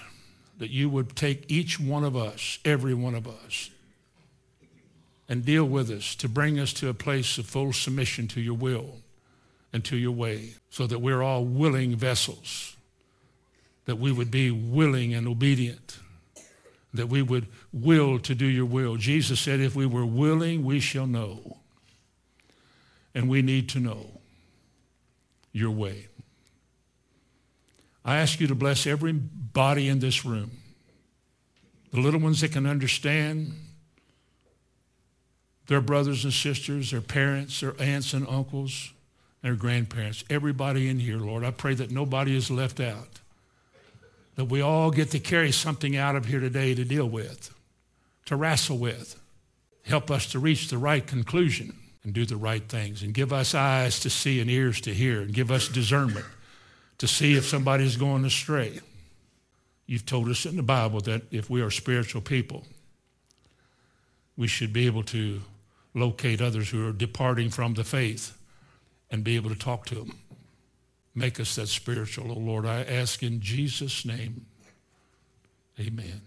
that 0.59 0.71
you 0.71 0.89
would 0.89 1.17
take 1.17 1.51
each 1.51 1.81
one 1.81 2.05
of 2.05 2.17
us, 2.17 2.61
every 2.65 2.95
one 2.95 3.17
of 3.17 3.27
us, 3.27 3.71
and 5.29 5.45
deal 5.45 5.65
with 5.65 5.91
us 5.91 6.15
to 6.15 6.29
bring 6.29 6.61
us 6.61 6.73
to 6.75 6.89
a 6.89 6.95
place 6.95 7.37
of 7.37 7.47
full 7.47 7.73
submission 7.73 8.29
to 8.29 8.41
your 8.41 8.55
will 8.55 8.99
and 9.73 9.85
to 9.87 9.97
your 9.97 10.13
way 10.13 10.51
so 10.71 10.87
that 10.87 11.01
we're 11.01 11.21
all 11.21 11.45
willing 11.45 11.97
vessels, 11.97 12.77
that 13.87 13.97
we 13.97 14.13
would 14.13 14.31
be 14.31 14.53
willing 14.53 15.15
and 15.15 15.27
obedient, 15.27 15.99
that 16.97 17.09
we 17.09 17.23
would 17.23 17.47
will 17.73 18.19
to 18.21 18.35
do 18.35 18.47
your 18.47 18.67
will. 18.67 18.97
Jesus 18.97 19.41
said, 19.41 19.61
if 19.61 19.75
we 19.75 19.87
were 19.87 20.07
willing, 20.07 20.65
we 20.65 20.81
shall 20.81 21.07
know. 21.07 21.59
And 23.15 23.29
we 23.29 23.43
need 23.43 23.69
to 23.71 23.81
know 23.81 24.21
your 25.53 25.71
way. 25.71 26.09
I 28.05 28.19
ask 28.19 28.41
you 28.41 28.47
to 28.47 28.55
bless 28.55 28.87
everybody 28.87 29.89
in 29.89 29.99
this 29.99 30.25
room. 30.25 30.51
The 31.93 32.01
little 32.01 32.21
ones 32.21 32.41
that 32.43 32.53
can 32.53 32.67
understand 32.67 33.55
their 35.67 35.81
brothers 35.81 36.25
and 36.25 36.33
sisters, 36.33 36.91
their 36.91 37.01
parents, 37.01 37.61
their 37.61 37.75
aunts 37.81 38.13
and 38.13 38.27
uncles, 38.29 38.93
their 39.43 39.55
grandparents, 39.55 40.25
everybody 40.31 40.89
in 40.89 40.99
here, 41.01 41.19
Lord. 41.19 41.43
I 41.43 41.51
pray 41.51 41.75
that 41.75 41.91
nobody 41.91 42.37
is 42.37 42.51
left 42.51 42.81
out. 42.81 43.21
That 44.37 44.47
we 44.47 44.61
all 44.61 44.91
get 44.91 45.11
to 45.11 45.19
carry 45.19 45.51
something 45.51 45.97
out 45.97 46.17
of 46.17 46.27
here 46.27 46.41
today 46.41 46.75
to 46.75 46.85
deal 46.85 47.09
with, 47.09 47.55
to 48.27 48.37
wrestle 48.37 48.79
with. 48.79 49.19
Help 49.85 50.11
us 50.11 50.27
to 50.33 50.39
reach 50.39 50.69
the 50.69 50.79
right 50.79 51.07
conclusion 51.07 51.77
and 52.05 52.13
do 52.13 52.25
the 52.25 52.37
right 52.37 52.67
things 52.69 53.03
and 53.03 53.13
give 53.13 53.33
us 53.33 53.55
eyes 53.55 53.99
to 54.01 54.11
see 54.11 54.41
and 54.41 54.51
ears 54.51 54.81
to 54.83 54.95
hear 54.95 55.23
and 55.23 55.33
give 55.33 55.51
us 55.51 55.69
discernment 55.69 56.27
to 56.99 57.09
see 57.09 57.35
if 57.35 57.45
somebody's 57.47 57.97
going 57.97 58.25
astray. 58.25 58.81
You've 59.87 60.07
told 60.07 60.29
us 60.29 60.47
in 60.47 60.57
the 60.57 60.63
Bible 60.63 61.01
that 61.03 61.23
if 61.31 61.49
we 61.51 61.61
are 61.63 61.71
spiritual 61.71 62.21
people, 62.21 62.65
we 64.37 64.49
should 64.49 64.73
be 64.73 64.87
able 64.87 65.03
to 65.05 65.41
locate 65.95 66.41
others 66.41 66.71
who 66.71 66.87
are 66.87 66.93
departing 66.93 67.51
from 67.51 67.75
the 67.75 67.85
faith 67.85 68.37
and 69.11 69.25
be 69.25 69.37
able 69.37 69.51
to 69.51 69.57
talk 69.57 69.87
to 69.87 69.95
them. 69.95 70.19
Make 71.19 71.41
us 71.41 71.55
that 71.55 71.69
spiritual, 71.69 72.31
oh 72.31 72.39
Lord. 72.39 72.67
I 72.67 72.83
ask 72.83 73.23
in 73.23 73.41
Jesus' 73.41 74.05
name. 74.05 74.45
Amen. 75.81 76.21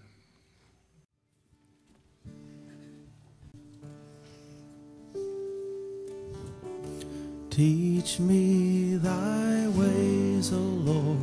Teach 7.51 8.19
me 8.19 8.95
thy 8.95 9.67
ways, 9.67 10.51
O 10.53 10.57
Lord, 10.57 11.19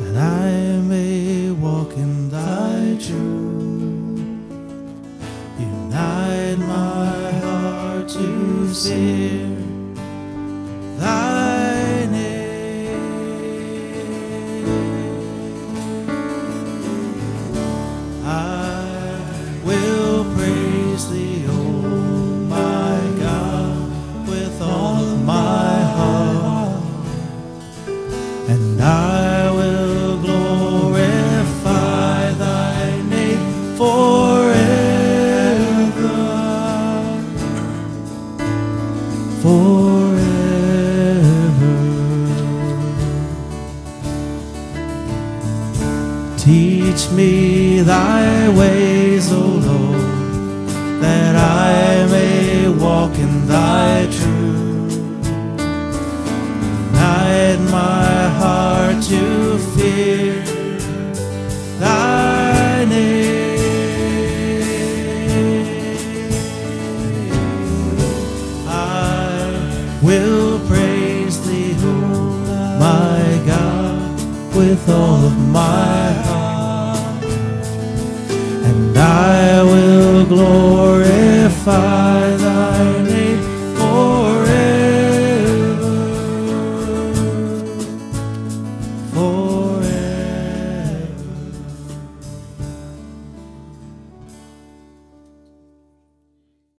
that 0.00 0.16
I 0.16 0.80
may 0.82 1.50
walk 1.50 1.92
in 1.92 2.28
thy 2.28 2.98
truth. 3.00 4.18
Unite 5.58 6.58
my 6.58 7.30
heart 7.40 8.08
to 8.08 8.68
fear 8.74 9.56
thy 10.98 11.43
and 81.66 82.03